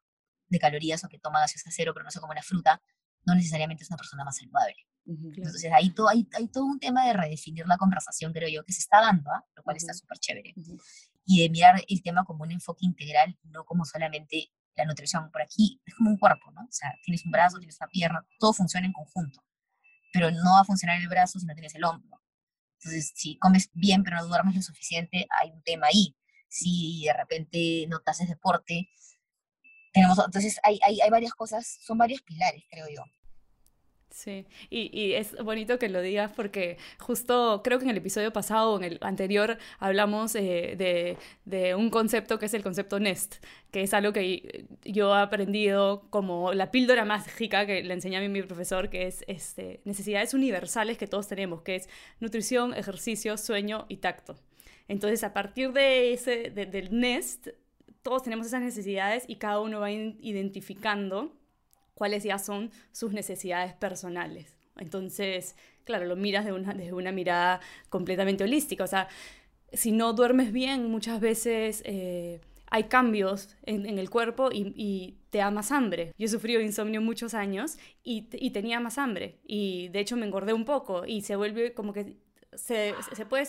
de 0.48 0.58
calorías 0.58 1.04
o 1.04 1.08
que 1.08 1.18
toma 1.18 1.40
gaseosa 1.40 1.70
cero, 1.72 1.92
pero 1.94 2.04
no 2.04 2.10
se 2.10 2.20
come 2.20 2.32
una 2.32 2.42
fruta, 2.42 2.80
no 3.26 3.34
necesariamente 3.34 3.82
es 3.84 3.90
una 3.90 3.96
persona 3.96 4.24
más 4.24 4.36
saludable. 4.36 4.76
Entonces, 5.06 5.70
ahí 5.72 5.90
todo, 5.90 6.08
hay, 6.08 6.26
hay, 6.32 6.48
todo 6.48 6.64
un 6.64 6.78
tema 6.78 7.06
de 7.06 7.12
redefinir 7.12 7.66
la 7.66 7.76
conversación, 7.76 8.32
creo 8.32 8.48
yo, 8.48 8.64
que 8.64 8.72
se 8.72 8.80
está 8.80 9.00
dando, 9.00 9.30
¿ah? 9.30 9.44
lo 9.54 9.62
cual 9.62 9.76
está 9.76 9.92
súper 9.92 10.18
chévere. 10.18 10.54
Y 11.26 11.42
de 11.42 11.50
mirar 11.50 11.82
el 11.86 12.02
tema 12.02 12.24
como 12.24 12.44
un 12.44 12.52
enfoque 12.52 12.86
integral, 12.86 13.38
no 13.42 13.64
como 13.64 13.84
solamente 13.84 14.50
la 14.76 14.86
nutrición. 14.86 15.30
Por 15.30 15.42
aquí 15.42 15.80
es 15.84 15.94
como 15.94 16.10
un 16.10 16.18
cuerpo, 16.18 16.50
¿no? 16.52 16.62
O 16.62 16.72
sea, 16.72 16.94
tienes 17.02 17.24
un 17.24 17.32
brazo, 17.32 17.58
tienes 17.58 17.76
una 17.80 17.88
pierna, 17.88 18.26
todo 18.38 18.52
funciona 18.52 18.86
en 18.86 18.92
conjunto. 18.92 19.42
Pero 20.12 20.30
no 20.30 20.54
va 20.54 20.60
a 20.60 20.64
funcionar 20.64 20.98
el 21.00 21.08
brazo 21.08 21.38
si 21.38 21.46
no 21.46 21.54
tienes 21.54 21.74
el 21.74 21.84
hombro. 21.84 22.20
Entonces, 22.80 23.12
si 23.14 23.38
comes 23.38 23.70
bien 23.72 24.02
pero 24.02 24.18
no 24.18 24.26
duermes 24.26 24.56
lo 24.56 24.62
suficiente, 24.62 25.26
hay 25.40 25.50
un 25.50 25.62
tema 25.62 25.86
ahí 25.86 26.14
si 26.54 27.02
de 27.04 27.12
repente 27.12 27.86
no 27.88 28.00
te 28.00 28.10
haces 28.12 28.28
deporte. 28.28 28.88
Tenemos, 29.92 30.18
entonces 30.24 30.58
hay, 30.62 30.78
hay, 30.82 31.00
hay 31.00 31.10
varias 31.10 31.34
cosas, 31.34 31.78
son 31.82 31.98
varios 31.98 32.22
pilares, 32.22 32.64
creo 32.70 32.86
yo. 32.94 33.02
Sí, 34.10 34.46
y, 34.70 34.96
y, 34.96 35.14
es 35.14 35.34
bonito 35.42 35.76
que 35.80 35.88
lo 35.88 36.00
digas 36.00 36.30
porque 36.36 36.78
justo 37.00 37.62
creo 37.64 37.78
que 37.78 37.84
en 37.84 37.90
el 37.90 37.96
episodio 37.96 38.32
pasado 38.32 38.74
o 38.74 38.76
en 38.78 38.84
el 38.84 38.98
anterior 39.00 39.58
hablamos 39.80 40.36
eh, 40.36 40.76
de, 40.78 41.18
de, 41.44 41.74
un 41.74 41.90
concepto 41.90 42.38
que 42.38 42.46
es 42.46 42.54
el 42.54 42.62
concepto 42.62 43.00
NEST, 43.00 43.44
que 43.72 43.82
es 43.82 43.92
algo 43.92 44.12
que 44.12 44.66
yo 44.84 45.12
he 45.16 45.20
aprendido 45.20 46.06
como 46.10 46.52
la 46.52 46.70
píldora 46.70 47.04
mágica 47.04 47.66
que 47.66 47.82
le 47.82 47.92
enseñé 47.94 48.18
a 48.18 48.20
mí 48.20 48.28
mi 48.28 48.42
profesor, 48.42 48.88
que 48.88 49.08
es 49.08 49.24
este, 49.26 49.80
necesidades 49.84 50.32
universales 50.32 50.96
que 50.96 51.08
todos 51.08 51.26
tenemos, 51.26 51.62
que 51.62 51.74
es 51.74 51.88
nutrición, 52.20 52.72
ejercicio, 52.74 53.36
sueño 53.36 53.86
y 53.88 53.96
tacto. 53.96 54.36
Entonces, 54.88 55.24
a 55.24 55.32
partir 55.32 55.72
de 55.72 56.12
ese, 56.12 56.50
del 56.50 56.98
NEST, 56.98 57.48
todos 58.02 58.22
tenemos 58.22 58.46
esas 58.46 58.62
necesidades 58.62 59.24
y 59.26 59.36
cada 59.36 59.60
uno 59.60 59.80
va 59.80 59.90
identificando 59.90 61.32
cuáles 61.94 62.22
ya 62.24 62.38
son 62.38 62.70
sus 62.92 63.12
necesidades 63.12 63.72
personales. 63.72 64.56
Entonces, 64.76 65.56
claro, 65.84 66.04
lo 66.04 66.16
miras 66.16 66.44
de 66.44 66.52
una, 66.52 66.74
desde 66.74 66.92
una 66.92 67.12
mirada 67.12 67.60
completamente 67.88 68.44
holística. 68.44 68.84
O 68.84 68.88
sea, 68.88 69.08
si 69.72 69.92
no 69.92 70.12
duermes 70.12 70.52
bien, 70.52 70.90
muchas 70.90 71.20
veces 71.20 71.82
eh, 71.86 72.40
hay 72.70 72.84
cambios 72.84 73.56
en, 73.62 73.98
el 73.98 74.10
cuerpo 74.10 74.50
y, 74.52 75.18
te 75.30 75.38
da 75.38 75.50
más 75.50 75.72
hambre. 75.72 76.12
Yo 76.16 76.26
he 76.26 76.28
sufrido 76.28 76.60
insomnio 76.60 77.00
muchos 77.00 77.34
años 77.34 77.76
y, 78.04 78.28
y, 78.32 78.50
tenía 78.50 78.78
más 78.78 78.98
hambre. 78.98 79.40
Y 79.44 79.88
de 79.88 80.00
hecho 80.00 80.16
me 80.16 80.26
engordé 80.26 80.52
un 80.52 80.64
poco 80.64 81.04
y 81.06 81.22
se 81.22 81.34
vuelve 81.34 81.72
como 81.72 81.92
que 81.92 82.16
se, 82.52 82.94
se 83.14 83.26
puede 83.26 83.46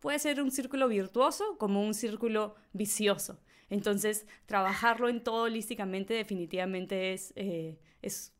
puede 0.00 0.18
ser 0.18 0.40
un 0.42 0.50
círculo 0.50 0.88
virtuoso 0.88 1.56
como 1.58 1.82
un 1.82 1.94
círculo 1.94 2.56
vicioso. 2.72 3.38
Entonces, 3.68 4.26
trabajarlo 4.46 5.08
en 5.08 5.22
todo 5.22 5.44
holísticamente 5.44 6.14
definitivamente 6.14 7.12
es, 7.12 7.32
eh, 7.36 7.78
es, 8.02 8.34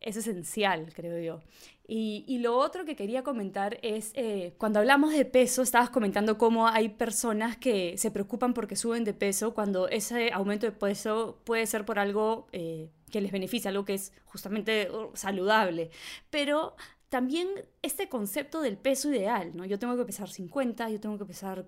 es, 0.00 0.16
esencial, 0.16 0.92
creo 0.94 1.18
yo. 1.18 1.42
Y, 1.86 2.24
y, 2.28 2.38
lo 2.38 2.56
otro 2.56 2.84
que 2.84 2.96
quería 2.96 3.22
comentar 3.22 3.78
es, 3.82 4.12
eh, 4.14 4.54
cuando 4.58 4.80
hablamos 4.80 5.12
de 5.12 5.24
peso, 5.24 5.62
estabas 5.62 5.90
comentando 5.90 6.36
cómo 6.38 6.68
hay 6.68 6.90
personas 6.90 7.56
que 7.56 7.96
se 7.96 8.10
preocupan 8.10 8.52
porque 8.54 8.76
suben 8.76 9.04
de 9.04 9.14
peso 9.14 9.54
cuando 9.54 9.88
ese 9.88 10.32
aumento 10.32 10.66
de 10.66 10.72
peso 10.72 11.40
puede 11.44 11.66
ser 11.66 11.84
por 11.84 11.98
algo 11.98 12.46
eh, 12.52 12.90
que 13.10 13.20
les 13.20 13.32
beneficia, 13.32 13.70
algo 13.70 13.84
que 13.84 13.94
es 13.94 14.12
justamente 14.24 14.90
uh, 14.90 15.10
saludable. 15.14 15.90
Pero 16.30 16.74
también 17.14 17.48
este 17.80 18.08
concepto 18.08 18.60
del 18.60 18.76
peso 18.76 19.08
ideal, 19.08 19.52
¿no? 19.54 19.64
Yo 19.64 19.78
tengo 19.78 19.96
que 19.96 20.04
pesar 20.04 20.28
50, 20.28 20.90
yo 20.90 20.98
tengo 20.98 21.16
que 21.16 21.24
pesar 21.24 21.64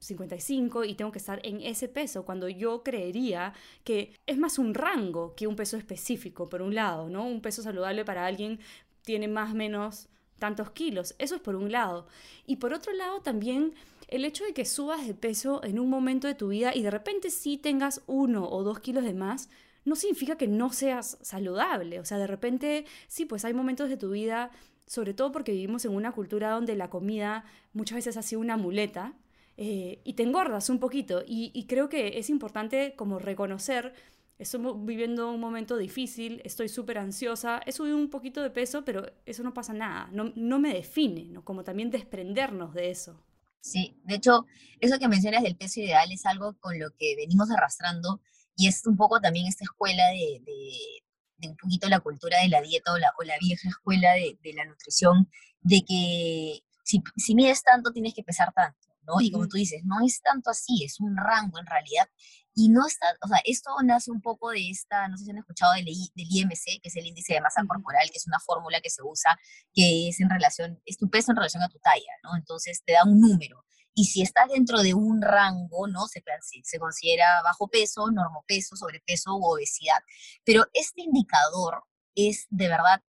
55 0.00 0.82
eh, 0.82 0.88
y 0.88 0.94
tengo 0.96 1.12
que 1.12 1.20
estar 1.20 1.38
en 1.44 1.60
ese 1.60 1.86
peso, 1.86 2.24
cuando 2.24 2.48
yo 2.48 2.82
creería 2.82 3.54
que 3.84 4.12
es 4.26 4.36
más 4.38 4.58
un 4.58 4.74
rango 4.74 5.36
que 5.36 5.46
un 5.46 5.54
peso 5.54 5.76
específico, 5.76 6.48
por 6.48 6.62
un 6.62 6.74
lado, 6.74 7.08
¿no? 7.08 7.28
Un 7.28 7.40
peso 7.40 7.62
saludable 7.62 8.04
para 8.04 8.26
alguien 8.26 8.58
tiene 9.02 9.28
más 9.28 9.52
o 9.52 9.54
menos 9.54 10.08
tantos 10.40 10.72
kilos, 10.72 11.14
eso 11.20 11.36
es 11.36 11.42
por 11.42 11.54
un 11.54 11.70
lado. 11.70 12.08
Y 12.44 12.56
por 12.56 12.74
otro 12.74 12.92
lado 12.92 13.20
también 13.20 13.74
el 14.08 14.24
hecho 14.24 14.42
de 14.42 14.52
que 14.52 14.64
subas 14.64 15.06
de 15.06 15.14
peso 15.14 15.62
en 15.62 15.78
un 15.78 15.88
momento 15.88 16.26
de 16.26 16.34
tu 16.34 16.48
vida 16.48 16.74
y 16.74 16.82
de 16.82 16.90
repente 16.90 17.30
sí 17.30 17.56
tengas 17.56 18.02
uno 18.08 18.50
o 18.50 18.64
dos 18.64 18.80
kilos 18.80 19.04
de 19.04 19.14
más, 19.14 19.48
no 19.84 19.94
significa 19.94 20.36
que 20.36 20.48
no 20.48 20.72
seas 20.72 21.18
saludable. 21.22 22.00
O 22.00 22.04
sea, 22.04 22.18
de 22.18 22.26
repente 22.26 22.84
sí, 23.06 23.26
pues 23.26 23.44
hay 23.44 23.54
momentos 23.54 23.88
de 23.88 23.96
tu 23.96 24.10
vida 24.10 24.50
sobre 24.88 25.14
todo 25.14 25.30
porque 25.30 25.52
vivimos 25.52 25.84
en 25.84 25.92
una 25.92 26.12
cultura 26.12 26.50
donde 26.50 26.74
la 26.74 26.90
comida 26.90 27.44
muchas 27.72 27.96
veces 27.96 28.16
ha 28.16 28.22
sido 28.22 28.40
una 28.40 28.56
muleta 28.56 29.14
eh, 29.56 30.00
y 30.02 30.14
te 30.14 30.22
engordas 30.22 30.70
un 30.70 30.80
poquito. 30.80 31.22
Y, 31.26 31.66
creo 31.68 31.88
que 31.88 32.18
es 32.18 32.30
importante 32.30 32.94
como 32.96 33.18
reconocer, 33.18 33.92
estoy 34.38 34.62
viviendo 34.78 35.30
un 35.30 35.40
momento 35.40 35.76
difícil, 35.76 36.40
estoy 36.44 36.68
súper 36.68 36.98
ansiosa, 36.98 37.60
he 37.66 37.72
subido 37.72 37.96
un 37.96 38.08
poquito 38.08 38.42
de 38.42 38.50
peso, 38.50 38.84
pero 38.84 39.12
eso 39.26 39.42
no 39.42 39.52
pasa 39.52 39.74
nada, 39.74 40.08
no, 40.12 40.32
no 40.36 40.58
me 40.58 40.72
define, 40.72 41.24
¿no? 41.24 41.44
como 41.44 41.64
también 41.64 41.90
desprendernos 41.90 42.72
de 42.72 42.90
eso. 42.90 43.22
Sí, 43.60 44.00
de 44.04 44.14
hecho, 44.14 44.46
eso 44.80 44.98
que 44.98 45.08
mencionas 45.08 45.42
del 45.42 45.56
peso 45.56 45.80
ideal 45.80 46.10
es 46.12 46.24
algo 46.24 46.56
con 46.60 46.78
lo 46.78 46.90
que 46.96 47.16
venimos 47.16 47.50
arrastrando 47.50 48.20
y 48.56 48.68
es 48.68 48.86
un 48.86 48.96
poco 48.96 49.20
también 49.20 49.46
esta 49.46 49.64
escuela 49.64 50.04
de, 50.06 50.40
de 50.46 51.02
un 51.46 51.56
poquito 51.56 51.88
la 51.88 52.00
cultura 52.00 52.40
de 52.40 52.48
la 52.48 52.60
dieta 52.60 52.92
o 52.92 52.98
la, 52.98 53.12
o 53.18 53.22
la 53.22 53.36
vieja 53.38 53.68
escuela 53.68 54.12
de, 54.14 54.38
de, 54.42 54.52
la 54.54 54.64
nutrición, 54.64 55.30
de 55.60 55.82
que 55.86 56.60
si, 56.84 57.02
si 57.16 57.34
mides 57.34 57.62
tanto 57.62 57.92
tienes 57.92 58.14
que 58.14 58.24
pesar 58.24 58.52
tanto, 58.52 58.88
¿no? 59.02 59.20
Y 59.20 59.30
como 59.30 59.46
tú 59.46 59.56
dices, 59.56 59.82
no 59.84 60.04
es 60.04 60.20
tanto 60.20 60.50
así, 60.50 60.84
es 60.84 61.00
un 61.00 61.16
rango 61.16 61.58
en 61.58 61.66
realidad. 61.66 62.08
Y 62.54 62.70
no 62.70 62.84
está, 62.86 63.06
o 63.22 63.28
sea, 63.28 63.38
esto 63.44 63.70
nace 63.84 64.10
un 64.10 64.20
poco 64.20 64.50
de 64.50 64.68
esta, 64.68 65.06
no 65.06 65.16
sé 65.16 65.24
si 65.24 65.30
han 65.30 65.38
escuchado 65.38 65.74
del, 65.74 65.84
del 65.84 66.26
IMC, 66.28 66.82
que 66.82 66.88
es 66.88 66.96
el 66.96 67.06
índice 67.06 67.34
de 67.34 67.40
masa 67.40 67.62
corporal, 67.64 68.10
que 68.10 68.18
es 68.18 68.26
una 68.26 68.40
fórmula 68.40 68.80
que 68.80 68.90
se 68.90 69.00
usa, 69.04 69.38
que 69.72 70.08
es 70.08 70.20
en 70.20 70.28
relación, 70.28 70.80
es 70.84 70.98
tu 70.98 71.08
peso 71.08 71.30
en 71.30 71.36
relación 71.36 71.62
a 71.62 71.68
tu 71.68 71.78
talla, 71.78 72.12
¿no? 72.24 72.36
Entonces 72.36 72.82
te 72.84 72.94
da 72.94 73.04
un 73.04 73.20
número. 73.20 73.64
Y 73.98 74.04
si 74.04 74.22
estás 74.22 74.48
dentro 74.48 74.80
de 74.80 74.94
un 74.94 75.20
rango, 75.20 75.88
¿no? 75.88 76.06
Se, 76.06 76.22
se 76.62 76.78
considera 76.78 77.42
bajo 77.42 77.66
peso, 77.66 78.08
normopeso, 78.12 78.76
sobrepeso 78.76 79.34
u 79.34 79.44
obesidad. 79.44 79.98
Pero 80.44 80.66
este 80.72 81.02
indicador 81.02 81.82
es 82.14 82.46
de 82.48 82.68
verdad 82.68 83.02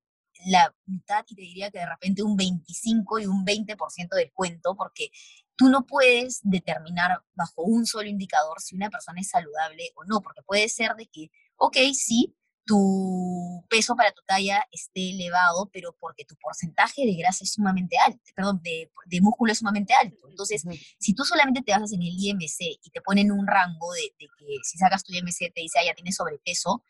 la 0.48 0.74
mitad 0.88 1.24
y 1.28 1.36
te 1.36 1.42
diría 1.44 1.70
que 1.70 1.78
de 1.78 1.86
repente 1.86 2.24
un 2.24 2.36
25 2.36 3.20
y 3.20 3.28
un 3.28 3.46
20% 3.46 4.16
del 4.16 4.32
cuento, 4.34 4.76
porque 4.76 5.12
tú 5.56 5.70
no 5.70 5.86
puedes 5.86 6.40
determinar 6.42 7.22
bajo 7.36 7.62
un 7.62 7.86
solo 7.86 8.10
indicador 8.10 8.60
si 8.60 8.76
una 8.76 8.90
persona 8.90 9.22
es 9.22 9.30
saludable 9.30 9.92
o 9.94 10.06
no, 10.06 10.22
porque 10.22 10.42
puede 10.42 10.70
ser 10.70 10.96
de 10.96 11.06
que, 11.06 11.30
ok, 11.58 11.78
sí, 11.94 12.36
tu 12.70 13.65
peso 13.67 13.95
para 13.95 14.11
tu 14.11 14.22
talla 14.28 14.63
esté 14.72 15.09
elevado, 15.09 15.72
pero 15.74 15.97
porque 15.99 16.24
tu 16.24 16.36
porcentaje 16.36 17.03
de 17.03 17.15
grasa 17.15 17.43
es 17.43 17.53
sumamente 17.53 17.97
alto, 17.97 18.20
perdón, 18.36 18.61
de, 18.61 18.91
de 19.07 19.22
músculo 19.22 19.51
es 19.51 19.57
sumamente 19.57 19.95
alto. 19.95 20.30
Entonces, 20.30 20.63
si 20.99 21.15
tú 21.15 21.24
solamente 21.24 21.63
te 21.63 21.72
basas 21.72 21.93
en 21.93 22.03
el 22.03 22.13
IMC 22.15 22.59
y 22.84 22.91
te 22.93 23.01
ponen 23.01 23.32
un 23.32 23.47
rango 23.47 23.91
de, 23.93 24.13
de 24.20 24.28
que 24.38 24.57
si 24.61 24.78
sacas 24.78 25.03
tu 25.03 25.11
IMC 25.11 25.51
te 25.51 25.61
dice, 25.61 25.80
ah, 25.80 25.86
ya 25.88 25.95
tienes 25.95 26.15
sobrepeso, 26.15 26.84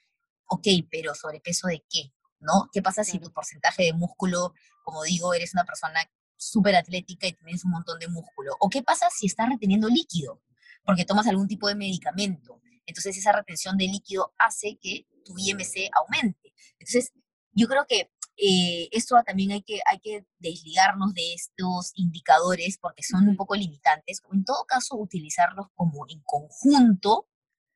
ok, 0.47 0.67
pero 0.91 1.15
sobrepeso 1.15 1.69
de 1.69 1.81
qué? 1.89 2.11
¿No? 2.41 2.67
¿Qué 2.73 2.81
pasa 2.81 3.05
si 3.05 3.17
tu 3.17 3.31
porcentaje 3.31 3.83
de 3.83 3.93
músculo, 3.93 4.53
como 4.83 5.03
digo, 5.03 5.33
eres 5.33 5.53
una 5.53 5.63
persona 5.63 6.01
súper 6.35 6.75
atlética 6.75 7.25
y 7.25 7.31
tienes 7.31 7.63
un 7.63 7.71
montón 7.71 7.99
de 7.99 8.09
músculo? 8.09 8.51
¿O 8.59 8.69
qué 8.69 8.83
pasa 8.83 9.07
si 9.17 9.27
estás 9.27 9.47
reteniendo 9.47 9.87
líquido? 9.87 10.41
Porque 10.83 11.05
tomas 11.05 11.27
algún 11.27 11.47
tipo 11.47 11.69
de 11.69 11.75
medicamento. 11.75 12.59
Entonces 12.85 13.15
esa 13.17 13.31
retención 13.31 13.77
de 13.77 13.85
líquido 13.85 14.33
hace 14.37 14.77
que 14.81 15.07
tu 15.29 15.37
IMC 15.37 15.89
aumente. 15.93 16.53
Entonces, 16.79 17.11
yo 17.51 17.67
creo 17.67 17.85
que 17.87 18.09
eh, 18.37 18.87
esto 18.91 19.15
también 19.25 19.51
hay 19.51 19.61
que, 19.61 19.79
hay 19.85 19.99
que 19.99 20.25
desligarnos 20.39 21.13
de 21.13 21.33
estos 21.33 21.91
indicadores 21.95 22.77
porque 22.79 23.03
son 23.03 23.27
un 23.27 23.35
poco 23.35 23.55
limitantes. 23.55 24.21
En 24.31 24.43
todo 24.43 24.65
caso, 24.65 24.95
utilizarlos 24.95 25.67
como 25.75 26.05
en 26.07 26.21
conjunto 26.23 27.27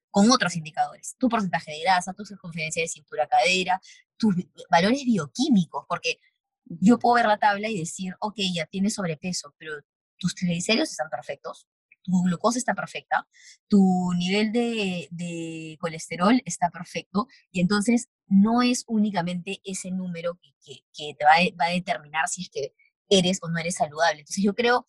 con 0.09 0.31
otros 0.31 0.55
indicadores. 0.55 1.15
Tu 1.19 1.27
porcentaje 1.27 1.71
de 1.71 1.81
grasa, 1.81 2.13
tu 2.13 2.25
circunferencia 2.25 2.81
de 2.81 2.87
cintura-cadera, 2.87 3.81
tus 4.17 4.35
valores 4.69 5.03
bioquímicos, 5.05 5.85
porque 5.87 6.19
yo 6.65 6.97
puedo 6.97 7.15
ver 7.15 7.25
la 7.25 7.39
tabla 7.39 7.69
y 7.69 7.77
decir, 7.77 8.15
ok, 8.19 8.35
ya 8.53 8.65
tienes 8.65 8.93
sobrepeso, 8.93 9.53
pero 9.57 9.73
tus 10.17 10.33
triglicéridos 10.35 10.91
están 10.91 11.09
perfectos, 11.09 11.67
tu 12.03 12.21
glucosa 12.23 12.59
está 12.59 12.75
perfecta, 12.75 13.27
tu 13.67 14.11
nivel 14.15 14.51
de, 14.51 15.77
colesterol 15.79 16.41
está 16.45 16.69
perfecto, 16.69 17.27
y 17.51 17.61
entonces 17.61 18.09
no 18.27 18.61
es 18.61 18.83
únicamente 18.87 19.61
ese 19.63 19.91
número 19.91 20.39
que, 20.61 20.83
te 20.95 21.25
va 21.25 21.65
a, 21.65 21.69
determinar 21.69 22.27
si 22.27 22.43
es 22.43 22.49
que 22.49 22.73
eres 23.09 23.39
o 23.41 23.49
no 23.49 23.59
eres 23.59 23.75
saludable. 23.75 24.19
Entonces 24.19 24.43
yo 24.43 24.53
creo 24.53 24.85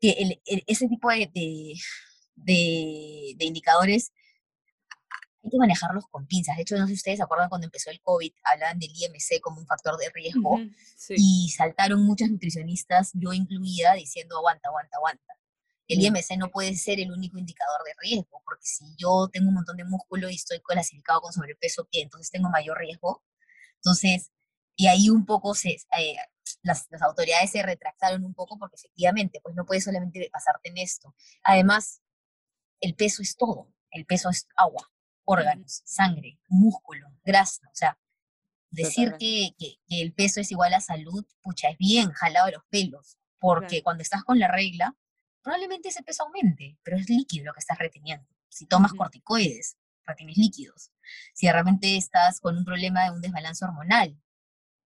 que 0.00 0.40
ese 0.66 0.88
tipo 0.88 1.10
de, 1.10 1.30
de, 2.34 3.44
indicadores 3.44 4.12
hay 5.42 5.50
que 5.50 5.58
manejarlos 5.58 6.06
con 6.10 6.26
pinzas. 6.26 6.56
De 6.56 6.62
hecho, 6.62 6.76
no 6.76 6.86
sé 6.86 6.88
si 6.88 6.94
ustedes 6.94 7.18
se 7.18 7.22
acuerdan 7.22 7.48
cuando 7.48 7.66
empezó 7.66 7.90
el 7.90 8.00
COVID, 8.00 8.32
hablaban 8.42 8.78
del 8.78 8.90
IMC 8.90 9.40
como 9.40 9.60
un 9.60 9.66
factor 9.66 9.96
de 9.96 10.10
riesgo 10.10 10.58
y 11.10 11.50
saltaron 11.56 12.04
muchas 12.04 12.30
nutricionistas, 12.30 13.12
yo 13.14 13.32
incluida, 13.32 13.94
diciendo 13.94 14.38
aguanta, 14.38 14.68
aguanta, 14.68 14.96
aguanta 14.96 15.36
el 15.88 16.02
IMC 16.02 16.36
no 16.38 16.50
puede 16.50 16.74
ser 16.76 17.00
el 17.00 17.12
único 17.12 17.38
indicador 17.38 17.80
de 17.84 17.92
riesgo, 18.00 18.42
porque 18.44 18.66
si 18.66 18.84
yo 18.96 19.28
tengo 19.32 19.48
un 19.48 19.54
montón 19.54 19.76
de 19.76 19.84
músculo 19.84 20.28
y 20.28 20.34
estoy 20.34 20.60
clasificado 20.60 21.20
con 21.20 21.32
sobrepeso, 21.32 21.88
¿qué? 21.90 22.02
Entonces 22.02 22.30
tengo 22.30 22.50
mayor 22.50 22.78
riesgo. 22.78 23.22
Entonces, 23.76 24.32
y 24.74 24.88
ahí 24.88 25.10
un 25.10 25.24
poco 25.24 25.54
se, 25.54 25.70
eh, 25.70 26.16
las, 26.62 26.86
las, 26.90 27.02
autoridades 27.02 27.50
se 27.50 27.62
retractaron 27.62 28.24
un 28.24 28.34
poco 28.34 28.58
porque 28.58 28.76
efectivamente, 28.76 29.40
pues 29.42 29.54
no 29.54 29.64
puedes 29.64 29.84
solamente 29.84 30.28
pasarte 30.32 30.70
en 30.70 30.78
esto. 30.78 31.14
Además, 31.42 32.02
el 32.80 32.94
peso 32.94 33.22
es 33.22 33.36
todo. 33.36 33.72
El 33.90 34.06
peso 34.06 34.28
es 34.28 34.46
agua, 34.56 34.90
órganos, 35.24 35.82
sangre, 35.84 36.38
músculo, 36.48 37.08
grasa. 37.24 37.62
O 37.72 37.74
sea, 37.74 37.98
decir 38.70 39.14
que, 39.18 39.54
que, 39.58 39.78
el 39.88 40.12
peso 40.12 40.40
es 40.40 40.50
igual 40.50 40.74
a 40.74 40.80
salud, 40.80 41.24
pucha, 41.42 41.70
es 41.70 41.78
bien 41.78 42.10
jalado 42.10 42.46
de 42.46 42.52
los 42.52 42.64
pelos, 42.68 43.18
porque 43.38 43.82
cuando 43.82 44.02
estás 44.02 44.24
con 44.24 44.38
la 44.38 44.48
regla, 44.48 44.94
probablemente 45.46 45.90
ese 45.90 46.02
peso 46.02 46.24
aumente, 46.24 46.76
pero 46.82 46.96
es 46.96 47.08
líquido 47.08 47.44
lo 47.44 47.52
que 47.52 47.60
estás 47.60 47.78
reteniendo. 47.78 48.26
Si 48.48 48.66
tomas 48.66 48.92
corticoides, 48.92 49.76
retienes 50.04 50.36
líquidos. 50.36 50.90
Si 51.34 51.48
realmente 51.48 51.96
estás 51.96 52.40
con 52.40 52.58
un 52.58 52.64
problema 52.64 53.04
de 53.04 53.12
un 53.12 53.20
desbalance 53.20 53.64
hormonal, 53.64 54.20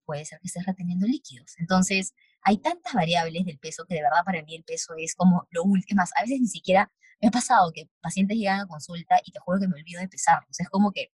puede 0.04 0.24
ser 0.24 0.40
que 0.40 0.48
estés 0.48 0.66
reteniendo 0.66 1.06
líquidos. 1.06 1.54
Entonces, 1.58 2.12
hay 2.42 2.58
tantas 2.58 2.92
variables 2.92 3.44
del 3.44 3.60
peso 3.60 3.86
que 3.86 3.94
de 3.94 4.02
verdad 4.02 4.24
para 4.24 4.42
mí 4.42 4.56
el 4.56 4.64
peso 4.64 4.94
es 4.96 5.14
como 5.14 5.46
lo 5.50 5.62
último. 5.62 6.00
Más, 6.00 6.10
a 6.16 6.22
veces 6.22 6.40
ni 6.40 6.48
siquiera 6.48 6.90
me 7.22 7.28
ha 7.28 7.30
pasado 7.30 7.70
que 7.72 7.88
pacientes 8.00 8.36
llegan 8.36 8.58
a 8.58 8.66
consulta 8.66 9.20
y 9.24 9.30
te 9.30 9.38
juro 9.38 9.60
que 9.60 9.68
me 9.68 9.78
olvido 9.80 10.00
de 10.00 10.08
pesarlos. 10.08 10.58
Es 10.58 10.68
como 10.68 10.90
que, 10.90 11.12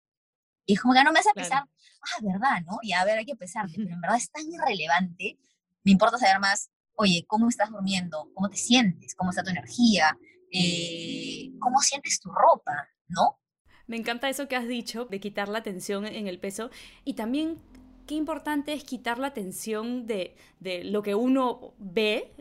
es 0.67 0.81
como 0.81 0.95
que 0.95 1.05
no 1.05 1.13
me 1.13 1.21
hace 1.21 1.35
pesar. 1.35 1.65
Ah, 1.65 2.23
verdad, 2.23 2.63
¿no? 2.65 2.79
Y 2.81 2.95
a 2.95 3.05
ver, 3.05 3.19
hay 3.19 3.27
que 3.27 3.37
pesarte, 3.37 3.75
pero 3.77 3.91
en 3.91 4.01
verdad 4.01 4.17
es 4.17 4.31
tan 4.31 4.51
irrelevante. 4.51 5.39
Me 5.83 5.93
importa 5.93 6.17
saber 6.17 6.41
más 6.41 6.71
oye, 6.97 7.25
¿cómo 7.27 7.49
estás 7.49 7.71
durmiendo? 7.71 8.31
¿Cómo 8.35 8.49
te 8.49 8.57
sientes? 8.57 9.15
¿Cómo 9.15 9.31
está 9.31 9.43
tu 9.43 9.51
energía? 9.51 10.17
Eh, 10.51 11.51
¿Cómo 11.59 11.81
sientes 11.81 12.21
tu 12.21 12.31
ropa? 12.31 12.89
¿No? 13.09 13.39
Me 13.87 13.97
encanta 13.97 14.29
eso 14.29 14.49
que 14.49 14.57
has 14.57 14.67
dicho, 14.67 15.05
de 15.07 15.21
quitar 15.21 15.49
la 15.49 15.63
tensión 15.63 16.07
en 16.07 16.27
el 16.27 16.39
peso 16.39 16.71
y 17.05 17.15
también 17.15 17.61
qué 18.07 18.15
importante 18.15 18.73
es 18.73 18.85
quitar 18.85 19.19
la 19.19 19.35
tensión 19.35 20.07
de, 20.07 20.37
de 20.61 20.85
lo 20.85 21.03
que 21.03 21.15
uno 21.15 21.75
ve 21.79 22.33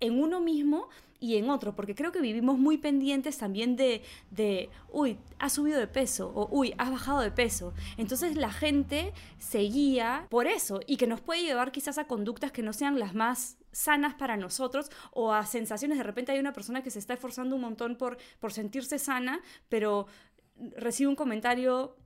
en 0.00 0.20
uno 0.20 0.40
mismo 0.40 0.88
y 1.20 1.36
en 1.36 1.50
otro, 1.50 1.74
porque 1.74 1.94
creo 1.94 2.12
que 2.12 2.20
vivimos 2.20 2.58
muy 2.58 2.78
pendientes 2.78 3.38
también 3.38 3.76
de, 3.76 4.02
de, 4.30 4.70
uy, 4.90 5.18
has 5.38 5.54
subido 5.54 5.78
de 5.78 5.86
peso 5.86 6.32
o 6.34 6.48
uy, 6.50 6.74
has 6.78 6.90
bajado 6.90 7.20
de 7.20 7.30
peso. 7.30 7.72
Entonces 7.96 8.36
la 8.36 8.52
gente 8.52 9.12
se 9.38 9.60
guía 9.60 10.26
por 10.30 10.46
eso 10.46 10.80
y 10.86 10.96
que 10.96 11.06
nos 11.06 11.20
puede 11.20 11.42
llevar 11.42 11.72
quizás 11.72 11.98
a 11.98 12.06
conductas 12.06 12.52
que 12.52 12.62
no 12.62 12.72
sean 12.72 12.98
las 12.98 13.14
más 13.14 13.58
sanas 13.72 14.14
para 14.14 14.36
nosotros 14.36 14.90
o 15.12 15.32
a 15.32 15.44
sensaciones. 15.46 15.98
De 15.98 16.04
repente 16.04 16.32
hay 16.32 16.38
una 16.38 16.52
persona 16.52 16.82
que 16.82 16.90
se 16.90 16.98
está 16.98 17.14
esforzando 17.14 17.56
un 17.56 17.62
montón 17.62 17.96
por, 17.96 18.18
por 18.40 18.52
sentirse 18.52 18.98
sana, 18.98 19.40
pero 19.68 20.06
recibe 20.76 21.08
un 21.08 21.16
comentario 21.16 21.96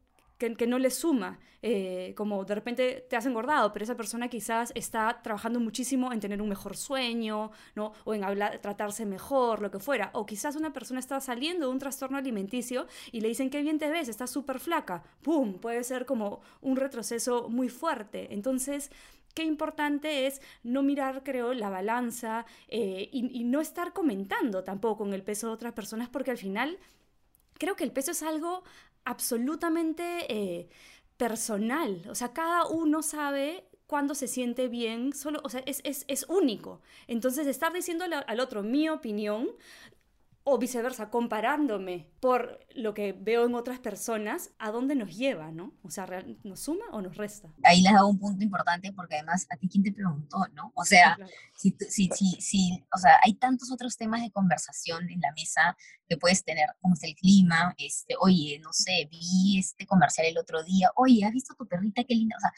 que, 0.40 0.66
no 0.66 0.78
le 0.78 0.90
suma, 0.90 1.38
eh, 1.60 2.14
como 2.16 2.44
de 2.44 2.54
repente 2.54 3.06
te 3.08 3.16
has 3.16 3.26
engordado, 3.26 3.72
pero 3.72 3.84
esa 3.84 3.94
persona 3.94 4.28
quizás 4.28 4.72
está 4.74 5.20
trabajando 5.22 5.60
muchísimo 5.60 6.12
en 6.12 6.20
tener 6.20 6.40
un 6.40 6.48
mejor 6.48 6.76
sueño, 6.76 7.50
¿no? 7.74 7.92
O 8.04 8.14
en 8.14 8.24
hablar, 8.24 8.58
tratarse 8.58 9.04
mejor, 9.04 9.60
lo 9.60 9.70
que 9.70 9.78
fuera. 9.78 10.10
O 10.14 10.24
quizás 10.24 10.56
una 10.56 10.72
persona 10.72 10.98
está 10.98 11.20
saliendo 11.20 11.66
de 11.66 11.72
un 11.72 11.78
trastorno 11.78 12.16
alimenticio 12.16 12.86
y 13.12 13.20
le 13.20 13.28
dicen, 13.28 13.50
qué 13.50 13.60
bien 13.60 13.78
te 13.78 13.90
ves, 13.90 14.08
estás 14.08 14.30
súper 14.30 14.60
flaca. 14.60 15.02
¡Pum! 15.22 15.58
Puede 15.58 15.84
ser 15.84 16.06
como 16.06 16.40
un 16.62 16.76
retroceso 16.76 17.50
muy 17.50 17.68
fuerte. 17.68 18.32
Entonces, 18.32 18.90
qué 19.34 19.44
importante 19.44 20.26
es 20.26 20.40
no 20.62 20.82
mirar, 20.82 21.22
creo, 21.22 21.52
la 21.52 21.68
balanza 21.68 22.46
eh, 22.68 23.10
y, 23.12 23.38
y, 23.38 23.44
no 23.44 23.60
estar 23.60 23.92
comentando 23.92 24.64
tampoco 24.64 25.04
con 25.04 25.12
el 25.12 25.22
peso 25.22 25.48
de 25.48 25.52
otras 25.52 25.74
personas 25.74 26.08
porque 26.08 26.30
al 26.30 26.38
final 26.38 26.78
creo 27.60 27.76
que 27.76 27.84
el 27.84 27.92
peso 27.92 28.10
es 28.10 28.22
algo 28.22 28.64
absolutamente 29.04 30.02
eh, 30.32 30.68
personal. 31.16 32.02
O 32.08 32.14
sea, 32.14 32.32
cada 32.32 32.66
uno 32.66 33.02
sabe 33.02 33.64
cuándo 33.86 34.14
se 34.14 34.28
siente 34.28 34.68
bien, 34.68 35.12
solo, 35.12 35.40
o 35.42 35.48
sea, 35.48 35.62
es, 35.66 35.80
es, 35.84 36.04
es 36.06 36.24
único. 36.28 36.80
Entonces, 37.08 37.46
estar 37.46 37.72
diciéndole 37.72 38.16
al 38.16 38.40
otro 38.40 38.62
mi 38.62 38.88
opinión 38.88 39.48
o 40.50 40.58
viceversa, 40.58 41.10
comparándome 41.10 42.08
por 42.20 42.66
lo 42.74 42.92
que 42.92 43.12
veo 43.12 43.46
en 43.46 43.54
otras 43.54 43.78
personas, 43.78 44.50
¿a 44.58 44.70
dónde 44.70 44.94
nos 44.94 45.16
lleva, 45.16 45.52
no? 45.52 45.72
O 45.82 45.90
sea, 45.90 46.06
¿nos 46.42 46.60
suma 46.60 46.84
o 46.92 47.00
nos 47.00 47.16
resta? 47.16 47.52
Ahí 47.62 47.82
les 47.82 47.92
hago 47.92 48.08
un 48.08 48.18
punto 48.18 48.42
importante 48.42 48.92
porque 48.92 49.14
además 49.14 49.46
a 49.50 49.56
ti 49.56 49.68
quién 49.68 49.84
te 49.84 49.92
preguntó, 49.92 50.38
¿no? 50.54 50.72
O 50.74 50.84
sea, 50.84 51.16
si, 51.56 51.74
si, 51.88 52.08
si, 52.08 52.40
si, 52.40 52.84
o 52.94 52.98
sea, 52.98 53.18
hay 53.24 53.34
tantos 53.34 53.70
otros 53.70 53.96
temas 53.96 54.22
de 54.22 54.30
conversación 54.30 55.08
en 55.08 55.20
la 55.20 55.32
mesa 55.32 55.76
que 56.08 56.16
puedes 56.16 56.42
tener, 56.42 56.66
como 56.80 56.94
es 56.94 57.04
el 57.04 57.14
clima, 57.14 57.72
este, 57.78 58.16
oye, 58.20 58.58
no 58.60 58.72
sé, 58.72 59.08
vi 59.08 59.58
este 59.58 59.86
comercial 59.86 60.26
el 60.26 60.38
otro 60.38 60.64
día, 60.64 60.90
oye, 60.96 61.24
¿has 61.24 61.32
visto 61.32 61.54
tu 61.54 61.68
perrita 61.68 62.02
qué 62.02 62.16
linda? 62.16 62.36
O 62.36 62.40
sea, 62.40 62.52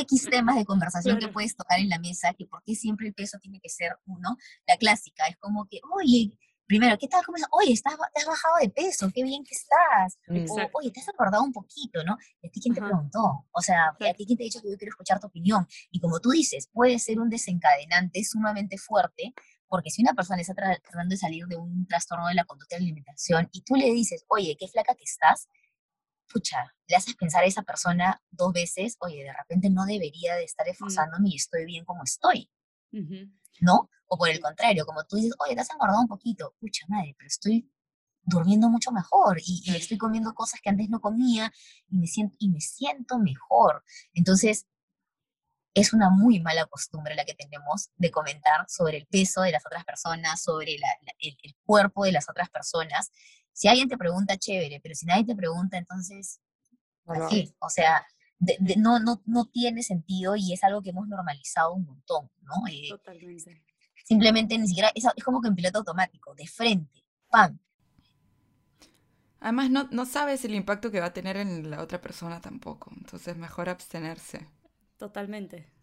X 0.00 0.28
temas 0.30 0.56
de 0.56 0.64
conversación 0.64 1.18
que 1.18 1.28
puedes 1.28 1.54
tocar 1.54 1.78
en 1.78 1.90
la 1.90 1.98
mesa, 1.98 2.32
que 2.32 2.46
por 2.46 2.62
qué 2.64 2.74
siempre 2.74 3.08
el 3.08 3.14
peso 3.14 3.38
tiene 3.38 3.60
que 3.60 3.68
ser 3.68 3.98
uno, 4.06 4.38
la 4.66 4.78
clásica, 4.78 5.26
es 5.26 5.36
como 5.36 5.66
que, 5.66 5.80
oye, 5.94 6.38
primero, 6.66 6.96
¿qué 6.98 7.08
tal? 7.08 7.24
¿Cómo 7.24 7.36
estás? 7.36 7.50
Oye, 7.52 7.72
estás, 7.72 7.94
te 8.14 8.20
has 8.20 8.26
bajado 8.26 8.56
de 8.60 8.68
peso, 8.70 9.10
qué 9.14 9.22
bien 9.22 9.44
que 9.44 9.54
estás. 9.54 10.18
O, 10.28 10.78
oye, 10.78 10.90
te 10.90 11.00
has 11.00 11.08
acordado 11.08 11.42
un 11.42 11.52
poquito, 11.52 12.02
¿no? 12.04 12.16
¿Y 12.42 12.48
a 12.48 12.50
ti 12.50 12.60
quién 12.60 12.74
te 12.74 12.80
preguntó? 12.80 13.46
O 13.52 13.60
sea, 13.60 13.88
¿a 13.88 14.14
ti 14.14 14.26
quién 14.26 14.36
te 14.36 14.44
ha 14.44 14.46
dicho 14.46 14.60
que 14.60 14.70
yo 14.70 14.76
quiero 14.76 14.90
escuchar 14.90 15.20
tu 15.20 15.28
opinión? 15.28 15.66
Y 15.90 16.00
como 16.00 16.20
tú 16.20 16.30
dices, 16.30 16.68
puede 16.72 16.98
ser 16.98 17.20
un 17.20 17.30
desencadenante 17.30 18.22
sumamente 18.24 18.78
fuerte, 18.78 19.32
porque 19.68 19.90
si 19.90 20.02
una 20.02 20.14
persona 20.14 20.40
está 20.40 20.54
tratando 20.54 21.12
de 21.12 21.16
salir 21.16 21.46
de 21.46 21.56
un 21.56 21.86
trastorno 21.86 22.28
de 22.28 22.34
la 22.34 22.44
conducta 22.44 22.76
de 22.76 22.82
alimentación 22.82 23.48
y 23.52 23.62
tú 23.62 23.74
le 23.74 23.90
dices, 23.90 24.24
oye, 24.28 24.56
qué 24.58 24.68
flaca 24.68 24.94
que 24.94 25.04
estás, 25.04 25.48
pucha, 26.32 26.74
le 26.88 26.96
haces 26.96 27.14
pensar 27.16 27.42
a 27.42 27.46
esa 27.46 27.62
persona 27.62 28.22
dos 28.30 28.52
veces, 28.52 28.96
oye, 29.00 29.24
de 29.24 29.32
repente 29.32 29.70
no 29.70 29.84
debería 29.84 30.34
de 30.36 30.44
estar 30.44 30.66
mm. 30.66 30.70
esforzándome 30.70 31.30
y 31.30 31.36
estoy 31.36 31.64
bien 31.64 31.84
como 31.84 32.02
estoy. 32.04 32.50
¿No? 33.60 33.90
O 34.08 34.18
por 34.18 34.28
el 34.28 34.40
contrario, 34.40 34.86
como 34.86 35.04
tú 35.04 35.16
dices, 35.16 35.32
oye, 35.38 35.54
te 35.54 35.60
has 35.60 35.70
engordado 35.70 36.00
un 36.00 36.08
poquito, 36.08 36.54
pucha 36.60 36.86
madre, 36.88 37.14
pero 37.18 37.26
estoy 37.26 37.70
durmiendo 38.26 38.68
mucho 38.68 38.90
mejor 38.90 39.40
y, 39.44 39.62
estoy 39.74 39.96
comiendo 39.96 40.34
cosas 40.34 40.60
que 40.60 40.68
antes 40.68 40.88
no 40.88 41.00
comía 41.00 41.52
y 41.88 41.96
me 41.96 42.06
siento, 42.06 42.34
y 42.38 42.50
me 42.50 42.60
siento 42.60 43.18
mejor. 43.18 43.84
Entonces, 44.14 44.66
es 45.74 45.92
una 45.92 46.10
muy 46.10 46.40
mala 46.40 46.66
costumbre 46.66 47.14
la 47.14 47.24
que 47.24 47.34
tenemos 47.34 47.90
de 47.96 48.10
comentar 48.10 48.64
sobre 48.68 48.96
el 48.96 49.06
peso 49.06 49.42
de 49.42 49.52
las 49.52 49.64
otras 49.66 49.84
personas, 49.84 50.42
sobre 50.42 50.74
el, 50.74 51.56
cuerpo 51.64 52.04
de 52.04 52.12
las 52.12 52.28
otras 52.28 52.48
personas. 52.48 53.10
Si 53.52 53.68
alguien 53.68 53.88
te 53.88 53.98
pregunta, 53.98 54.36
chévere, 54.36 54.80
pero 54.82 54.94
si 54.94 55.06
nadie 55.06 55.24
te 55.24 55.36
pregunta, 55.36 55.76
entonces, 55.76 56.40
así, 57.06 57.54
o 57.58 57.68
sea, 57.68 58.06
no, 58.76 58.98
no, 58.98 59.22
no 59.26 59.44
tiene 59.46 59.82
sentido 59.82 60.36
y 60.36 60.52
es 60.52 60.62
algo 60.64 60.82
que 60.82 60.90
hemos 60.90 61.08
normalizado 61.08 61.72
un 61.74 61.84
montón, 61.84 62.30
¿no? 62.42 62.66
Eh, 62.70 62.88
Totalmente. 62.88 63.62
Simplemente 64.04 64.56
ni 64.58 64.68
siquiera, 64.68 64.90
es, 64.94 65.04
es, 65.16 65.24
como 65.24 65.40
que 65.40 65.48
en 65.48 65.56
piloto 65.56 65.78
automático, 65.78 66.34
de 66.34 66.46
frente, 66.46 67.04
¡pam! 67.28 67.58
Además, 69.40 69.70
no, 69.70 69.88
no 69.90 70.06
sabes 70.06 70.44
el 70.44 70.54
impacto 70.54 70.90
que 70.90 71.00
va 71.00 71.06
a 71.06 71.12
tener 71.12 71.36
en 71.36 71.70
la 71.70 71.82
otra 71.82 72.00
persona 72.00 72.40
tampoco, 72.40 72.92
entonces 72.96 73.36
mejor 73.36 73.68
abstenerse. 73.68 74.48
Totalmente. 74.96 75.76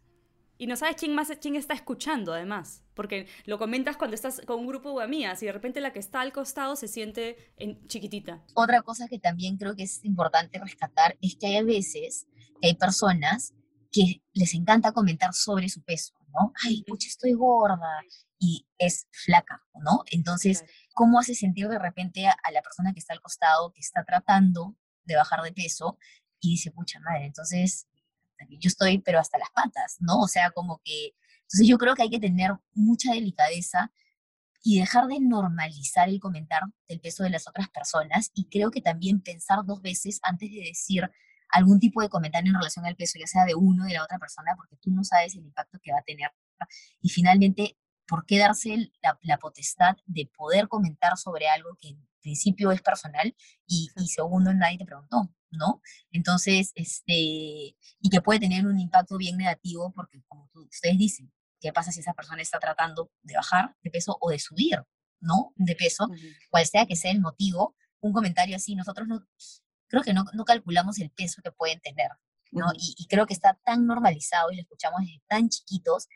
Y 0.57 0.67
no 0.67 0.75
sabes 0.75 0.95
quién 0.95 1.15
más 1.15 1.31
quién 1.41 1.55
está 1.55 1.73
escuchando, 1.73 2.33
además. 2.33 2.83
Porque 2.93 3.27
lo 3.45 3.57
comentas 3.57 3.97
cuando 3.97 4.15
estás 4.15 4.41
con 4.45 4.59
un 4.59 4.67
grupo 4.67 4.97
de 4.97 5.03
amigas 5.03 5.41
y 5.41 5.47
de 5.47 5.51
repente 5.51 5.81
la 5.81 5.91
que 5.91 5.99
está 5.99 6.21
al 6.21 6.31
costado 6.31 6.75
se 6.75 6.87
siente 6.87 7.37
en 7.57 7.85
chiquitita. 7.87 8.43
Otra 8.53 8.81
cosa 8.81 9.07
que 9.07 9.19
también 9.19 9.57
creo 9.57 9.75
que 9.75 9.83
es 9.83 10.03
importante 10.05 10.59
rescatar 10.59 11.17
es 11.21 11.35
que 11.35 11.47
hay 11.47 11.63
veces 11.63 12.27
que 12.63 12.69
hay 12.69 12.75
personas 12.75 13.53
que 13.91 14.23
les 14.31 14.53
encanta 14.53 14.93
comentar 14.93 15.33
sobre 15.33 15.67
su 15.67 15.83
peso, 15.83 16.13
¿no? 16.29 16.53
Ay, 16.63 16.81
pucha, 16.83 17.09
estoy 17.09 17.33
gorda 17.33 18.01
y 18.39 18.65
es 18.77 19.05
flaca, 19.11 19.61
¿no? 19.83 20.03
Entonces, 20.09 20.63
¿cómo 20.93 21.19
hace 21.19 21.35
sentir 21.35 21.67
de 21.67 21.77
repente 21.77 22.25
a, 22.25 22.31
a 22.41 22.51
la 22.51 22.61
persona 22.61 22.93
que 22.93 22.99
está 22.99 23.13
al 23.13 23.19
costado, 23.19 23.73
que 23.73 23.81
está 23.81 24.05
tratando 24.05 24.77
de 25.03 25.17
bajar 25.17 25.41
de 25.41 25.51
peso 25.51 25.97
y 26.39 26.51
dice, 26.51 26.71
pucha 26.71 27.01
madre, 27.01 27.25
entonces 27.25 27.85
yo 28.49 28.69
estoy, 28.69 28.99
pero 28.99 29.19
hasta 29.19 29.37
las 29.37 29.51
patas, 29.51 29.97
¿no? 29.99 30.21
O 30.21 30.29
sea, 30.29 30.51
como 30.51 30.79
que, 30.85 31.15
entonces 31.41 31.67
yo 31.67 31.77
creo 31.77 31.95
que 31.95 32.03
hay 32.03 32.09
que 32.09 32.19
tener 32.19 32.51
mucha 32.73 33.11
delicadeza 33.11 33.91
y 34.63 34.79
dejar 34.79 35.07
de 35.07 35.19
normalizar 35.19 36.07
el 36.07 36.21
comentar 36.21 36.63
del 36.87 37.01
peso 37.01 37.23
de 37.23 37.29
las 37.29 37.45
otras 37.45 37.67
personas 37.67 38.31
y 38.33 38.47
creo 38.47 38.71
que 38.71 38.81
también 38.81 39.19
pensar 39.19 39.65
dos 39.65 39.81
veces 39.81 40.21
antes 40.23 40.49
de 40.49 40.61
decir 40.61 41.11
algún 41.53 41.79
tipo 41.79 42.01
de 42.01 42.09
comentario 42.09 42.49
en 42.49 42.55
relación 42.55 42.85
al 42.85 42.95
peso, 42.95 43.19
ya 43.19 43.27
sea 43.27 43.45
de 43.45 43.55
uno 43.55 43.83
o 43.83 43.87
de 43.87 43.93
la 43.93 44.03
otra 44.03 44.19
persona, 44.19 44.53
porque 44.57 44.75
tú 44.81 44.91
no 44.91 45.03
sabes 45.03 45.35
el 45.35 45.45
impacto 45.45 45.79
que 45.81 45.91
va 45.91 45.99
a 45.99 46.03
tener. 46.03 46.31
Y 47.01 47.09
finalmente, 47.09 47.77
¿por 48.07 48.25
qué 48.25 48.39
darse 48.39 48.91
la, 49.01 49.17
la 49.21 49.37
potestad 49.37 49.95
de 50.05 50.29
poder 50.35 50.67
comentar 50.67 51.17
sobre 51.17 51.47
algo 51.47 51.77
que 51.79 51.89
en 51.89 52.07
principio 52.21 52.71
es 52.71 52.81
personal 52.81 53.35
y, 53.67 53.89
y 53.95 54.07
segundo 54.07 54.53
nadie 54.53 54.77
te 54.77 54.85
preguntó? 54.85 55.29
¿no? 55.51 55.81
Entonces, 56.11 56.71
este, 56.75 57.13
y 57.13 58.09
que 58.11 58.21
puede 58.21 58.39
tener 58.39 58.65
un 58.65 58.79
impacto 58.79 59.17
bien 59.17 59.37
negativo 59.37 59.93
porque, 59.95 60.21
como 60.27 60.49
ustedes 60.53 60.97
dicen, 60.97 61.31
¿qué 61.59 61.71
pasa 61.71 61.91
si 61.91 61.99
esa 61.99 62.13
persona 62.13 62.41
está 62.41 62.59
tratando 62.59 63.11
de 63.21 63.35
bajar 63.35 63.75
de 63.83 63.91
peso 63.91 64.17
o 64.19 64.31
de 64.31 64.39
subir, 64.39 64.83
¿no? 65.21 65.53
De 65.55 65.75
peso, 65.75 66.07
cual 66.49 66.65
sea 66.65 66.85
que 66.85 66.95
sea 66.95 67.11
el 67.11 67.21
motivo, 67.21 67.75
un 68.01 68.11
comentario 68.11 68.55
así, 68.55 68.75
nosotros 68.75 69.07
no, 69.07 69.25
creo 69.93 70.01
que 70.01 70.13
no, 70.13 70.25
no 70.33 70.43
calculamos 70.43 70.97
el 70.99 71.11
peso 71.11 71.43
que 71.43 71.51
pueden 71.51 71.79
tener, 71.81 72.09
¿no? 72.51 72.65
y, 72.73 72.95
y, 72.97 73.05
creo 73.05 73.27
que 73.27 73.33
está 73.35 73.59
tan 73.63 73.85
normalizado 73.85 74.51
y 74.51 74.55
lo 74.55 74.61
escuchamos 74.63 75.01
desde 75.01 75.21
tan 75.27 75.49
chiquitos 75.49 76.07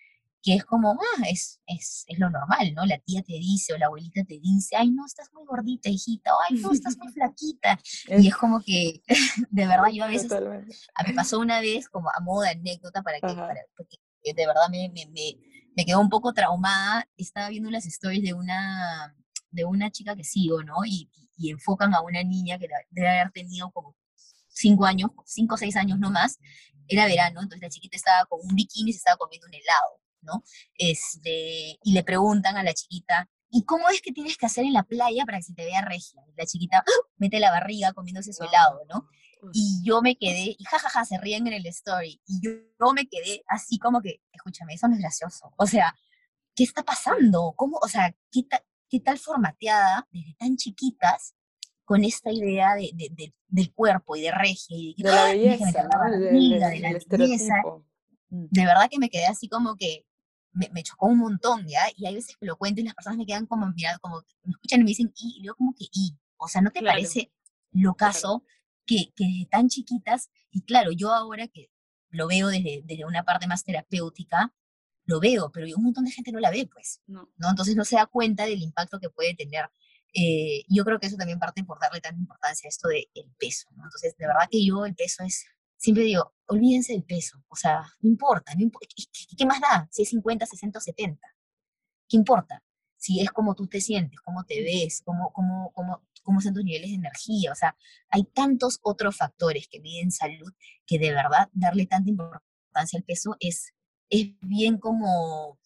que 0.42 0.56
es 0.56 0.66
como, 0.66 0.94
ah, 0.94 1.24
es, 1.30 1.60
es, 1.68 2.04
es, 2.08 2.18
lo 2.18 2.30
normal, 2.32 2.74
¿no? 2.74 2.86
La 2.86 2.98
tía 3.00 3.22
te 3.22 3.34
dice 3.34 3.74
o 3.74 3.78
la 3.78 3.88
abuelita 3.88 4.24
te 4.24 4.40
dice, 4.40 4.76
ay, 4.76 4.90
no, 4.92 5.06
estás 5.06 5.30
muy 5.34 5.46
gordita, 5.46 5.90
hijita, 5.90 6.34
o 6.34 6.38
ay, 6.50 6.58
no, 6.60 6.72
estás 6.72 6.98
muy 6.98 7.08
flaquita. 7.14 7.80
Y 8.08 8.28
es 8.28 8.36
como 8.36 8.62
que, 8.62 9.02
de 9.52 9.68
verdad, 9.68 9.90
yo 9.92 10.06
a 10.06 10.08
veces, 10.08 10.32
me 10.32 11.14
pasó 11.14 11.40
una 11.40 11.60
vez 11.60 11.88
como 11.90 12.10
a 12.10 12.20
modo 12.22 12.42
de 12.42 12.50
anécdota 12.50 13.04
para 13.04 13.20
que, 13.20 13.28
para, 13.28 13.62
porque 13.76 13.98
de 14.24 14.46
verdad 14.48 14.70
me, 14.72 14.90
me, 14.90 15.06
me, 15.08 15.38
me, 15.76 15.86
quedó 15.86 16.00
un 16.00 16.10
poco 16.10 16.34
traumada, 16.34 17.08
estaba 17.18 17.50
viendo 17.50 17.70
las 17.70 17.86
stories 17.86 18.24
de 18.24 18.34
una, 18.34 19.16
de 19.52 19.66
una 19.66 19.92
chica 19.92 20.16
que 20.16 20.24
sigo, 20.24 20.64
¿no? 20.64 20.86
Y, 20.86 21.10
y 21.14 21.27
enfocan 21.38 21.94
a 21.94 22.02
una 22.02 22.24
niña 22.24 22.58
que 22.58 22.68
debe 22.90 23.10
haber 23.10 23.32
tenido 23.32 23.72
como 23.72 23.96
cinco 24.48 24.86
años, 24.86 25.12
cinco 25.26 25.56
o 25.56 25.58
seis 25.58 25.76
años 25.76 26.00
no 26.00 26.10
más, 26.10 26.40
era 26.88 27.06
verano, 27.06 27.42
entonces 27.42 27.62
la 27.62 27.70
chiquita 27.70 27.98
estaba 27.98 28.26
con 28.26 28.40
un 28.42 28.56
bikini 28.56 28.90
y 28.90 28.94
se 28.94 28.98
estaba 28.98 29.18
comiendo 29.18 29.48
un 29.48 29.54
helado. 29.54 30.02
¿no? 30.22 30.44
Este, 30.76 31.80
y 31.84 31.94
le 31.94 32.04
preguntan 32.04 32.58
a 32.58 32.64
la 32.64 32.74
chiquita, 32.74 33.30
¿y 33.50 33.64
cómo 33.64 33.90
es 33.90 34.02
que 34.02 34.12
tienes 34.12 34.38
que 34.38 34.46
hacer 34.46 34.66
en 34.66 34.74
la 34.74 34.84
playa 34.84 35.26
para 35.26 35.38
que 35.38 35.44
se 35.44 35.54
te 35.54 35.66
vea 35.66 35.82
regia? 35.82 36.22
Y 36.28 36.34
la 36.38 36.46
chiquita 36.46 36.80
¡ah! 36.80 37.08
mete 37.18 37.40
la 37.40 37.52
barriga 37.52 37.94
comiéndose 37.94 38.34
su 38.34 38.44
helado, 38.44 38.82
¿no? 38.90 39.08
Y 39.54 39.82
yo 39.84 40.02
me 40.02 40.18
quedé, 40.18 40.56
y 40.58 40.64
jajaja, 40.64 41.06
se 41.06 41.18
ríen 41.20 41.48
en 41.48 41.54
el 41.54 41.66
story. 41.68 42.20
Y 42.26 42.42
yo, 42.42 42.94
me 42.94 43.08
quedé 43.08 43.44
así 43.48 43.78
como 43.78 44.02
que, 44.02 44.22
escúchame, 44.34 44.74
eso 44.74 44.88
no 44.88 44.96
es 44.96 45.00
gracioso. 45.00 45.54
O 45.58 45.68
sea, 45.68 45.96
¿qué 46.56 46.64
está 46.64 46.84
pasando? 46.84 47.54
¿Cómo, 47.56 47.78
o 47.82 47.88
sea, 47.88 48.14
qué, 48.32 48.48
qué 48.90 49.00
tal 49.00 49.20
formateada 49.20 50.08
desde 50.12 50.34
tan 50.36 50.58
chiquitas 50.58 51.36
con 51.86 52.04
esta 52.04 52.32
idea 52.32 52.76
de, 52.76 52.92
de, 52.94 53.34
del 53.48 53.74
cuerpo 53.74 54.16
y 54.16 54.22
de 54.22 54.32
regia 54.32 54.78
y 54.78 54.96
de, 55.02 55.10
la 55.10 55.26
belleza, 55.26 55.66
de 55.66 56.60
la 56.60 56.70
belleza. 56.70 57.54
De 58.30 58.66
verdad 58.66 58.90
que 58.92 59.00
me 59.00 59.10
quedé 59.10 59.26
así 59.26 59.48
como 59.48 59.78
que, 59.78 60.06
me, 60.52 60.84
chocó 60.84 61.08
un 61.08 61.20
montón, 61.20 61.66
¿ya? 61.68 61.82
Y 61.96 62.06
hay 62.08 62.16
veces 62.16 62.36
que 62.38 62.46
lo 62.46 62.58
cuento 62.58 62.82
y 62.82 62.84
las 62.84 62.96
personas 62.96 63.18
me 63.18 63.26
quedan 63.26 63.46
como 63.46 63.68
mirando, 63.72 64.00
como 64.00 64.24
me 64.44 64.52
escuchan 64.52 64.82
y 64.82 64.84
me 64.84 64.90
dicen, 64.90 65.14
y, 65.16 65.42
yo 65.44 65.56
como 65.56 65.74
que, 65.74 65.86
y, 65.92 66.18
o 66.38 66.48
sea, 66.48 66.62
¿no 66.62 66.72
te 66.72 66.82
parece 66.82 67.32
lo 67.72 67.96
caso 67.96 68.44
que, 68.86 69.14
que 69.16 69.26
desde 69.26 69.46
tan 69.46 69.70
chiquitas, 69.70 70.30
y 70.52 70.64
claro, 70.64 70.92
yo 70.92 71.14
ahora 71.14 71.48
que 71.48 71.70
lo 72.10 72.28
veo 72.28 72.48
desde, 72.48 72.82
desde 72.86 73.06
una 73.06 73.24
parte 73.24 73.48
más 73.48 73.64
terapéutica, 73.64 74.54
lo 75.08 75.20
veo, 75.20 75.52
pero 75.52 75.66
un 75.76 75.84
montón 75.84 76.06
de 76.06 76.12
gente 76.12 76.32
no 76.32 76.40
la 76.40 76.52
ve, 76.52 76.70
pues, 76.72 77.02
¿no? 77.08 77.30
Entonces 77.50 77.76
no 77.76 77.84
se 77.84 77.96
da 77.96 78.06
cuenta 78.06 78.46
del 78.46 78.62
impacto 78.62 79.00
que 79.00 79.10
puede 79.10 79.34
tener. 79.34 79.70
Eh, 80.14 80.64
yo 80.70 80.86
creo 80.86 81.00
que 81.00 81.08
eso 81.08 81.18
también 81.18 81.40
parte 81.40 81.64
por 81.64 81.80
darle 81.80 82.00
tanta 82.02 82.20
importancia 82.20 82.68
a 82.68 82.70
esto 82.70 82.88
del 82.90 83.34
peso, 83.40 83.68
¿no? 83.76 83.86
Entonces, 83.86 84.16
de 84.18 84.28
verdad 84.28 84.48
que 84.52 84.66
yo 84.66 84.86
el 84.86 84.96
peso 84.96 85.24
es 85.24 85.46
siempre 85.78 86.04
digo, 86.04 86.34
olvídense 86.48 86.94
del 86.94 87.04
peso, 87.04 87.44
o 87.48 87.56
sea, 87.56 87.82
no 88.02 88.10
importa, 88.10 88.54
no 88.56 88.70
¿qué, 89.38 89.46
más 89.46 89.62
da? 89.62 89.88
Si 89.92 90.02
es 90.02 90.10
50, 90.10 90.46
60 90.46 90.80
o 90.80 90.82
70, 90.82 91.28
¿qué 92.10 92.18
importa? 92.18 92.64
Si 92.98 93.22
es 93.22 93.30
como 93.30 93.56
tú 93.56 93.68
te 93.68 93.80
sientes, 93.80 94.20
cómo 94.22 94.44
te 94.44 94.62
ves, 94.62 95.02
cómo, 95.06 95.32
cómo, 95.32 95.72
cómo, 95.74 96.04
cómo 96.24 96.42
son 96.42 96.56
tus 96.56 96.64
niveles 96.64 96.90
de 96.90 96.96
energía, 96.96 97.52
o 97.52 97.56
sea, 97.56 97.78
hay 98.10 98.24
tantos 98.24 98.80
otros 98.82 99.16
factores 99.16 99.68
que 99.68 99.80
miden 99.80 100.12
salud 100.12 100.52
que 100.86 100.98
de 100.98 101.12
verdad 101.12 101.50
darle 101.54 101.86
tanta 101.86 102.10
importancia 102.10 102.98
al 102.98 103.04
peso 103.04 103.36
es, 103.40 103.74
es 104.10 104.30
bien 104.42 104.78
como, 104.78 105.60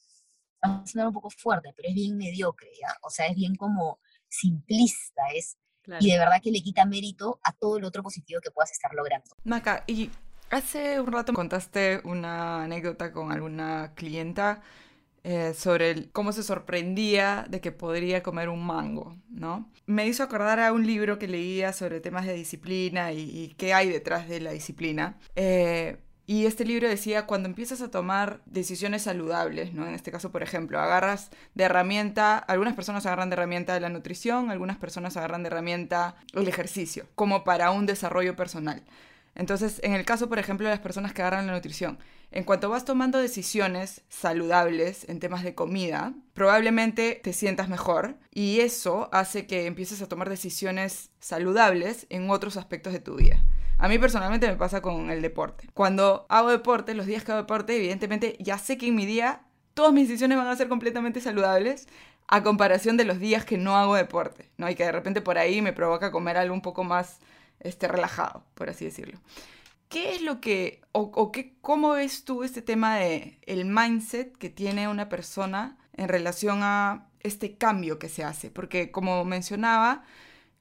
va 0.63 0.81
a 0.81 0.85
sonar 0.85 1.07
un 1.07 1.13
poco 1.13 1.29
fuerte, 1.29 1.73
pero 1.75 1.89
es 1.89 1.95
bien 1.95 2.17
mediocre, 2.17 2.69
¿ya? 2.79 2.95
O 3.03 3.09
sea, 3.09 3.27
es 3.27 3.35
bien 3.35 3.55
como 3.55 3.99
simplista, 4.29 5.23
es 5.33 5.57
y 5.99 6.11
de 6.11 6.19
verdad 6.19 6.41
que 6.41 6.51
le 6.51 6.61
quita 6.61 6.85
mérito 6.85 7.39
a 7.43 7.53
todo 7.53 7.77
el 7.77 7.83
otro 7.83 8.03
positivo 8.03 8.39
que 8.41 8.51
puedas 8.51 8.71
estar 8.71 8.93
logrando. 8.93 9.35
Maca, 9.43 9.83
y 9.87 10.09
hace 10.49 10.99
un 10.99 11.11
rato 11.11 11.33
contaste 11.33 12.01
una 12.03 12.63
anécdota 12.63 13.11
con 13.11 13.31
alguna 13.31 13.93
clienta 13.95 14.61
eh, 15.23 15.53
sobre 15.53 16.09
cómo 16.09 16.31
se 16.31 16.43
sorprendía 16.43 17.45
de 17.49 17.61
que 17.61 17.71
podría 17.71 18.23
comer 18.23 18.49
un 18.49 18.65
mango, 18.65 19.15
¿no? 19.29 19.71
Me 19.85 20.07
hizo 20.07 20.23
acordar 20.23 20.59
a 20.59 20.71
un 20.71 20.85
libro 20.85 21.19
que 21.19 21.27
leía 21.27 21.73
sobre 21.73 21.99
temas 21.99 22.25
de 22.25 22.33
disciplina 22.33 23.11
y, 23.11 23.53
qué 23.57 23.73
hay 23.73 23.89
detrás 23.89 24.27
de 24.27 24.39
la 24.39 24.51
disciplina. 24.51 25.17
Eh, 25.35 25.97
y 26.31 26.45
este 26.45 26.63
libro 26.63 26.87
decía, 26.87 27.25
cuando 27.25 27.49
empiezas 27.49 27.81
a 27.81 27.91
tomar 27.91 28.39
decisiones 28.45 29.01
saludables, 29.01 29.73
¿no? 29.73 29.85
En 29.85 29.93
este 29.93 30.13
caso, 30.13 30.31
por 30.31 30.43
ejemplo, 30.43 30.79
agarras 30.79 31.29
de 31.55 31.65
herramienta, 31.65 32.37
algunas 32.37 32.73
personas 32.73 33.05
agarran 33.05 33.29
de 33.29 33.33
herramienta 33.33 33.77
la 33.81 33.89
nutrición, 33.89 34.49
algunas 34.49 34.77
personas 34.77 35.17
agarran 35.17 35.43
de 35.43 35.47
herramienta 35.47 36.15
el 36.33 36.47
ejercicio, 36.47 37.05
como 37.15 37.43
para 37.43 37.71
un 37.71 37.85
desarrollo 37.85 38.37
personal. 38.37 38.81
Entonces, 39.35 39.81
en 39.83 39.91
el 39.91 40.05
caso, 40.05 40.29
por 40.29 40.39
ejemplo, 40.39 40.69
de 40.69 40.73
las 40.73 40.79
personas 40.79 41.11
que 41.11 41.21
agarran 41.21 41.47
la 41.47 41.53
nutrición, 41.53 41.99
en 42.31 42.45
cuanto 42.45 42.69
vas 42.69 42.85
tomando 42.85 43.17
decisiones 43.17 44.03
saludables 44.07 45.09
en 45.09 45.19
temas 45.19 45.43
de 45.43 45.53
comida, 45.53 46.13
probablemente 46.33 47.19
te 47.21 47.33
sientas 47.33 47.67
mejor 47.67 48.15
y 48.33 48.61
eso 48.61 49.09
hace 49.11 49.47
que 49.47 49.65
empieces 49.65 50.01
a 50.01 50.07
tomar 50.07 50.29
decisiones 50.29 51.09
saludables 51.19 52.07
en 52.09 52.29
otros 52.29 52.55
aspectos 52.55 52.93
de 52.93 53.01
tu 53.01 53.17
vida. 53.17 53.43
A 53.81 53.87
mí 53.87 53.97
personalmente 53.97 54.47
me 54.47 54.57
pasa 54.57 54.79
con 54.79 55.09
el 55.09 55.23
deporte. 55.23 55.67
Cuando 55.73 56.27
hago 56.29 56.51
deporte, 56.51 56.93
los 56.93 57.07
días 57.07 57.23
que 57.23 57.31
hago 57.31 57.41
deporte, 57.41 57.75
evidentemente 57.75 58.37
ya 58.39 58.59
sé 58.59 58.77
que 58.77 58.85
en 58.85 58.93
mi 58.93 59.07
día 59.07 59.41
todas 59.73 59.91
mis 59.91 60.07
decisiones 60.07 60.37
van 60.37 60.45
a 60.45 60.55
ser 60.55 60.69
completamente 60.69 61.19
saludables 61.19 61.87
a 62.27 62.43
comparación 62.43 62.95
de 62.95 63.05
los 63.05 63.17
días 63.17 63.43
que 63.43 63.57
no 63.57 63.75
hago 63.75 63.95
deporte, 63.95 64.51
¿no? 64.57 64.69
Y 64.69 64.75
que 64.75 64.83
de 64.83 64.91
repente 64.91 65.21
por 65.21 65.39
ahí 65.39 65.63
me 65.63 65.73
provoca 65.73 66.11
comer 66.11 66.37
algo 66.37 66.53
un 66.53 66.61
poco 66.61 66.83
más 66.83 67.21
este, 67.59 67.87
relajado, 67.87 68.45
por 68.53 68.69
así 68.69 68.85
decirlo. 68.85 69.19
¿Qué 69.89 70.13
es 70.13 70.21
lo 70.21 70.41
que, 70.41 70.81
o, 70.91 71.31
qué, 71.31 71.55
cómo 71.61 71.93
ves 71.93 72.23
tú 72.23 72.43
este 72.43 72.61
tema 72.61 72.97
de 72.97 73.39
el 73.47 73.65
mindset 73.65 74.37
que 74.37 74.51
tiene 74.51 74.89
una 74.89 75.09
persona 75.09 75.79
en 75.97 76.07
relación 76.07 76.59
a 76.61 77.07
este 77.21 77.57
cambio 77.57 77.97
que 77.97 78.09
se 78.09 78.23
hace? 78.23 78.51
Porque 78.51 78.91
como 78.91 79.25
mencionaba, 79.25 80.03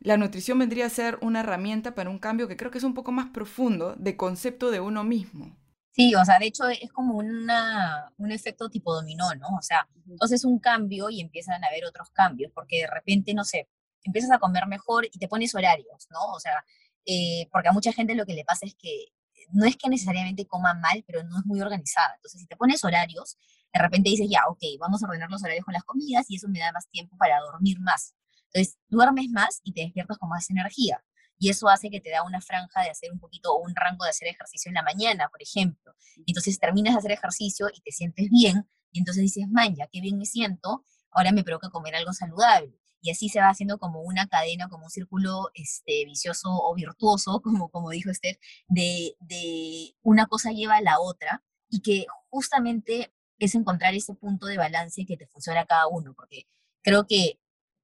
la 0.01 0.16
nutrición 0.16 0.59
vendría 0.59 0.86
a 0.86 0.90
ser 0.90 1.18
una 1.20 1.40
herramienta 1.40 1.94
para 1.94 2.11
un 2.11 2.18
cambio 2.18 2.48
que 2.48 2.57
creo 2.57 2.70
que 2.70 2.78
es 2.78 2.84
un 2.84 2.94
poco 2.94 3.12
más 3.12 3.30
profundo 3.30 3.94
de 3.96 4.16
concepto 4.16 4.70
de 4.70 4.80
uno 4.80 5.05
mismo. 5.05 5.57
Sí, 5.92 6.14
o 6.14 6.24
sea, 6.24 6.38
de 6.38 6.46
hecho 6.46 6.68
es 6.68 6.90
como 6.92 7.16
una, 7.16 8.12
un 8.16 8.32
efecto 8.32 8.70
tipo 8.70 8.94
dominó, 8.94 9.34
¿no? 9.34 9.48
O 9.59 9.62
sea, 9.62 9.88
entonces 10.09 10.44
un 10.44 10.59
cambio 10.59 11.11
y 11.11 11.20
empiezan 11.20 11.62
a 11.62 11.66
haber 11.66 11.84
otros 11.84 12.11
cambios, 12.11 12.53
porque 12.55 12.82
de 12.82 12.86
repente, 12.86 13.34
no 13.34 13.44
sé, 13.44 13.68
empiezas 14.05 14.30
a 14.30 14.38
comer 14.38 14.66
mejor 14.66 15.05
y 15.05 15.18
te 15.18 15.28
pones 15.28 15.55
horarios, 15.55 16.07
¿no? 16.11 16.32
O 16.32 16.40
sea, 16.40 16.64
eh, 17.05 17.48
porque 17.53 17.68
a 17.68 17.72
mucha 17.72 17.92
gente 17.92 18.14
lo 18.14 18.24
que 18.24 18.34
le 18.34 18.44
pasa 18.44 18.66
es 18.66 18.74
que 18.76 19.07
no 19.53 19.66
es 19.66 19.76
que 19.76 19.88
necesariamente 19.88 20.46
coma 20.46 20.74
mal, 20.74 21.05
pero 21.07 21.24
no 21.24 21.38
es 21.40 21.44
muy 21.44 21.61
organizada. 21.61 22.14
Entonces, 22.16 22.40
si 22.40 22.46
te 22.46 22.57
pones 22.57 22.84
horarios, 22.84 23.36
de 23.72 23.80
repente 23.80 24.11
dices, 24.11 24.28
ya, 24.30 24.42
ok, 24.48 24.62
vamos 24.78 25.03
a 25.03 25.07
ordenar 25.07 25.30
los 25.30 25.42
horarios 25.42 25.64
con 25.64 25.74
las 25.74 25.84
comidas 25.84 26.26
y 26.30 26.36
eso 26.36 26.48
me 26.48 26.61
da 26.61 26.72
más 26.72 26.88
tiempo 26.88 27.16
para 27.18 27.40
dormir 27.40 27.78
más. 27.80 28.14
Entonces, 28.53 28.78
duermes 28.88 29.28
más 29.30 29.61
y 29.64 29.72
te 29.72 29.82
despiertas 29.82 30.18
con 30.18 30.28
más 30.28 30.51
energía 30.51 31.03
y 31.40 31.48
eso 31.48 31.68
hace 31.70 31.90
que 31.90 32.01
te 32.01 32.11
da 32.11 32.22
una 32.22 32.40
franja 32.42 32.82
de 32.82 32.90
hacer 32.90 33.11
un 33.11 33.18
poquito 33.18 33.55
o 33.55 33.62
un 33.62 33.74
rango 33.74 34.05
de 34.05 34.11
hacer 34.11 34.28
ejercicio 34.28 34.68
en 34.68 34.74
la 34.74 34.82
mañana, 34.82 35.30
por 35.30 35.42
ejemplo. 35.42 35.94
Entonces 36.26 36.59
terminas 36.59 36.92
de 36.94 36.98
hacer 36.98 37.12
ejercicio 37.12 37.68
y 37.74 37.80
te 37.80 37.92
sientes 37.92 38.28
bien 38.28 38.68
y 38.92 38.98
entonces 38.98 39.22
dices, 39.22 39.48
man, 39.48 39.74
ya 39.74 39.88
qué 39.90 40.03
bien 40.03 40.18
me 40.18 40.26
siento, 40.26 40.84
ahora 41.11 41.32
me 41.32 41.42
provoca 41.42 41.70
comer 41.70 41.96
algo 41.96 42.12
saludable. 42.12 42.78
Y 43.01 43.11
así 43.11 43.30
se 43.30 43.40
va 43.40 43.48
haciendo 43.48 43.78
como 43.78 44.03
una 44.03 44.28
cadena, 44.28 44.68
como 44.68 44.84
un 44.84 44.90
círculo 44.90 45.48
este, 45.55 46.05
vicioso 46.05 46.51
o 46.51 46.74
virtuoso, 46.74 47.40
como, 47.42 47.70
como 47.70 47.88
dijo 47.88 48.11
Esther, 48.11 48.38
de, 48.68 49.16
de 49.20 49.96
una 50.03 50.26
cosa 50.26 50.53
lleva 50.53 50.76
a 50.76 50.82
la 50.82 51.01
otra 51.01 51.42
y 51.70 51.80
que 51.80 52.05
justamente 52.28 53.14
es 53.38 53.55
encontrar 53.55 53.94
ese 53.94 54.14
punto 54.14 54.44
de 54.44 54.59
balance 54.59 55.07
que 55.07 55.16
te 55.16 55.26
funciona 55.26 55.62
a 55.62 55.66
cada 55.66 55.86
uno, 55.86 56.12
porque 56.12 56.46
creo 56.82 57.07
que 57.07 57.40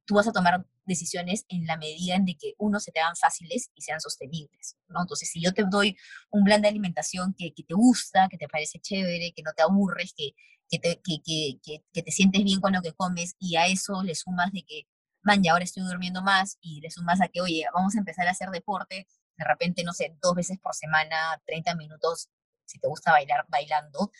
tú 0.07 0.15
vas 0.15 0.29
a 0.29 0.33
tomar 0.33 0.65
decisiones 0.87 1.45
en 1.49 1.67
la 1.67 1.77
medida 1.77 2.15
en 2.15 2.25
de 2.25 2.37
que 2.37 2.55
uno 2.59 2.81
se 2.81 2.93
te 2.93 3.01
hagan 3.01 3.17
fáciles 3.17 3.71
y 3.75 3.83
sean 3.83 4.01
sostenibles, 4.01 4.77
¿no? 4.89 5.03
Entonces, 5.03 5.29
si 5.31 5.43
yo 5.43 5.53
te 5.53 5.65
doy 5.69 5.97
un 6.31 6.45
plan 6.45 6.63
de 6.63 6.69
alimentación 6.69 7.35
que, 7.37 7.53
que 7.53 7.65
te 7.65 7.75
gusta, 7.75 8.29
que 8.29 8.39
te 8.39 8.49
parece 8.49 8.79
chévere, 8.79 9.33
que 9.35 9.43
no 9.43 9.53
te 9.53 9.63
aburres, 9.63 10.15
que, 10.17 10.31
que, 10.69 10.79
te, 10.79 11.01
que, 11.03 12.03
te 12.03 12.13
sientes 12.13 12.45
bien 12.45 12.61
con 12.61 12.73
lo 12.73 12.83
que 12.83 12.93
comes 12.93 13.35
y 13.39 13.57
a 13.57 13.67
eso 13.67 14.03
le 14.03 14.15
sumas 14.15 14.53
de 14.53 14.63
que, 14.67 14.83
man, 15.23 15.43
ya 15.43 15.53
ahora 15.53 15.65
estoy 15.65 15.83
durmiendo 15.85 16.23
más 16.23 16.57
y 16.61 16.81
le 16.81 16.91
sumas 16.91 17.21
a 17.21 17.29
que, 17.29 17.41
oye, 17.41 17.65
vamos 17.75 17.95
a 17.97 17.99
empezar 17.99 18.27
a 18.29 18.31
hacer 18.31 18.51
deporte, 18.51 19.07
de 19.37 19.45
repente, 19.45 19.85
no 19.85 19.93
sé, 19.93 20.17
dos 20.23 20.35
veces 20.35 20.59
por 20.61 20.75
semana, 20.75 21.41
30 21.47 21.75
minutos, 21.75 22.29
si 22.65 22.79
te 22.79 22.89
gusta 22.89 23.13
bailar, 23.13 23.45
bailando, 23.49 24.11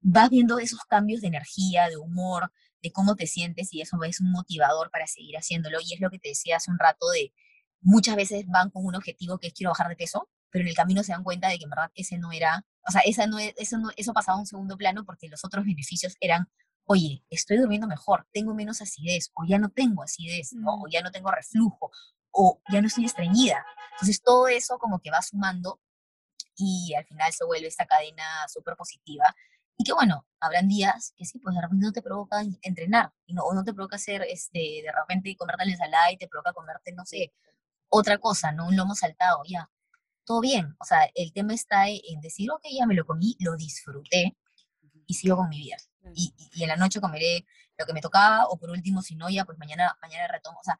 vas 0.00 0.30
viendo 0.30 0.58
esos 0.58 0.80
cambios 0.80 1.20
de 1.22 1.28
energía, 1.28 1.88
de 1.88 1.96
humor, 1.96 2.52
de 2.82 2.92
cómo 2.92 3.16
te 3.16 3.26
sientes 3.26 3.72
y 3.72 3.80
eso 3.80 4.02
es 4.04 4.20
un 4.20 4.30
motivador 4.32 4.90
para 4.90 5.06
seguir 5.06 5.36
haciéndolo. 5.36 5.78
Y 5.80 5.94
es 5.94 6.00
lo 6.00 6.10
que 6.10 6.18
te 6.18 6.30
decía 6.30 6.56
hace 6.56 6.70
un 6.70 6.78
rato 6.78 7.08
de 7.10 7.32
muchas 7.80 8.16
veces 8.16 8.46
van 8.48 8.70
con 8.70 8.84
un 8.84 8.94
objetivo 8.94 9.38
que 9.38 9.48
es 9.48 9.54
quiero 9.54 9.70
bajar 9.70 9.88
de 9.88 9.96
peso, 9.96 10.28
pero 10.50 10.62
en 10.62 10.68
el 10.68 10.74
camino 10.74 11.02
se 11.02 11.12
dan 11.12 11.24
cuenta 11.24 11.48
de 11.48 11.58
que 11.58 11.64
en 11.64 11.70
verdad 11.70 11.90
ese 11.94 12.18
no 12.18 12.32
era, 12.32 12.64
o 12.86 12.90
sea, 12.90 13.00
esa 13.02 13.26
no, 13.26 13.38
eso, 13.38 13.78
no, 13.78 13.90
eso 13.96 14.12
pasaba 14.12 14.36
a 14.36 14.40
un 14.40 14.46
segundo 14.46 14.76
plano 14.76 15.04
porque 15.04 15.28
los 15.28 15.44
otros 15.44 15.64
beneficios 15.64 16.16
eran, 16.20 16.48
oye, 16.84 17.24
estoy 17.30 17.58
durmiendo 17.58 17.86
mejor, 17.86 18.26
tengo 18.32 18.54
menos 18.54 18.82
acidez, 18.82 19.30
o 19.34 19.44
ya 19.46 19.58
no 19.58 19.70
tengo 19.70 20.02
acidez, 20.02 20.52
¿no? 20.52 20.74
o 20.74 20.86
mm. 20.86 20.90
ya 20.90 21.02
no 21.02 21.10
tengo 21.10 21.30
reflujo, 21.30 21.90
o 22.30 22.60
ya 22.70 22.80
no 22.80 22.86
estoy 22.88 23.04
estreñida. 23.04 23.64
Entonces 23.92 24.22
todo 24.22 24.48
eso 24.48 24.78
como 24.78 25.00
que 25.00 25.10
va 25.10 25.22
sumando 25.22 25.80
y 26.56 26.94
al 26.94 27.04
final 27.04 27.32
se 27.32 27.44
vuelve 27.44 27.68
esta 27.68 27.86
cadena 27.86 28.24
súper 28.48 28.76
positiva 28.76 29.34
y 29.82 29.84
que 29.84 29.92
bueno, 29.94 30.24
habrán 30.38 30.68
días 30.68 31.12
que 31.16 31.24
sí, 31.24 31.40
pues 31.40 31.56
de 31.56 31.60
repente 31.60 31.84
no 31.84 31.92
te 31.92 32.02
provoca 32.02 32.40
entrenar, 32.62 33.12
y 33.26 33.34
no, 33.34 33.42
o 33.42 33.52
no 33.52 33.64
te 33.64 33.74
provoca 33.74 33.96
hacer, 33.96 34.22
este, 34.22 34.60
de 34.60 34.92
repente 34.94 35.34
comerte 35.36 35.66
la 35.66 35.72
ensalada 35.72 36.12
y 36.12 36.16
te 36.16 36.28
provoca 36.28 36.52
comerte, 36.52 36.92
no 36.92 37.04
sé, 37.04 37.32
otra 37.88 38.18
cosa, 38.18 38.52
¿no? 38.52 38.68
Un 38.68 38.76
lomo 38.76 38.94
saltado, 38.94 39.42
ya. 39.44 39.68
Todo 40.24 40.40
bien, 40.40 40.76
o 40.78 40.84
sea, 40.84 41.10
el 41.16 41.32
tema 41.32 41.52
está 41.52 41.88
en 41.88 42.20
decir, 42.20 42.48
ok, 42.52 42.62
ya 42.78 42.86
me 42.86 42.94
lo 42.94 43.04
comí, 43.04 43.34
lo 43.40 43.56
disfruté 43.56 44.36
y 45.04 45.14
sigo 45.14 45.36
con 45.36 45.48
mi 45.48 45.58
vida. 45.58 45.78
Y, 46.14 46.32
y, 46.54 46.62
en 46.62 46.68
la 46.68 46.76
noche 46.76 47.00
comeré 47.00 47.44
lo 47.76 47.84
que 47.84 47.92
me 47.92 48.00
tocaba, 48.00 48.46
o 48.46 48.58
por 48.58 48.70
último, 48.70 49.02
si 49.02 49.16
no, 49.16 49.28
ya, 49.30 49.44
pues 49.44 49.58
mañana, 49.58 49.98
mañana 50.00 50.28
retomo. 50.28 50.60
O 50.60 50.64
sea, 50.64 50.78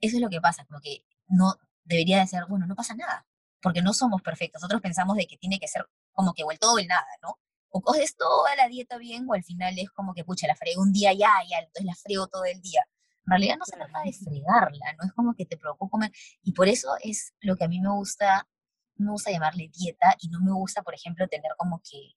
eso 0.00 0.16
es 0.16 0.22
lo 0.22 0.30
que 0.30 0.40
pasa, 0.40 0.64
como 0.66 0.80
que 0.80 1.04
no 1.26 1.56
debería 1.82 2.20
de 2.20 2.28
ser, 2.28 2.44
bueno, 2.48 2.66
no 2.66 2.76
pasa 2.76 2.94
nada, 2.94 3.26
porque 3.60 3.82
no 3.82 3.92
somos 3.92 4.22
perfectos. 4.22 4.62
Nosotros 4.62 4.82
pensamos 4.82 5.16
de 5.16 5.26
que 5.26 5.36
tiene 5.36 5.58
que 5.58 5.66
ser 5.66 5.88
como 6.12 6.32
que 6.32 6.44
o 6.44 6.52
el 6.52 6.60
todo 6.60 6.74
o 6.74 6.78
el 6.78 6.86
nada, 6.86 7.08
¿no? 7.22 7.38
O 7.70 7.80
coges 7.80 8.16
toda 8.16 8.54
la 8.56 8.68
dieta 8.68 8.98
bien 8.98 9.26
o 9.28 9.34
al 9.34 9.44
final 9.44 9.78
es 9.78 9.90
como 9.90 10.14
que, 10.14 10.24
pucha, 10.24 10.46
la 10.46 10.56
frego 10.56 10.82
un 10.82 10.92
día 10.92 11.12
ya, 11.12 11.32
ya, 11.48 11.58
entonces 11.58 11.84
la 11.84 11.94
frego 11.94 12.26
todo 12.28 12.44
el 12.44 12.60
día. 12.60 12.84
En 13.26 13.30
realidad 13.30 13.56
no 13.58 13.64
se 13.64 13.76
trata 13.76 14.02
de 14.04 14.12
fregarla, 14.12 14.92
no 14.98 15.06
es 15.06 15.12
como 15.12 15.34
que 15.34 15.46
te 15.46 15.56
preocupa 15.56 15.90
comer. 15.90 16.12
Y 16.42 16.52
por 16.52 16.68
eso 16.68 16.88
es 17.02 17.32
lo 17.40 17.56
que 17.56 17.64
a 17.64 17.68
mí 17.68 17.80
me 17.80 17.90
gusta, 17.90 18.48
me 18.96 19.10
gusta 19.10 19.30
llamarle 19.30 19.70
dieta 19.72 20.16
y 20.20 20.28
no 20.28 20.40
me 20.40 20.52
gusta, 20.52 20.82
por 20.82 20.94
ejemplo, 20.94 21.28
tener 21.28 21.52
como 21.56 21.80
que 21.80 22.14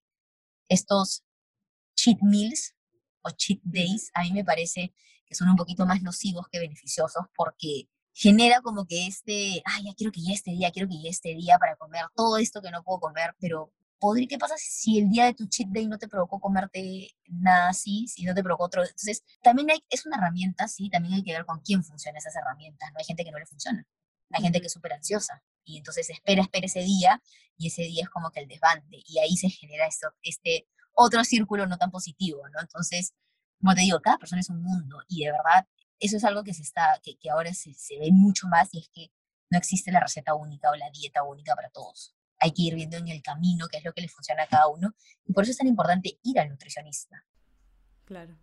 estos 0.70 1.24
cheat 1.96 2.18
meals 2.22 2.74
o 3.22 3.30
cheat 3.32 3.60
days, 3.64 4.12
a 4.14 4.24
mí 4.24 4.32
me 4.32 4.44
parece 4.44 4.94
que 5.26 5.36
son 5.36 5.50
un 5.50 5.56
poquito 5.56 5.86
más 5.86 6.02
nocivos 6.02 6.48
que 6.50 6.60
beneficiosos 6.60 7.26
porque 7.36 7.88
genera 8.14 8.62
como 8.62 8.86
que 8.86 9.08
este, 9.08 9.62
ay, 9.66 9.86
ya 9.86 9.94
quiero 9.96 10.12
que 10.12 10.22
ya 10.22 10.34
este 10.34 10.52
día, 10.52 10.72
quiero 10.72 10.88
que 10.88 11.02
ya 11.02 11.10
este 11.10 11.34
día 11.36 11.58
para 11.58 11.76
comer 11.76 12.06
todo 12.16 12.38
esto 12.38 12.62
que 12.62 12.72
no 12.72 12.84
puedo 12.84 13.00
comer, 13.00 13.36
pero 13.40 13.72
¿qué 14.30 14.38
pasa 14.38 14.56
si 14.58 15.00
el 15.00 15.10
día 15.10 15.26
de 15.26 15.34
tu 15.34 15.48
cheat 15.48 15.70
day 15.70 15.88
no 15.88 15.98
te 15.98 16.08
provocó 16.08 16.40
comerte 16.40 17.12
nada 17.28 17.70
así, 17.70 18.08
si 18.08 18.24
no 18.26 18.34
te 18.34 18.44
provocó 18.44 18.66
otro? 18.66 18.82
Entonces, 18.84 19.24
también 19.42 19.72
hay, 19.72 19.84
es 19.90 20.06
una 20.06 20.18
herramienta, 20.18 20.68
sí, 20.68 20.90
también 20.90 21.16
hay 21.16 21.24
que 21.24 21.34
ver 21.34 21.46
con 21.46 21.62
quién 21.62 21.84
funcionan 21.84 22.18
esas 22.18 22.36
herramientas, 22.36 22.90
¿no? 22.92 23.00
Hay 23.00 23.06
gente 23.06 23.24
que 23.24 23.32
no 23.32 23.40
le 23.40 23.46
funciona, 23.46 23.86
hay 24.32 24.42
gente 24.44 24.60
que 24.60 24.68
es 24.68 24.74
súper 24.74 24.94
ansiosa, 24.94 25.42
y 25.64 25.78
entonces 25.78 26.10
espera, 26.10 26.42
espera 26.42 26.66
ese 26.66 26.82
día, 26.82 27.22
y 27.58 27.68
ese 27.68 27.84
día 27.84 28.04
es 28.04 28.10
como 28.10 28.32
que 28.32 28.42
el 28.42 28.48
desbande, 28.48 29.02
y 29.06 29.20
ahí 29.20 29.38
se 29.38 29.50
genera 29.50 29.88
esto, 29.88 30.10
este 30.22 30.68
otro 30.94 31.24
círculo 31.24 31.66
no 31.68 31.78
tan 31.78 31.92
positivo, 31.92 32.42
¿no? 32.50 32.60
Entonces, 32.62 33.14
como 33.60 33.74
te 33.76 33.82
digo, 33.82 34.00
cada 34.02 34.18
persona 34.18 34.42
es 34.42 34.50
un 34.50 34.62
mundo, 34.62 35.02
y 35.08 35.26
de 35.26 35.32
verdad, 35.32 35.68
eso 36.00 36.18
es 36.18 36.24
algo 36.26 36.44
que 36.44 36.54
se 36.54 36.64
está, 36.64 37.00
que, 37.02 37.18
que 37.18 37.30
ahora 37.30 37.54
se, 37.54 37.74
se 37.74 37.98
ve 38.00 38.12
mucho 38.12 38.48
más, 38.48 38.70
y 38.74 38.80
es 38.80 38.90
que 38.94 39.12
no 39.50 39.58
existe 39.58 39.92
la 39.92 40.02
receta 40.02 40.36
única 40.36 40.70
o 40.72 40.76
la 40.76 40.90
dieta 40.92 41.24
única 41.24 41.56
para 41.56 41.70
todos 41.70 42.16
hay 42.44 42.52
que 42.52 42.62
ir 42.64 42.76
viendo 42.76 42.98
en 42.98 43.08
el 43.08 43.22
camino 43.22 43.68
qué 43.72 43.78
es 43.78 43.86
lo 43.86 43.94
que 43.94 44.02
le 44.02 44.10
funciona 44.10 44.44
a 44.44 44.48
cada 44.48 44.68
uno. 44.68 44.94
Y 45.26 45.32
por 45.32 45.44
eso 45.44 45.52
es 45.52 45.58
tan 45.58 45.68
importante 45.68 46.20
ir 46.24 46.40
al 46.40 46.50
nutricionista. 46.50 47.24
Claro. 48.04 48.38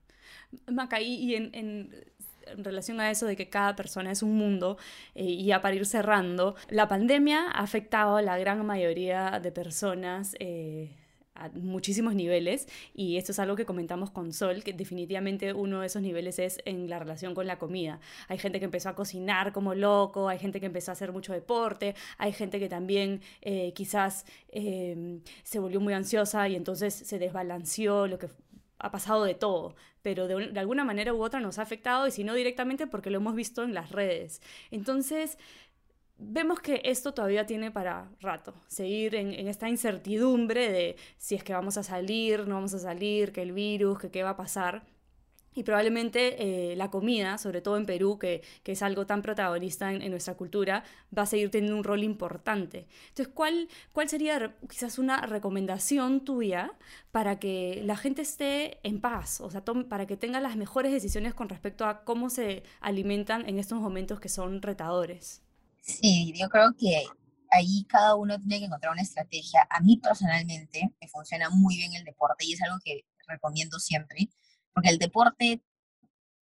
Maca, 0.67 1.01
y 1.01 1.35
en, 1.35 1.51
en, 1.55 2.13
relación 2.57 2.99
a 2.99 3.11
eso 3.11 3.27
de 3.27 3.37
que 3.37 3.51
cada 3.51 3.77
persona 3.77 4.11
es 4.11 4.23
un 4.23 4.37
mundo, 4.37 4.79
eh, 5.15 5.25
y 5.25 5.45
ya 5.45 5.61
para 5.61 5.75
ir 5.75 5.85
cerrando, 5.85 6.57
la 6.69 6.89
pandemia 6.89 7.51
ha 7.51 7.61
afectado 7.61 8.17
a 8.17 8.23
la 8.23 8.39
gran 8.39 8.65
mayoría 8.65 9.39
de 9.39 9.53
personas. 9.53 10.35
Eh, 10.41 10.97
a 11.35 11.49
muchísimos 11.51 12.15
niveles 12.15 12.67
y 12.95 13.17
esto 13.17 13.33
es 13.33 13.39
algo 13.39 13.57
que 13.57 13.65
comentamos 13.65 14.11
con 14.11 14.33
Sol, 14.33 14.63
que 14.63 14.73
definitivamente 14.73 15.53
uno 15.53 15.81
de 15.81 15.87
esos 15.87 16.03
niveles 16.03 16.39
es 16.39 16.59
en 16.65 16.89
la 16.89 16.99
relación 16.99 17.35
con 17.35 17.47
la 17.47 17.59
comida. 17.59 18.01
Hay 18.29 18.39
gente 18.39 18.59
que 18.59 18.65
empezó 18.65 18.89
a 18.89 18.95
cocinar 18.95 19.53
como 19.53 19.75
loco, 19.75 20.29
hay 20.29 20.39
gente 20.39 20.61
que 20.61 20.67
empezó 20.67 20.91
a 20.91 20.95
hacer 20.95 21.13
mucho 21.13 21.33
deporte, 21.33 21.95
hay 22.19 22.33
gente 22.33 22.59
que 22.59 22.69
también 22.69 23.21
eh, 23.43 23.73
quizás 23.75 24.25
em, 24.49 25.23
se 25.43 25.59
volvió 25.59 25.81
muy 25.81 25.95
ansiosa 25.95 26.49
y 26.49 26.57
entonces 26.57 26.95
se 26.95 27.19
desbalanceó, 27.19 28.07
lo 28.07 28.19
que 28.19 28.29
ha 28.79 28.91
pasado 28.91 29.25
de 29.25 29.35
todo, 29.35 29.77
pero 30.03 30.27
de, 30.27 30.49
de, 30.49 30.61
alguna 30.61 30.85
manera 30.85 31.13
u 31.13 31.23
otra 31.23 31.39
nos 31.41 31.59
ha 31.59 31.63
afectado 31.63 32.07
y 32.07 32.11
si 32.11 32.25
no 32.25 32.35
directamente 32.35 32.87
porque 32.87 33.11
lo 33.11 33.19
hemos 33.19 33.35
visto 33.35 33.63
en 33.63 33.75
las 33.75 33.93
redes. 33.93 34.41
Entonces, 34.71 35.37
vemos 36.21 36.61
que 36.61 36.83
esto 36.85 37.13
todavía 37.15 37.47
tiene 37.47 37.71
para 37.71 38.11
rato, 38.21 38.55
seguir 38.69 39.15
en, 39.15 39.49
esta 39.49 39.69
incertidumbre 39.69 40.71
de 40.71 40.97
si 41.19 41.35
es 41.35 41.43
que 41.43 41.53
vamos 41.53 41.77
a 41.77 41.83
salir, 41.83 42.47
no 42.47 42.57
vamos 42.57 42.75
a 42.75 42.79
salir, 42.79 43.33
que 43.33 43.43
el 43.43 43.53
virus, 43.53 43.99
que 43.99 44.11
qué 44.11 44.23
va 44.23 44.31
a 44.31 44.37
pasar. 44.37 44.85
Y 45.53 45.65
probablemente 45.65 46.73
eh, 46.73 46.77
la 46.77 46.93
comida, 46.93 47.37
sobre 47.37 47.61
todo 47.61 47.77
en 47.77 47.85
Perú, 47.85 48.21
que, 48.21 48.43
es 48.65 48.83
algo 48.83 49.05
tan 49.05 49.21
protagonista 49.21 49.93
en, 49.93 50.09
nuestra 50.11 50.35
cultura, 50.35 50.85
va 51.17 51.23
a 51.23 51.27
seguir 51.27 51.51
teniendo 51.51 51.77
un 51.77 51.83
rol 51.83 52.05
importante. 52.05 52.87
Entonces, 53.09 53.35
¿cuál, 53.35 53.69
cuál 53.93 54.09
sería 54.09 54.55
quizás 54.69 55.01
una 55.01 55.23
recomendación 55.23 56.25
tuya 56.25 56.73
para 57.11 57.41
que 57.41 57.83
la 57.85 57.97
gente 57.97 58.23
esté 58.23 58.79
en 58.85 59.01
paz? 59.01 59.41
O 59.41 59.51
sea, 59.51 59.65
para 59.65 60.07
que 60.07 60.17
tenga 60.17 60.41
las 60.41 60.55
mejores 60.57 60.93
decisiones 60.93 61.35
con 61.35 61.49
respecto 61.49 61.85
a 61.85 62.05
cómo 62.05 62.31
se 62.31 62.63
alimentan 62.81 63.49
en 63.49 63.59
estos 63.59 63.81
momentos 63.81 64.21
que 64.21 64.29
son 64.29 64.63
retadores. 64.63 65.43
Sí, 65.81 66.33
yo 66.37 66.49
creo 66.49 66.75
que 66.79 67.05
ahí 67.51 67.85
cada 67.89 68.15
uno 68.15 68.39
tiene 68.39 68.59
que 68.59 68.67
encontrar 68.67 68.93
una 68.93 69.03
estrategia. 69.03 69.67
A 69.71 69.81
mí 69.81 69.97
personalmente 69.99 70.95
me 71.01 71.09
funciona 71.09 71.51
muy 71.51 71.77
bien 71.77 71.95
el 71.95 72.05
deporte 72.05 72.45
y 72.45 72.55
es 72.55 72.63
algo 72.63 72.79
que 72.85 73.05
recomiendo 73.27 73.79
siempre, 73.79 74.29
porque 74.73 74.91
el 74.91 74.99
deporte, 74.99 75.63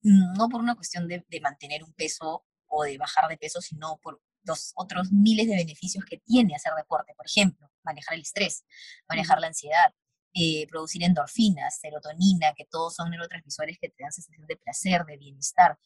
no 0.01 0.49
por 0.49 0.61
una 0.61 0.75
cuestión 0.75 1.07
de, 1.07 1.23
mantener 1.41 1.83
un 1.83 1.93
peso 1.93 2.45
o 2.67 2.83
de 2.83 2.97
bajar 2.97 3.29
de 3.29 3.37
peso, 3.37 3.61
sino 3.61 3.97
por 4.01 4.21
los 4.43 4.71
otros 4.75 5.11
miles 5.11 5.47
de 5.47 5.57
beneficios 5.57 6.05
que 6.05 6.17
tiene 6.17 6.55
hacer 6.55 6.73
deporte. 6.77 7.13
Por 7.15 7.25
ejemplo, 7.25 7.69
manejar 7.83 8.15
el 8.15 8.21
estrés, 8.21 8.65
manejar 9.07 9.39
la 9.39 9.47
ansiedad, 9.47 9.93
eh, 10.33 10.67
producir 10.67 11.03
endorfinas, 11.03 11.79
serotonina, 11.79 12.53
que 12.55 12.65
todos 12.65 12.95
son 12.95 13.09
neurotransmisores 13.09 13.77
que 13.79 13.89
te 13.89 14.03
dan 14.03 14.11
sensación 14.11 14.47
de 14.47 14.57
placer, 14.57 15.05
de 15.05 15.17
bienestar 15.17 15.77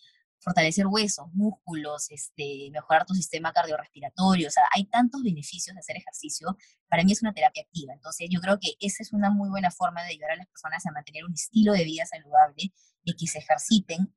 fortalecer 0.44 0.88
huesos, 0.88 1.28
músculos, 1.34 2.08
este, 2.10 2.70
mejorar 2.72 3.06
tu 3.06 3.14
sistema 3.14 3.54
cardiorrespiratorio, 3.54 4.48
o 4.48 4.52
sea, 4.52 4.64
hay 4.76 4.86
tantos 4.86 5.24
beneficios 5.24 5.74
de 5.74 5.80
hacer 5.80 5.98
ejercicio, 5.98 6.58
para 6.90 7.04
mí 7.04 7.12
es 7.14 7.22
una 7.22 7.34
terapia 7.34 7.64
activa, 7.64 7.94
entonces 7.94 8.28
yo 8.30 8.42
creo 8.42 8.60
que 8.60 8.74
esa 8.80 9.04
es 9.04 9.14
una 9.14 9.30
muy 9.30 9.50
buena 9.50 9.72
forma 9.72 10.04
de 10.04 10.10
ayudar 10.10 10.32
a 10.32 10.36
las 10.36 10.48
personas 10.48 10.86
a 10.86 10.92
mantener 10.92 11.24
un 11.26 11.34
estilo 11.34 11.74
de 11.74 11.86
vida 11.86 12.06
saludable 12.06 12.74
y 13.04 13.16
que 13.16 13.28
se 13.28 13.40
ejerciten 13.40 14.14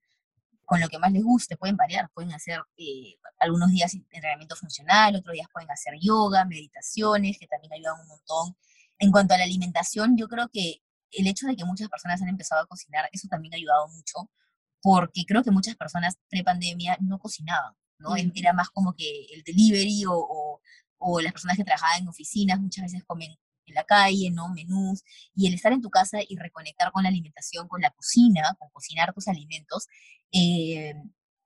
con 0.66 0.80
lo 0.80 0.88
que 0.88 0.98
más 0.98 1.12
les 1.12 1.22
guste, 1.22 1.56
pueden 1.56 1.76
variar, 1.76 2.10
pueden 2.12 2.32
hacer 2.32 2.60
eh, 2.76 3.14
algunos 3.38 3.70
días 3.70 3.94
entrenamiento 3.94 4.56
funcional, 4.56 5.14
otros 5.14 5.32
días 5.32 5.46
pueden 5.52 5.70
hacer 5.70 5.94
yoga, 6.00 6.44
meditaciones, 6.44 7.38
que 7.38 7.46
también 7.46 7.72
ayudan 7.72 8.00
un 8.00 8.08
montón. 8.08 8.56
En 8.98 9.12
cuanto 9.12 9.34
a 9.34 9.38
la 9.38 9.44
alimentación, 9.44 10.16
yo 10.16 10.26
creo 10.26 10.48
que 10.52 10.82
el 11.12 11.26
hecho 11.28 11.46
de 11.46 11.54
que 11.54 11.64
muchas 11.64 11.88
personas 11.88 12.20
han 12.20 12.28
empezado 12.28 12.62
a 12.62 12.66
cocinar, 12.66 13.08
eso 13.12 13.28
también 13.28 13.54
ha 13.54 13.56
ayudado 13.58 13.86
mucho, 13.88 14.28
porque 14.86 15.24
creo 15.26 15.42
que 15.42 15.50
muchas 15.50 15.74
personas 15.74 16.16
pre-pandemia 16.30 16.96
no 17.00 17.18
cocinaban, 17.18 17.74
¿no? 17.98 18.14
Era 18.14 18.52
más 18.52 18.70
como 18.70 18.94
que 18.94 19.26
el 19.34 19.42
delivery 19.42 20.04
o, 20.06 20.60
o, 20.98 21.20
las 21.20 21.32
personas 21.32 21.56
que 21.56 21.64
trabajaban 21.64 22.02
en 22.02 22.08
oficinas 22.08 22.60
muchas 22.60 22.84
veces 22.84 23.02
comen 23.04 23.32
en 23.66 23.74
la 23.74 23.82
calle, 23.82 24.30
¿no? 24.30 24.48
Menús, 24.48 25.02
y 25.34 25.48
el 25.48 25.54
estar 25.54 25.72
en 25.72 25.82
tu 25.82 25.90
casa 25.90 26.18
y 26.28 26.36
reconectar 26.36 26.92
con 26.92 27.02
la 27.02 27.08
alimentación, 27.08 27.66
con 27.66 27.80
la 27.80 27.90
cocina, 27.90 28.54
con 28.60 28.70
cocinar 28.70 29.12
tus 29.12 29.26
alimentos, 29.26 29.88
eh, 30.30 30.94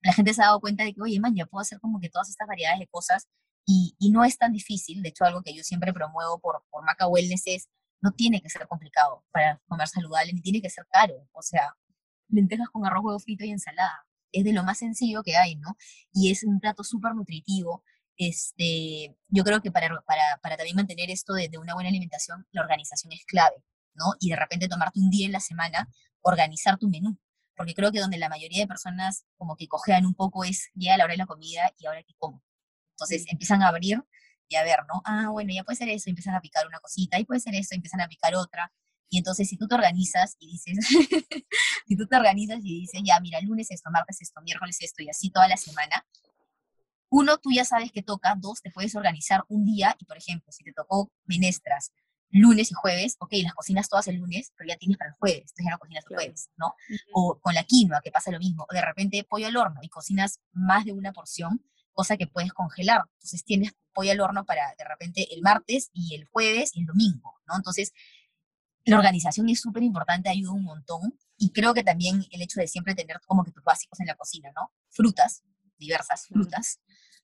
la 0.03 0.13
gente 0.13 0.35
se 0.35 0.43
ha 0.43 0.47
dado 0.49 0.61
cuenta 0.61 0.85
de 0.85 0.93
que, 0.93 1.01
oye, 1.01 1.19
man, 1.19 1.35
ya 1.35 1.47
puedo 1.47 1.63
hacer 1.63 1.81
como 1.81 1.99
que 1.99 2.11
todas 2.11 2.29
estas 2.29 2.47
variedades 2.47 2.81
de 2.81 2.89
cosas 2.89 3.27
y, 3.65 3.95
y, 3.99 4.11
no 4.11 4.23
es 4.23 4.37
tan 4.37 4.53
difícil. 4.53 5.03
De 5.03 5.09
hecho, 5.09 5.25
algo 5.25 5.43
que 5.43 5.55
yo 5.55 5.63
siempre 5.63 5.95
promuevo 5.95 6.39
por, 6.41 6.63
por 6.69 6.85
Maca 6.85 7.07
Wellness 7.09 7.45
es, 7.47 7.69
no 8.03 8.13
tiene 8.13 8.43
que 8.43 8.51
ser 8.51 8.69
complicado 8.69 9.25
para 9.33 9.63
comer 9.67 9.89
saludable, 9.89 10.35
ni 10.35 10.43
tiene 10.43 10.61
que 10.61 10.69
ser 10.69 10.87
caro. 10.93 11.27
O 11.33 11.41
sea, 11.41 11.75
lentejas 12.31 12.69
con 12.71 12.87
arroz, 12.87 13.05
huevo 13.05 13.19
frito 13.19 13.45
y 13.45 13.51
ensalada. 13.51 14.07
Es 14.33 14.45
de 14.45 14.53
lo 14.53 14.63
más 14.65 14.79
sencillo 14.79 15.23
que 15.23 15.37
hay, 15.37 15.57
¿no? 15.57 15.77
Y 16.13 16.31
es 16.31 16.45
un 16.45 16.61
plato 16.61 16.85
súper 16.85 17.15
nutritivo. 17.15 17.85
Este, 18.17 19.17
yo 19.29 19.45
creo 19.45 19.61
que 19.61 19.73
para, 19.73 19.89
para, 20.03 20.23
para 20.43 20.57
también 20.57 20.77
mantener 20.77 21.11
esto 21.11 21.33
de, 21.35 21.49
de, 21.49 21.59
una 21.59 21.75
buena 21.75 21.89
alimentación, 21.89 22.47
la 22.53 22.63
organización 22.63 23.13
es 23.13 23.25
clave, 23.25 23.57
¿no? 23.95 24.15
Y 24.21 24.31
de 24.31 24.37
repente 24.37 24.69
tomarte 24.69 25.01
un 25.01 25.11
día 25.11 25.27
en 25.27 25.33
la 25.33 25.41
semana, 25.41 25.89
organizar 26.23 26.79
tu 26.79 26.89
menú. 26.89 27.19
Porque 27.57 27.75
creo 27.75 27.93
que 27.93 28.01
donde 28.01 28.19
la 28.19 28.29
mayoría 28.29 28.63
de 28.63 28.67
personas 28.67 29.25
como 29.37 29.57
que 29.57 29.69
cojean 29.69 30.07
un 30.07 30.15
poco 30.15 30.45
es, 30.45 30.71
llega 30.75 30.97
la 30.97 31.05
hora 31.05 31.15
de 31.15 31.19
la 31.19 31.27
comida 31.27 31.73
y 31.79 31.87
ahora 31.87 32.03
qué 32.03 32.15
como. 32.17 32.43
Entonces 32.93 33.25
empiezan 33.31 33.63
a 33.63 33.69
abrir 33.69 34.03
y 34.51 34.57
a 34.57 34.65
ver, 34.65 34.81
¿no? 34.93 35.01
Ah, 35.05 35.29
bueno, 35.31 35.53
ya 35.55 35.65
puede 35.65 35.77
ser 35.77 35.89
eso, 35.89 36.11
empiezan 36.11 36.35
a 36.35 36.41
picar 36.41 36.67
una 36.67 36.81
cosita, 36.81 37.19
y 37.19 37.25
puede 37.25 37.41
ser 37.41 37.55
eso, 37.55 37.75
empiezan 37.75 38.01
a 38.01 38.09
picar 38.09 38.35
otra, 38.35 38.73
y 39.11 39.19
entonces 39.19 39.49
si 39.49 39.57
tú 39.57 39.67
te 39.67 39.75
organizas 39.75 40.37
y 40.39 40.53
dices, 40.53 40.79
si 41.87 41.97
tú 41.97 42.07
te 42.07 42.17
organizas 42.17 42.61
y 42.63 42.81
dices, 42.81 43.01
ya, 43.05 43.19
mira, 43.21 43.41
lunes 43.41 43.71
esto, 43.71 43.91
martes 43.91 44.23
esto, 44.23 44.41
miércoles 44.41 44.79
esto, 44.81 45.03
y 45.03 45.11
así 45.11 45.31
toda 45.31 45.49
la 45.49 45.57
semana, 45.57 46.07
uno, 47.11 47.39
tú 47.39 47.51
ya 47.53 47.65
sabes 47.65 47.91
que 47.91 48.03
toca, 48.03 48.37
dos, 48.39 48.63
te 48.63 48.71
puedes 48.71 48.95
organizar 48.95 49.45
un 49.49 49.65
día, 49.65 49.97
y 49.99 50.05
por 50.05 50.17
ejemplo, 50.17 50.53
si 50.53 50.63
te 50.63 50.73
tocó 50.73 51.11
menestras 51.25 51.93
lunes 52.31 52.71
y 52.71 52.75
jueves, 52.75 53.17
ok, 53.19 53.33
las 53.43 53.55
cocinas 53.55 53.89
todas 53.89 54.07
el 54.07 54.17
lunes, 54.17 54.53
pero 54.57 54.69
ya 54.69 54.77
tienes 54.77 54.97
para 54.97 55.11
el 55.11 55.17
jueves, 55.17 55.41
entonces 55.41 55.65
ya 55.65 55.71
no 55.73 55.79
cocinas 55.81 56.05
el 56.09 56.17
jueves, 56.17 56.51
¿no? 56.57 56.75
O 57.13 57.41
con 57.41 57.55
la 57.55 57.65
quinoa, 57.65 58.01
que 58.03 58.13
pasa 58.13 58.31
lo 58.31 58.39
mismo, 58.39 58.65
o 58.71 58.73
de 58.73 58.81
repente 58.81 59.25
pollo 59.29 59.49
al 59.49 59.57
horno 59.57 59.81
y 59.83 59.89
cocinas 59.89 60.39
más 60.53 60.85
de 60.85 60.93
una 60.93 61.13
porción, 61.13 61.65
cosa 61.93 62.17
que 62.17 62.29
puedes 62.29 62.53
congelar, 62.53 63.03
entonces 63.15 63.45
tienes 63.45 63.73
pollo 63.93 64.13
al 64.13 64.21
horno 64.21 64.45
para 64.45 64.73
de 64.79 64.85
repente 64.85 65.35
el 65.35 65.43
martes 65.43 65.91
y 65.93 66.15
el 66.15 66.25
jueves 66.27 66.71
y 66.75 66.81
el 66.81 66.87
domingo, 66.87 67.35
¿no? 67.49 67.57
Entonces, 67.57 67.93
la 68.85 68.97
organización 68.97 69.49
es 69.49 69.61
súper 69.61 69.83
importante, 69.83 70.29
ayuda 70.29 70.53
un 70.53 70.65
montón. 70.65 71.19
Y 71.37 71.53
creo 71.53 71.75
que 71.75 71.85
también 71.85 72.25
el 72.31 72.43
hecho 72.43 72.61
de 72.61 72.67
siempre 72.67 72.95
tener 72.95 73.21
como 73.27 73.45
que 73.45 73.53
tus 73.53 73.63
básicos 73.63 74.01
en 74.01 74.07
la 74.07 74.15
cocina, 74.15 74.51
¿no? 74.55 74.73
Frutas, 74.89 75.43
diversas 75.79 76.27
frutas, 76.27 76.81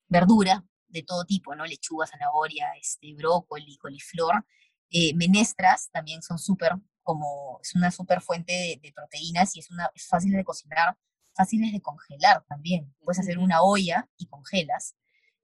verdura 0.09 0.64
de 0.88 1.02
todo 1.02 1.24
tipo, 1.24 1.54
¿no? 1.54 1.64
Lechuga, 1.66 2.07
zanahoria, 2.07 2.66
este, 2.80 3.14
brócoli, 3.14 3.76
coliflor. 3.76 4.46
Eh, 4.90 5.14
menestras 5.14 5.90
también 5.90 6.22
son 6.22 6.38
súper, 6.38 6.72
como, 7.02 7.59
es 7.62 7.74
una 7.74 7.90
súper 7.90 8.20
fuente 8.20 8.80
de, 8.82 8.92
proteínas 8.92 9.57
y 9.57 9.61
es, 9.61 9.70
una, 9.70 9.90
es 9.94 10.07
fácil 10.07 10.32
de 10.32 10.44
cocinar, 10.44 10.96
fáciles 11.34 11.72
de 11.72 11.80
congelar 11.80 12.44
también. 12.48 12.94
Puedes 13.00 13.18
hacer 13.20 13.38
una 13.38 13.62
olla 13.62 14.09
y 14.16 14.26
congelas. 14.26 14.94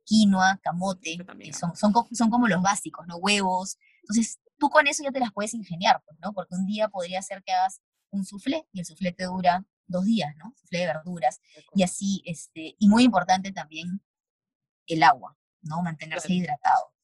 Quinoa, 0.04 0.58
camote, 0.62 1.16
son, 1.52 1.76
son, 1.76 1.92
son 2.12 2.30
como 2.30 2.48
los 2.48 2.60
básicos, 2.60 3.06
¿no? 3.06 3.16
Huevos. 3.16 3.78
Entonces, 4.02 4.40
tú 4.62 4.70
con 4.70 4.86
eso 4.86 5.02
ya 5.02 5.10
te 5.10 5.18
las 5.18 5.32
puedes 5.32 5.54
ingeniar, 5.54 6.00
pues, 6.06 6.16
¿no? 6.20 6.32
Porque 6.32 6.54
un 6.54 6.66
día 6.66 6.86
podría 6.86 7.20
ser 7.20 7.42
que 7.42 7.50
hagas 7.50 7.80
un 8.10 8.24
soufflé 8.24 8.64
y 8.70 8.78
el 8.78 8.86
soufflé 8.86 9.10
te 9.10 9.24
dura 9.24 9.64
dos 9.88 10.04
días, 10.04 10.36
¿no? 10.36 10.54
Soufflé 10.56 10.78
de 10.78 10.86
verduras. 10.86 11.40
Y 11.74 11.82
así, 11.82 12.22
este, 12.26 12.76
y 12.78 12.88
muy 12.88 13.02
importante 13.02 13.50
también 13.50 14.00
el 14.86 15.02
agua, 15.02 15.36
¿no? 15.62 15.82
Mantenerse 15.82 16.32
hidratado. 16.32 16.94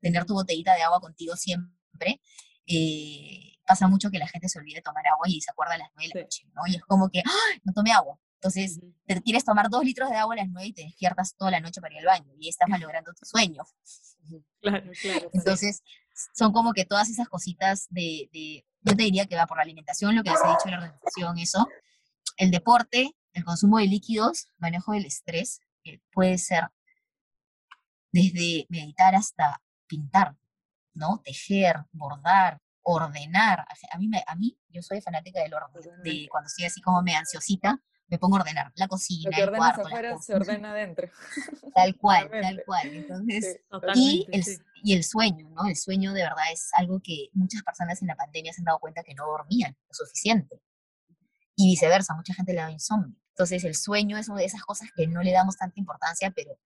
Tener 0.00 0.26
tu 0.26 0.34
botellita 0.34 0.76
de 0.76 0.82
agua 0.82 1.00
contigo 1.00 1.34
siempre. 1.34 2.20
Eh, 2.66 3.56
pasa 3.66 3.88
mucho 3.88 4.12
que 4.12 4.18
la 4.20 4.28
gente 4.28 4.48
se 4.48 4.60
olvide 4.60 4.76
de 4.76 4.82
tomar 4.82 5.04
agua 5.08 5.28
y 5.28 5.40
se 5.40 5.50
acuerda 5.50 5.74
a 5.74 5.78
las 5.78 5.88
nueve 5.96 6.12
de 6.14 6.20
la 6.20 6.24
noche, 6.24 6.46
¿no? 6.54 6.62
Y 6.68 6.76
es 6.76 6.82
como 6.82 7.10
que, 7.10 7.18
¡ay! 7.18 7.60
No 7.64 7.72
tomé 7.72 7.90
agua. 7.90 8.16
Entonces, 8.34 8.78
te 9.06 9.20
quieres 9.22 9.44
tomar 9.44 9.68
dos 9.70 9.82
litros 9.82 10.08
de 10.08 10.16
agua 10.16 10.34
a 10.34 10.36
las 10.36 10.48
nueve 10.48 10.68
y 10.68 10.72
te 10.72 10.82
despiertas 10.82 11.34
toda 11.34 11.50
la 11.50 11.58
noche 11.58 11.80
para 11.80 11.94
ir 11.94 12.00
al 12.00 12.06
baño 12.06 12.32
y 12.38 12.48
estás 12.48 12.68
malogrando 12.68 13.12
tu 13.12 13.26
sueño. 13.26 13.64
Claro, 14.60 14.92
claro. 15.02 15.30
Entonces, 15.34 15.82
son 16.34 16.52
como 16.52 16.72
que 16.72 16.84
todas 16.84 17.08
esas 17.08 17.28
cositas 17.28 17.86
de, 17.90 18.28
de, 18.32 18.64
yo 18.82 18.96
te 18.96 19.02
diría 19.02 19.26
que 19.26 19.36
va 19.36 19.46
por 19.46 19.58
la 19.58 19.62
alimentación, 19.62 20.14
lo 20.14 20.22
que 20.22 20.30
les 20.30 20.40
he 20.44 20.48
dicho, 20.48 20.68
la 20.68 20.78
organización, 20.78 21.38
eso, 21.38 21.68
el 22.36 22.50
deporte, 22.50 23.16
el 23.32 23.44
consumo 23.44 23.78
de 23.78 23.86
líquidos, 23.86 24.48
manejo 24.58 24.92
del 24.92 25.06
estrés, 25.06 25.60
que 25.82 26.00
puede 26.12 26.38
ser 26.38 26.68
desde 28.12 28.66
meditar 28.68 29.14
hasta 29.14 29.62
pintar, 29.86 30.36
¿no? 30.94 31.20
Tejer, 31.24 31.84
bordar, 31.92 32.60
ordenar. 32.82 33.66
A 33.92 33.98
mí, 33.98 34.10
a 34.26 34.34
mí 34.34 34.58
yo 34.68 34.82
soy 34.82 35.00
fanática 35.00 35.40
del 35.40 35.54
orden, 35.54 36.02
de 36.02 36.28
cuando 36.30 36.46
estoy 36.46 36.64
así 36.64 36.80
como 36.80 37.02
me 37.02 37.16
ansiosita, 37.16 37.80
me 38.08 38.18
pongo 38.18 38.36
a 38.36 38.40
ordenar 38.40 38.72
la 38.74 38.88
cocina, 38.88 39.30
Lo 39.30 39.36
que 39.36 39.42
el 39.42 39.56
cuarto, 39.56 39.86
afuera 39.86 40.18
se 40.18 40.34
ordena 40.34 40.70
adentro. 40.70 41.08
Tal 41.74 41.96
cual, 41.96 42.28
tal 42.30 42.62
cual. 42.66 42.88
Entonces, 42.88 43.60
y, 43.94 44.26
el, 44.32 44.42
y 44.82 44.94
el 44.94 45.04
sueño, 45.04 45.48
¿no? 45.50 45.68
El 45.68 45.76
sueño 45.76 46.12
de 46.12 46.22
verdad 46.22 46.44
es 46.52 46.70
algo 46.72 47.00
que 47.00 47.28
muchas 47.34 47.62
personas 47.62 48.00
en 48.02 48.08
la 48.08 48.16
pandemia 48.16 48.52
se 48.52 48.62
han 48.62 48.64
dado 48.64 48.80
cuenta 48.80 49.04
que 49.04 49.14
no 49.14 49.26
dormían 49.26 49.76
lo 49.86 49.94
suficiente. 49.94 50.60
Y 51.54 51.70
viceversa, 51.70 52.14
mucha 52.14 52.34
gente 52.34 52.52
le 52.52 52.60
da 52.60 52.70
insomnio. 52.70 53.14
Entonces, 53.30 53.62
el 53.62 53.76
sueño 53.76 54.16
es 54.18 54.28
una 54.28 54.40
de 54.40 54.46
esas 54.46 54.62
cosas 54.62 54.88
que 54.96 55.06
no 55.06 55.22
le 55.22 55.30
damos 55.30 55.56
tanta 55.56 55.78
importancia, 55.78 56.32
pero 56.32 56.58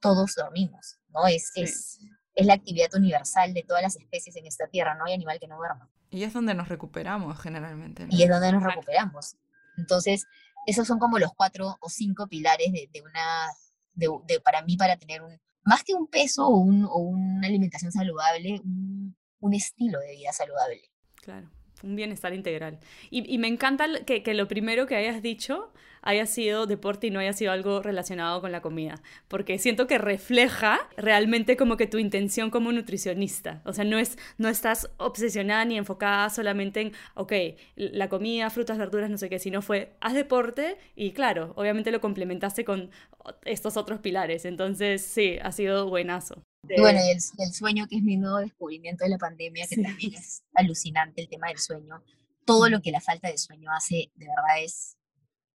todos 0.00 0.34
dormimos, 0.34 0.98
¿no? 1.08 1.26
Es, 1.26 1.50
es, 1.54 2.00
es 2.34 2.46
la 2.46 2.54
actividad 2.54 2.94
universal 2.94 3.54
de 3.54 3.62
todas 3.62 3.82
las 3.82 3.96
especies 3.96 4.36
en 4.36 4.46
esta 4.46 4.66
tierra, 4.66 4.94
no 4.94 5.06
hay 5.06 5.14
animal 5.14 5.38
que 5.40 5.48
no 5.48 5.56
duerma. 5.56 5.88
Y 6.10 6.24
es 6.24 6.34
donde 6.34 6.54
nos 6.54 6.68
recuperamos 6.68 7.40
generalmente. 7.40 8.06
¿no? 8.06 8.08
Y 8.14 8.22
es 8.22 8.28
donde 8.28 8.52
nos 8.52 8.62
recuperamos. 8.62 9.36
Entonces, 9.76 10.26
esos 10.66 10.86
son 10.86 10.98
como 10.98 11.18
los 11.18 11.32
cuatro 11.34 11.76
o 11.80 11.88
cinco 11.88 12.26
pilares 12.26 12.72
de, 12.72 13.02
una, 13.02 13.48
de, 13.94 14.40
para 14.40 14.62
mí, 14.62 14.76
para 14.76 14.96
tener 14.96 15.22
un, 15.22 15.38
más 15.64 15.82
que 15.82 15.94
un 15.94 16.06
peso 16.06 16.46
o, 16.46 16.58
un, 16.58 16.84
o 16.84 16.98
una 16.98 17.46
alimentación 17.46 17.92
saludable, 17.92 18.60
un, 18.64 19.16
un, 19.40 19.54
estilo 19.54 19.98
de 20.00 20.16
vida 20.16 20.32
saludable. 20.32 20.82
Claro, 21.16 21.50
un 21.82 21.96
bienestar 21.96 22.34
integral. 22.34 22.78
Y, 23.10 23.38
me 23.38 23.48
encanta 23.48 23.86
que, 24.04 24.34
lo 24.34 24.48
primero 24.48 24.86
que 24.86 24.96
hayas 24.96 25.22
dicho 25.22 25.72
haya 26.04 26.26
sido 26.26 26.66
deporte 26.66 27.08
y 27.08 27.10
no 27.10 27.18
haya 27.18 27.32
sido 27.32 27.50
algo 27.50 27.82
relacionado 27.82 28.40
con 28.40 28.52
la 28.52 28.60
comida, 28.60 29.02
porque 29.26 29.58
siento 29.58 29.86
que 29.86 29.98
refleja 29.98 30.78
realmente 30.96 31.56
como 31.56 31.76
que 31.76 31.86
tu 31.86 31.98
intención 31.98 32.50
como 32.50 32.70
nutricionista, 32.72 33.62
o 33.64 33.72
sea, 33.72 33.84
no, 33.84 33.98
es, 33.98 34.18
no 34.38 34.48
estás 34.48 34.90
obsesionada 34.98 35.64
ni 35.64 35.76
enfocada 35.78 36.28
solamente 36.30 36.82
en, 36.82 36.92
ok, 37.14 37.32
la 37.74 38.08
comida, 38.08 38.50
frutas, 38.50 38.78
verduras, 38.78 39.10
no 39.10 39.18
sé 39.18 39.28
qué, 39.28 39.38
sino 39.38 39.62
fue, 39.62 39.96
haz 40.00 40.14
deporte 40.14 40.76
y 40.94 41.12
claro, 41.12 41.54
obviamente 41.56 41.90
lo 41.90 42.00
complementaste 42.00 42.64
con 42.64 42.90
estos 43.44 43.76
otros 43.76 44.00
pilares, 44.00 44.44
entonces 44.44 45.02
sí, 45.02 45.38
ha 45.42 45.52
sido 45.52 45.88
buenazo. 45.88 46.42
Y 46.68 46.80
bueno, 46.80 46.98
y 46.98 47.10
el, 47.10 47.18
el, 47.38 47.52
sueño, 47.52 47.86
que 47.88 47.96
es 47.96 48.02
mi 48.02 48.16
nuevo 48.16 48.38
descubrimiento 48.38 49.04
de 49.04 49.10
la 49.10 49.18
pandemia, 49.18 49.66
que 49.68 49.76
sí. 49.76 49.82
también 49.82 50.14
es 50.14 50.42
alucinante 50.54 51.20
el 51.20 51.28
tema 51.28 51.48
del 51.48 51.58
sueño. 51.58 52.02
Todo 52.46 52.68
lo 52.68 52.80
que 52.80 52.90
la 52.90 53.00
falta 53.00 53.28
de 53.28 53.36
sueño 53.36 53.70
hace, 53.70 54.10
de 54.14 54.26
verdad, 54.26 54.62
es 54.62 54.96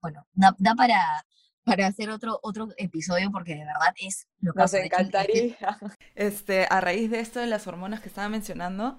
bueno, 0.01 0.25
da, 0.33 0.55
da, 0.57 0.75
para, 0.75 1.25
para 1.63 1.87
hacer 1.87 2.09
otro, 2.09 2.39
otro 2.43 2.69
episodio 2.77 3.31
porque 3.31 3.53
de 3.53 3.65
verdad 3.65 3.93
es 3.99 4.27
lo 4.39 4.53
que 4.53 4.59
nos 4.59 4.73
encantaría. 4.73 5.55
Este, 6.15 6.67
a 6.69 6.81
raíz 6.81 7.09
de 7.11 7.19
esto 7.19 7.39
de 7.39 7.47
las 7.47 7.67
hormonas 7.67 8.01
que 8.01 8.09
estaba 8.09 8.29
mencionando, 8.29 8.97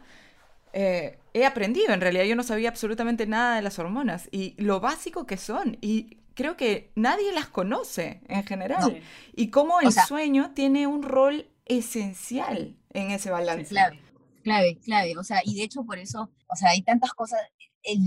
eh, 0.72 1.18
he 1.34 1.44
aprendido, 1.44 1.92
en 1.92 2.00
realidad 2.00 2.24
yo 2.24 2.36
no 2.36 2.42
sabía 2.42 2.68
absolutamente 2.68 3.26
nada 3.26 3.56
de 3.56 3.62
las 3.62 3.78
hormonas 3.78 4.28
y 4.30 4.54
lo 4.62 4.80
básico 4.80 5.26
que 5.26 5.36
son 5.36 5.76
y 5.80 6.18
creo 6.34 6.56
que 6.56 6.92
nadie 6.94 7.32
las 7.32 7.48
conoce 7.48 8.22
en 8.28 8.44
general. 8.44 8.80
No. 8.80 9.00
Y 9.34 9.48
cómo 9.50 9.80
el 9.80 9.88
o 9.88 9.90
sea, 9.90 10.06
sueño 10.06 10.52
tiene 10.54 10.86
un 10.86 11.02
rol 11.02 11.50
esencial 11.66 12.76
en 12.90 13.10
ese 13.10 13.30
balance. 13.30 13.68
Clave, 13.68 14.00
clave, 14.42 14.78
clave. 14.82 15.18
O 15.18 15.24
sea, 15.24 15.40
y 15.44 15.56
de 15.56 15.64
hecho 15.64 15.84
por 15.84 15.98
eso, 15.98 16.30
o 16.48 16.56
sea, 16.56 16.70
hay 16.70 16.82
tantas 16.82 17.12
cosas, 17.12 17.40
el, 17.82 18.00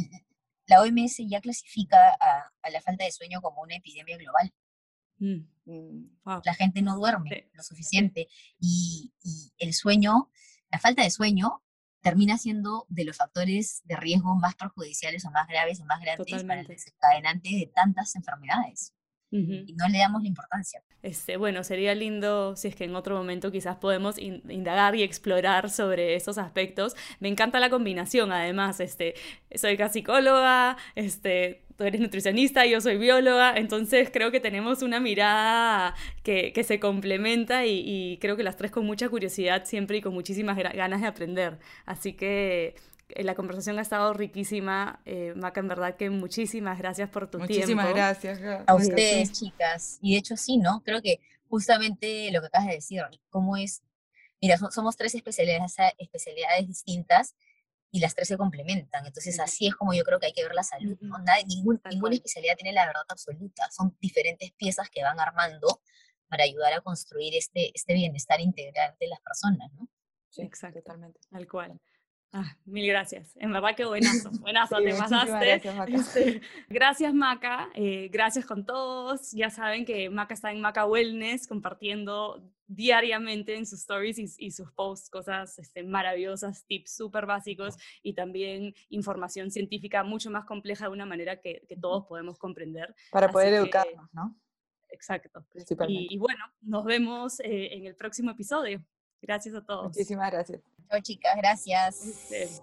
la 0.66 0.82
OMS 0.82 1.18
ya 1.28 1.42
clasifica 1.42 1.98
a, 2.20 2.52
a, 2.62 2.70
la 2.70 2.82
falta 2.82 3.04
de 3.06 3.12
sueño 3.12 3.42
como 3.42 3.62
una 3.62 3.76
epidemia 3.76 4.18
global. 4.18 4.54
Mm. 5.20 5.54
Mm, 5.66 6.10
la 6.44 6.54
gente 6.54 6.82
no 6.82 6.96
duerme 6.96 7.50
lo 7.54 7.64
suficiente 7.64 8.28
y, 8.60 9.14
el 9.58 9.74
sueño, 9.74 10.30
la 10.70 10.80
falta 10.80 11.04
de 11.04 11.10
sueño 11.10 11.64
termina 12.02 12.38
siendo 12.38 12.86
de 12.90 13.06
los 13.06 13.16
factores 13.16 13.82
de 13.86 13.96
riesgo 13.96 14.36
más 14.36 14.56
perjudiciales 14.56 15.24
o 15.26 15.32
más 15.32 15.48
graves 15.48 15.80
o 15.80 15.86
más 15.86 16.02
grandes 16.02 16.44
para 16.44 16.60
el 16.60 16.68
desencadenante 16.68 17.50
de 17.50 17.72
tantas 17.74 18.16
enfermedades 18.16 18.94
y 19.34 19.74
no 19.74 19.88
le 19.90 19.98
damos 19.98 20.22
la 20.22 20.28
importancia. 20.28 20.82
Este, 21.02 21.38
bueno, 21.38 21.64
sería 21.64 21.96
lindo 21.96 22.56
si 22.56 22.70
es 22.70 22.76
que 22.76 22.86
en 22.86 22.96
otro 22.96 23.18
momento 23.18 23.52
quizás 23.52 23.76
podemos 23.76 24.18
indagar 24.18 24.96
y 24.96 25.04
explorar 25.04 25.70
sobre 25.70 26.16
esos 26.16 26.38
aspectos. 26.38 26.96
Me 27.20 27.28
encanta 27.28 27.60
la 27.60 27.70
combinación, 27.70 28.32
además, 28.32 28.80
este, 28.80 29.16
soy 29.54 29.76
casi 29.76 30.00
psicóloga, 30.00 30.78
este, 30.96 31.64
tú 31.78 31.84
eres 31.84 32.00
nutricionista, 32.00 32.66
yo 32.66 32.80
soy 32.80 32.98
bióloga, 32.98 33.56
entonces 33.58 34.10
creo 34.14 34.32
que 34.32 34.40
tenemos 34.40 34.82
una 34.82 35.00
mirada 35.00 35.96
que, 36.24 36.54
que 36.54 36.64
se 36.64 36.80
complementa 36.80 37.66
y, 37.66 37.84
y, 37.86 38.18
creo 38.20 38.38
que 38.38 38.44
las 38.44 38.56
tres 38.56 38.72
con 38.72 38.86
mucha 38.86 39.10
curiosidad 39.10 39.66
siempre 39.66 39.98
y 39.98 40.02
con 40.02 40.14
muchísimas 40.14 40.58
ganas 40.58 41.02
de 41.02 41.08
aprender. 41.08 41.60
Así 41.86 42.14
que 42.14 42.76
la 43.10 43.36
conversación 43.36 43.78
ha 43.80 43.82
estado 43.82 44.14
riquísima. 44.14 45.02
Eh, 45.06 45.34
Maca, 45.36 45.60
en 45.60 45.68
verdad 45.68 45.96
que 45.96 46.10
muchísimas 46.10 46.78
gracias 46.78 47.10
por 47.10 47.30
tu 47.30 47.38
tiempo. 47.38 47.54
Muchísimas 47.54 47.90
gracias. 47.90 48.40
A 48.66 48.76
ustedes, 48.76 49.32
chicas. 49.32 50.00
Y 50.02 50.14
de 50.14 50.20
hecho 50.20 50.38
sí, 50.38 50.58
¿no? 50.58 50.82
Creo 50.84 51.02
que 51.02 51.20
justamente 51.50 52.32
lo 52.32 52.42
que 52.42 52.48
acabas 52.48 52.68
de 52.68 52.76
decir, 52.76 53.02
cómo 53.30 53.58
es, 53.58 53.84
mira, 54.42 54.58
somos 54.58 54.98
tres 54.98 55.16
especialidades, 55.16 55.76
especialidades 55.98 56.68
distintas 56.68 57.36
y 57.92 58.00
las 58.00 58.16
tres 58.16 58.28
se 58.28 58.38
complementan. 58.38 59.06
Entonces 59.06 59.40
así 59.40 59.68
es 59.68 59.76
como 59.76 59.94
yo 59.94 60.04
creo 60.04 60.20
que 60.20 60.28
hay 60.28 60.34
que 60.34 60.44
ver 60.44 60.56
la 60.56 60.64
salud. 60.64 60.98
¿no? 61.02 61.18
ninguna 61.46 62.16
especialidad 62.16 62.56
tiene 62.56 62.74
la 62.74 62.88
verdad 62.88 63.04
absoluta. 63.08 63.70
Son 63.70 63.96
diferentes 64.02 64.52
piezas 64.54 64.90
que 64.90 65.04
van 65.04 65.20
armando 65.20 65.82
para 66.28 66.46
ayudar 66.46 66.74
a 66.74 66.82
construir 66.82 67.36
este, 67.36 67.72
este 67.76 67.94
bienestar 67.94 68.42
integral 68.42 68.96
de 69.00 69.08
las 69.08 69.20
personas, 69.22 69.72
¿no? 69.74 69.88
Sí, 70.32 70.42
exacto, 70.42 70.80
totalmente. 70.80 71.20
Tal 71.30 71.48
cual. 71.48 71.80
Ah, 72.36 72.58
mil 72.66 72.88
gracias. 72.88 73.38
En 73.38 73.54
verdad 73.54 73.76
que 73.76 73.86
buenazo, 73.86 74.32
buenazo, 74.42 74.78
te 74.78 74.96
pasaste. 74.96 75.30
Gracias, 75.30 75.76
Maca. 75.76 75.96
Este, 75.96 76.42
gracias, 76.68 77.14
Maca. 77.14 77.70
Eh, 77.76 78.10
gracias 78.12 78.44
con 78.46 78.66
todos. 78.66 79.32
Ya 79.34 79.52
saben 79.52 79.86
que 79.86 80.10
Maca 80.10 80.34
está 80.34 80.52
en 80.52 80.60
Maca 80.60 80.88
Wellness 80.88 81.48
compartiendo 81.48 82.44
diariamente 82.66 83.56
en 83.56 83.68
sus 83.68 83.82
stories 83.82 84.18
y, 84.18 84.50
sus 84.50 84.72
posts 84.72 85.12
cosas 85.12 85.60
este, 85.60 85.84
maravillosas, 85.84 86.66
tips 86.66 86.96
súper 86.96 87.28
básicos 87.28 87.78
y 88.02 88.14
también 88.14 88.74
información 88.90 89.52
científica 89.52 90.04
mucho 90.04 90.32
más 90.32 90.46
compleja 90.46 90.86
de 90.86 90.92
una 90.92 91.06
manera 91.06 91.40
que, 91.40 91.68
todos 91.80 92.08
podemos 92.08 92.40
comprender. 92.40 92.96
Para 93.12 93.30
poder 93.30 93.54
educarnos, 93.54 94.12
¿no? 94.12 94.36
Exacto. 94.90 95.46
Y, 95.88 96.18
bueno, 96.18 96.46
nos 96.62 96.84
vemos 96.84 97.40
eh, 97.42 97.74
en 97.74 97.86
el 97.86 97.96
próximo 97.96 98.32
episodio. 98.32 98.84
Gracias 99.22 99.54
a 99.54 99.64
todos. 99.64 99.86
Muchísimas 99.86 100.32
gracias. 100.32 100.62
Chicas, 101.02 101.36
gracias. 101.36 102.62